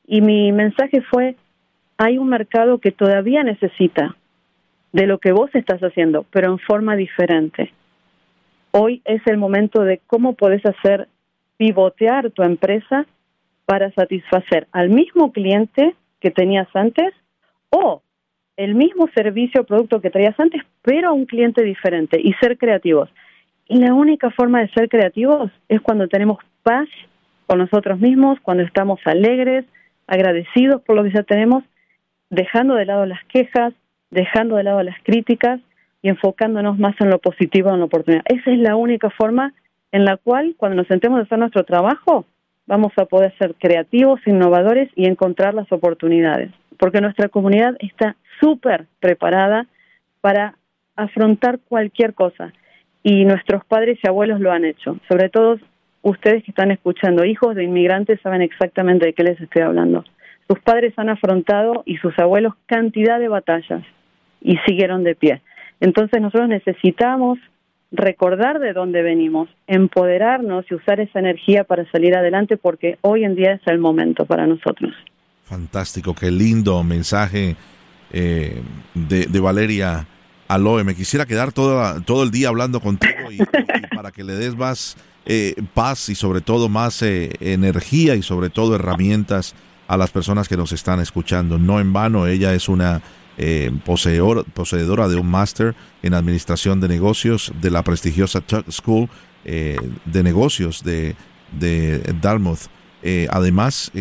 Y 0.07 0.21
mi 0.21 0.53
mensaje 0.53 1.03
fue, 1.03 1.35
hay 1.97 2.17
un 2.17 2.29
mercado 2.29 2.79
que 2.79 2.93
todavía 2.93 3.43
necesita 3.43 4.17
de 4.93 5.07
lo 5.07 5.19
que 5.19 5.33
vos 5.33 5.51
estás 5.55 5.81
haciendo, 5.81 6.25
pero 6.31 6.53
en 6.53 6.59
forma 6.59 6.95
diferente. 6.95 7.73
Hoy 8.71 9.03
es 9.05 9.21
el 9.27 9.39
momento 9.39 9.83
de 9.83 10.01
cómo 10.07 10.35
podés 10.35 10.65
hacer 10.67 11.09
pivotear 11.57 12.31
tu 12.31 12.43
empresa 12.43 13.07
para 13.65 13.91
satisfacer 13.93 14.67
al 14.73 14.91
mismo 14.91 15.33
cliente 15.33 15.95
que 16.21 16.31
tenías 16.31 16.69
antes 16.75 17.13
o 17.71 18.03
el 18.57 18.75
mismo 18.75 19.09
servicio 19.15 19.61
o 19.61 19.65
producto 19.65 20.01
que 20.01 20.11
traías 20.11 20.39
antes, 20.39 20.63
pero 20.83 21.11
a 21.11 21.13
un 21.13 21.27
cliente 21.27 21.63
diferente 21.63 22.21
y 22.23 22.33
ser 22.35 22.59
creativos. 22.59 23.09
Y 23.69 23.79
la 23.79 23.95
única 23.95 24.31
forma 24.31 24.61
de 24.61 24.69
ser 24.71 24.89
creativos 24.89 25.51
es 25.69 25.81
cuando 25.81 26.09
tenemos 26.09 26.39
paz 26.63 26.89
con 27.47 27.59
nosotros 27.59 28.01
mismos, 28.01 28.39
cuando 28.41 28.63
estamos 28.65 29.01
alegres, 29.05 29.65
agradecidos 30.07 30.83
por 30.83 30.97
lo 30.97 31.05
que 31.05 31.13
ya 31.13 31.23
tenemos, 31.23 31.65
dejando 32.31 32.75
de 32.75 32.87
lado 32.87 33.07
las 33.07 33.25
quejas, 33.27 33.75
dejando 34.11 34.57
de 34.57 34.65
lado 34.65 34.83
las 34.83 34.97
críticas 35.03 35.61
y 36.03 36.09
enfocándonos 36.09 36.79
más 36.79 36.95
en 37.01 37.11
lo 37.11 37.19
positivo, 37.19 37.71
en 37.71 37.81
la 37.81 37.87
oportunidad. 37.87 38.25
Esa 38.27 38.51
es 38.51 38.59
la 38.59 38.77
única 38.77 39.11
forma 39.11 39.53
en 39.93 40.05
la 40.05 40.17
cual, 40.17 40.55
cuando 40.57 40.77
nos 40.77 40.87
sentemos 40.87 41.19
a 41.19 41.23
hacer 41.23 41.39
nuestro 41.39 41.65
trabajo, 41.65 42.27
vamos 42.67 42.93
a 42.97 43.07
poder 43.07 43.35
ser 43.39 43.55
creativos, 43.55 44.21
innovadores 44.27 44.91
y 44.95 45.07
encontrar 45.07 45.55
las 45.55 45.71
oportunidades. 45.73 46.51
Porque 46.79 47.01
nuestra 47.01 47.29
comunidad 47.29 47.77
está 47.81 48.17
súper 48.41 48.87
preparada 49.01 49.67
para 50.21 50.55
afrontar 50.95 51.59
cualquier 51.69 52.15
cosa. 52.15 52.53
Y 53.03 53.25
nuestros 53.25 53.65
padres 53.65 53.99
y 54.03 54.09
abuelos 54.09 54.41
lo 54.41 54.53
han 54.53 54.65
hecho. 54.65 54.99
Sobre 55.09 55.31
todo 55.31 55.59
ustedes 56.03 56.45
que 56.45 56.51
están 56.51 56.71
escuchando, 56.71 57.25
hijos 57.25 57.55
de 57.55 57.65
inmigrantes, 57.65 58.21
saben 58.21 58.43
exactamente 58.43 59.07
de 59.07 59.13
qué 59.15 59.25
les 59.25 59.41
estoy 59.41 59.63
hablando. 59.63 60.05
Sus 60.47 60.61
padres 60.61 60.95
han 60.97 61.09
afrontado 61.09 61.83
y 61.87 61.97
sus 61.97 62.19
abuelos 62.19 62.55
cantidad 62.67 63.19
de 63.19 63.29
batallas 63.29 63.83
y 64.41 64.57
siguieron 64.67 65.05
de 65.05 65.15
pie. 65.15 65.43
Entonces 65.81 66.21
nosotros 66.21 66.49
necesitamos 66.49 67.39
recordar 67.91 68.59
de 68.59 68.73
dónde 68.73 69.03
venimos, 69.03 69.49
empoderarnos 69.67 70.67
y 70.71 70.75
usar 70.75 71.01
esa 71.01 71.19
energía 71.19 71.65
para 71.65 71.91
salir 71.91 72.15
adelante 72.17 72.57
porque 72.57 72.99
hoy 73.01 73.25
en 73.25 73.35
día 73.35 73.53
es 73.53 73.63
el 73.67 73.79
momento 73.79 74.27
para 74.27 74.47
nosotros. 74.47 74.93
Fantástico, 75.45 76.15
qué 76.15 76.31
lindo 76.31 76.83
mensaje 76.85 77.57
eh, 78.13 78.61
de, 78.95 79.41
Valeria 79.41 80.07
Aloe. 80.47 80.85
Me 80.85 80.95
quisiera 80.95 81.25
quedar 81.25 81.53
todo, 81.53 82.03
todo 82.03 82.23
el 82.23 82.31
día 82.31 82.49
hablando 82.49 82.81
contigo 82.81 83.33
y, 83.33 83.39
para 83.95 84.11
que 84.11 84.25
le 84.25 84.35
des 84.35 84.55
más 84.55 84.97
eh, 85.25 85.55
paz 85.73 86.11
y 86.11 86.15
sobre 86.15 86.43
todo 86.43 86.69
más 86.69 87.01
eh, 87.03 87.31
energía 87.41 88.15
y 88.15 88.23
sobre 88.23 88.51
todo 88.51 88.75
herramientas 88.75 89.55
a 89.87 89.97
las 89.97 90.11
personas 90.11 90.49
que 90.49 90.59
nos 90.59 90.73
están 90.73 91.01
escuchando. 91.01 91.59
No 91.59 91.81
en 91.81 91.95
vano, 91.95 92.27
ella 92.27 92.53
es 92.53 92.69
una 92.69 93.01
poseedora 93.85 95.09
de 95.09 95.17
un 95.17 95.31
máster 95.31 95.75
en 96.03 96.15
administración 96.15 96.81
de 96.81 96.89
negocios 96.89 97.53
de 97.61 97.71
la 97.71 97.83
prestigiosa 97.83 98.41
Tuck 98.41 98.71
School 98.71 99.09
de 99.45 100.23
negocios 100.23 100.83
de, 100.83 101.15
de 101.53 101.99
Dartmouth. 102.21 102.69
además, 103.31 103.93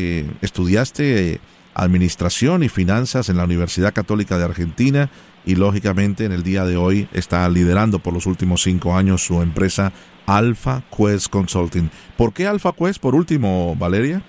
estudiaste 0.41 1.39
Administración 1.77 2.63
y 2.63 2.69
Finanzas 2.69 3.29
en 3.29 3.38
la 3.38 3.43
Universidad 3.43 3.93
Católica 3.93 4.39
de 4.39 4.45
Argentina 4.45 5.11
y 5.45 5.55
lógicamente 5.55 6.25
en 6.25 6.31
el 6.31 6.41
día 6.41 6.65
de 6.65 6.75
hoy 6.75 7.07
está 7.13 7.47
liderando 7.47 7.99
por 7.99 8.13
los 8.13 8.25
últimos 8.25 8.63
cinco 8.63 8.95
años 8.95 9.23
su 9.23 9.43
empresa 9.43 9.93
Alpha 10.25 10.83
Quest 10.95 11.29
Consulting. 11.29 11.89
¿Por 12.17 12.33
qué 12.33 12.47
Alpha 12.47 12.73
Quest 12.73 12.99
por 12.99 13.13
último, 13.13 13.75
Valeria? 13.77 14.23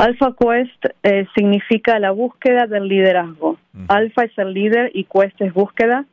Alpha 0.00 0.32
Quest 0.32 0.86
eh, 1.02 1.26
significa 1.34 1.98
la 1.98 2.10
búsqueda 2.10 2.66
del 2.66 2.88
liderazgo. 2.88 3.58
Alpha 3.88 4.24
es 4.24 4.38
el 4.38 4.54
líder 4.54 4.90
y 4.94 5.04
Quest 5.04 5.38
es 5.42 5.52
búsqueda. 5.52 6.06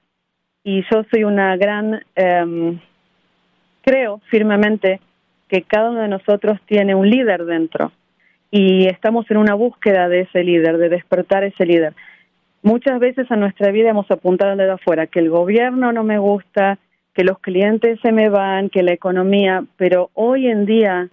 Y 0.61 0.83
yo 0.91 1.05
soy 1.09 1.23
una 1.23 1.55
gran, 1.55 2.01
em, 2.15 2.77
creo 3.81 4.19
firmemente 4.29 4.99
que 5.47 5.61
cada 5.61 5.91
uno 5.91 6.01
de 6.01 6.09
nosotros 6.09 6.59
tiene 6.65 6.95
un 6.95 7.09
líder 7.09 7.45
dentro 7.45 7.93
y 8.51 8.88
estamos 8.88 9.31
en 9.31 9.38
una 9.38 9.53
búsqueda 9.53 10.09
de 10.09 10.21
ese 10.21 10.43
líder, 10.43 10.77
de 10.77 10.89
despertar 10.89 11.45
ese 11.45 11.65
líder. 11.65 11.93
Muchas 12.63 12.99
veces 12.99 13.31
en 13.31 13.39
nuestra 13.39 13.71
vida 13.71 13.91
hemos 13.91 14.11
apuntado 14.11 14.51
al 14.51 14.57
dedo 14.57 14.73
afuera, 14.73 15.07
que 15.07 15.19
el 15.19 15.29
gobierno 15.29 15.93
no 15.93 16.03
me 16.03 16.17
gusta, 16.17 16.77
que 17.13 17.23
los 17.23 17.39
clientes 17.39 18.01
se 18.01 18.11
me 18.11 18.27
van, 18.27 18.69
que 18.69 18.83
la 18.83 18.91
economía, 18.91 19.63
pero 19.77 20.09
hoy 20.13 20.47
en 20.47 20.65
día 20.65 21.09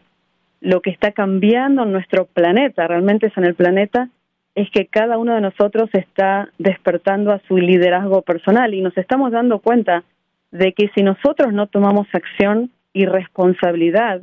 lo 0.65 0.81
que 0.81 0.91
está 0.91 1.13
cambiando 1.13 1.83
en 1.83 1.93
nuestro 1.93 2.25
planeta, 2.25 2.89
realmente 2.89 3.27
es 3.27 3.37
en 3.37 3.45
el 3.45 3.55
planeta, 3.55 4.09
es 4.55 4.71
que 4.71 4.87
cada 4.87 5.19
uno 5.19 5.35
de 5.35 5.43
nosotros 5.43 5.91
está 5.93 6.49
despertando 6.59 7.33
a 7.33 7.41
su 7.47 7.59
liderazgo 7.59 8.23
personal 8.23 8.73
y 8.73 8.81
nos 8.81 8.97
estamos 8.97 9.31
dando 9.31 9.59
cuenta 9.59 10.05
de 10.53 10.73
que 10.73 10.89
si 10.95 11.03
nosotros 11.03 11.53
no 11.53 11.67
tomamos 11.67 12.07
acción 12.15 12.71
y 12.95 13.05
responsabilidad, 13.05 14.23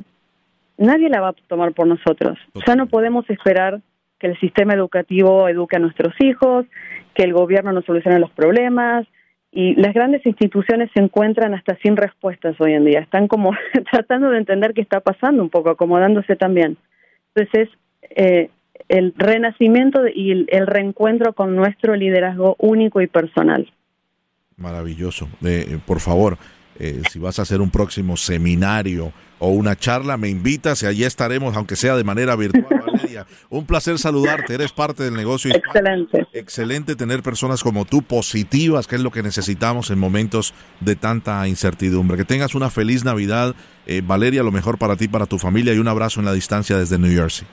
nadie 0.78 1.10
la 1.10 1.22
va 1.22 1.30
a 1.30 1.36
tomar 1.48 1.74
por 1.74 1.86
nosotros. 1.86 2.39
Ya 2.66 2.76
no 2.76 2.88
podemos 2.88 3.30
esperar 3.30 3.82
que 4.18 4.28
el 4.28 4.39
sistema 4.39 4.74
educativo 4.74 5.48
eduque 5.48 5.76
a 5.76 5.80
nuestros 5.80 6.16
hijos, 6.20 6.66
que 7.14 7.24
el 7.24 7.34
gobierno 7.34 7.72
nos 7.72 7.86
solucione 7.86 8.18
los 8.18 8.32
problemas. 8.32 9.06
Y 9.52 9.76
las 9.76 9.93
grandes 9.93 10.26
instituciones 10.26 10.89
se 10.93 11.02
encuentran 11.02 11.54
hasta 11.54 11.78
sin 11.84 11.97
respuestas 11.97 12.56
hoy 12.60 12.74
en 12.74 12.86
día. 12.86 12.99
Están 12.99 13.28
como 13.28 13.52
tratando 13.91 14.30
de 14.30 14.38
entender 14.38 14.74
qué 14.74 14.82
está 14.82 15.02
pasando 15.02 15.43
un 15.43 15.49
poco, 15.49 15.70
acomodándose 15.70 16.36
también. 16.36 16.78
Entonces, 17.36 17.70
eh, 18.16 18.49
el 18.88 19.14
renacimiento 19.18 20.02
y 20.08 20.32
el, 20.32 20.68
reencuentro 20.68 21.34
con 21.34 21.56
nuestro 21.56 21.95
liderazgo 21.95 22.56
único 22.60 23.02
y 23.02 23.08
personal. 23.08 23.72
Maravilloso. 24.58 25.28
Eh, 25.43 25.80
por 25.86 25.99
favor, 25.99 26.38
eh, 26.80 27.02
si 27.10 27.20
vas 27.20 27.39
a 27.39 27.41
hacer 27.43 27.62
un 27.62 27.72
próximo 27.72 28.18
seminario 28.18 29.12
o 29.44 29.50
una 29.50 29.76
charla, 29.76 30.18
me 30.18 30.30
invitas 30.30 30.84
y 30.84 30.86
allí 30.86 31.04
estaremos, 31.04 31.58
aunque 31.58 31.76
sea 31.76 31.96
de 31.96 32.04
manera 32.04 32.36
virtual, 32.36 32.84
Valeria. 32.94 33.26
Un 33.50 33.66
placer 33.66 33.98
saludarte, 33.98 34.54
eres 34.54 34.72
parte 34.72 35.04
del 35.04 35.16
negocio. 35.16 35.52
Excelente. 35.52 36.28
Excelente 36.32 36.96
tener 36.96 37.24
personas 37.24 37.64
como 37.64 37.86
tú 37.86 38.04
positivas, 38.04 38.86
que 38.86 38.98
es 38.98 39.02
lo 39.02 39.10
que 39.10 39.24
necesitamos 39.24 39.89
en 39.89 39.98
momentos 39.98 40.54
de 40.80 40.96
tanta 40.96 41.48
incertidumbre. 41.48 42.18
Que 42.18 42.24
tengas 42.24 42.54
una 42.54 42.70
feliz 42.70 43.04
Navidad, 43.04 43.56
eh, 43.88 44.04
Valeria, 44.06 44.44
lo 44.44 44.52
mejor 44.52 44.78
para 44.78 44.96
ti, 44.96 45.08
para 45.08 45.26
tu 45.26 45.39
familia 45.39 45.74
y 45.74 45.80
un 45.80 45.88
abrazo 45.88 46.20
en 46.20 46.28
la 46.28 46.34
distancia 46.34 46.78
desde 46.78 47.00
New 47.00 47.12
Jersey. 47.12 47.48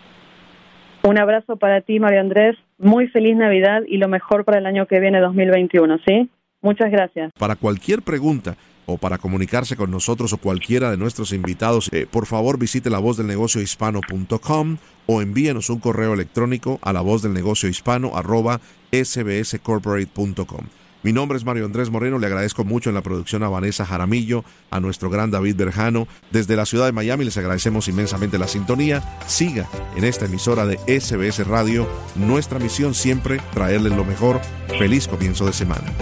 Un 1.05 1.19
abrazo 1.19 1.57
para 1.57 1.81
ti, 1.81 2.01
Mario 2.01 2.21
Andrés. 2.21 2.59
Muy 2.77 3.09
feliz 3.09 3.35
Navidad 3.35 3.81
y 3.89 3.97
lo 3.97 4.09
mejor 4.09 4.45
para 4.45 4.59
el 4.59 4.67
año 4.67 4.87
que 4.87 5.01
viene, 5.01 5.21
2021, 5.21 6.01
¿sí? 6.07 6.29
Muchas 6.61 6.91
gracias. 6.91 7.33
Para 7.39 7.57
cualquier 7.57 8.03
pregunta 8.03 8.57
o 8.89 8.97
para 8.97 9.19
comunicarse 9.19 9.77
con 9.77 9.91
nosotros 9.91 10.33
o 10.33 10.39
cualquiera 10.39 10.91
de 10.91 10.97
nuestros 10.97 11.33
invitados, 11.33 11.91
eh, 11.93 12.07
por 12.11 12.25
favor 12.25 12.59
visite 12.59 12.89
la 12.89 12.99
voz 12.99 13.19
del 13.19 13.27
negocio 13.27 13.61
hispano.com 13.61 14.79
o 15.07 15.23
envíenos 15.23 15.69
un 15.69 15.79
correo 15.79 16.15
electrónico 16.15 16.79
a 16.83 16.93
la 16.95 17.03
voz 17.03 17.21
del 17.23 17.35
negocio 17.35 17.69
hispano 17.69 18.17
arroba 18.17 18.61
sbscorporate.com. 18.91 20.67
Mi 21.03 21.13
nombre 21.13 21.39
es 21.39 21.45
Mario 21.45 21.67
Andrés 21.67 21.91
Moreno, 21.91 22.19
le 22.19 22.27
agradezco 22.27 22.65
mucho 22.65 22.91
en 22.91 22.95
la 22.95 23.03
producción 23.03 23.43
a 23.43 23.49
Vanessa 23.49 23.87
Jaramillo, 23.87 24.45
a 24.71 24.81
nuestro 24.81 25.11
gran 25.11 25.31
David 25.31 25.57
Berjano. 25.57 26.09
Desde 26.33 26.57
la 26.57 26.67
ciudad 26.67 26.87
de 26.87 26.93
Miami 26.93 27.25
les 27.25 27.37
agradecemos 27.37 27.89
inmensamente 27.89 28.39
la 28.39 28.49
sintonía. 28.49 29.03
Siga 29.27 29.69
en 29.97 30.05
esta 30.05 30.25
emisora 30.25 30.67
de 30.67 30.77
SBS 31.01 31.47
Radio. 31.47 31.87
Nuestra 32.17 32.59
misión 32.59 32.95
siempre 32.95 33.41
traerles 33.53 33.93
lo 33.93 34.05
mejor. 34.05 34.41
Feliz 34.79 35.07
comienzo 35.07 35.47
de 35.47 35.53
semana. 35.53 35.93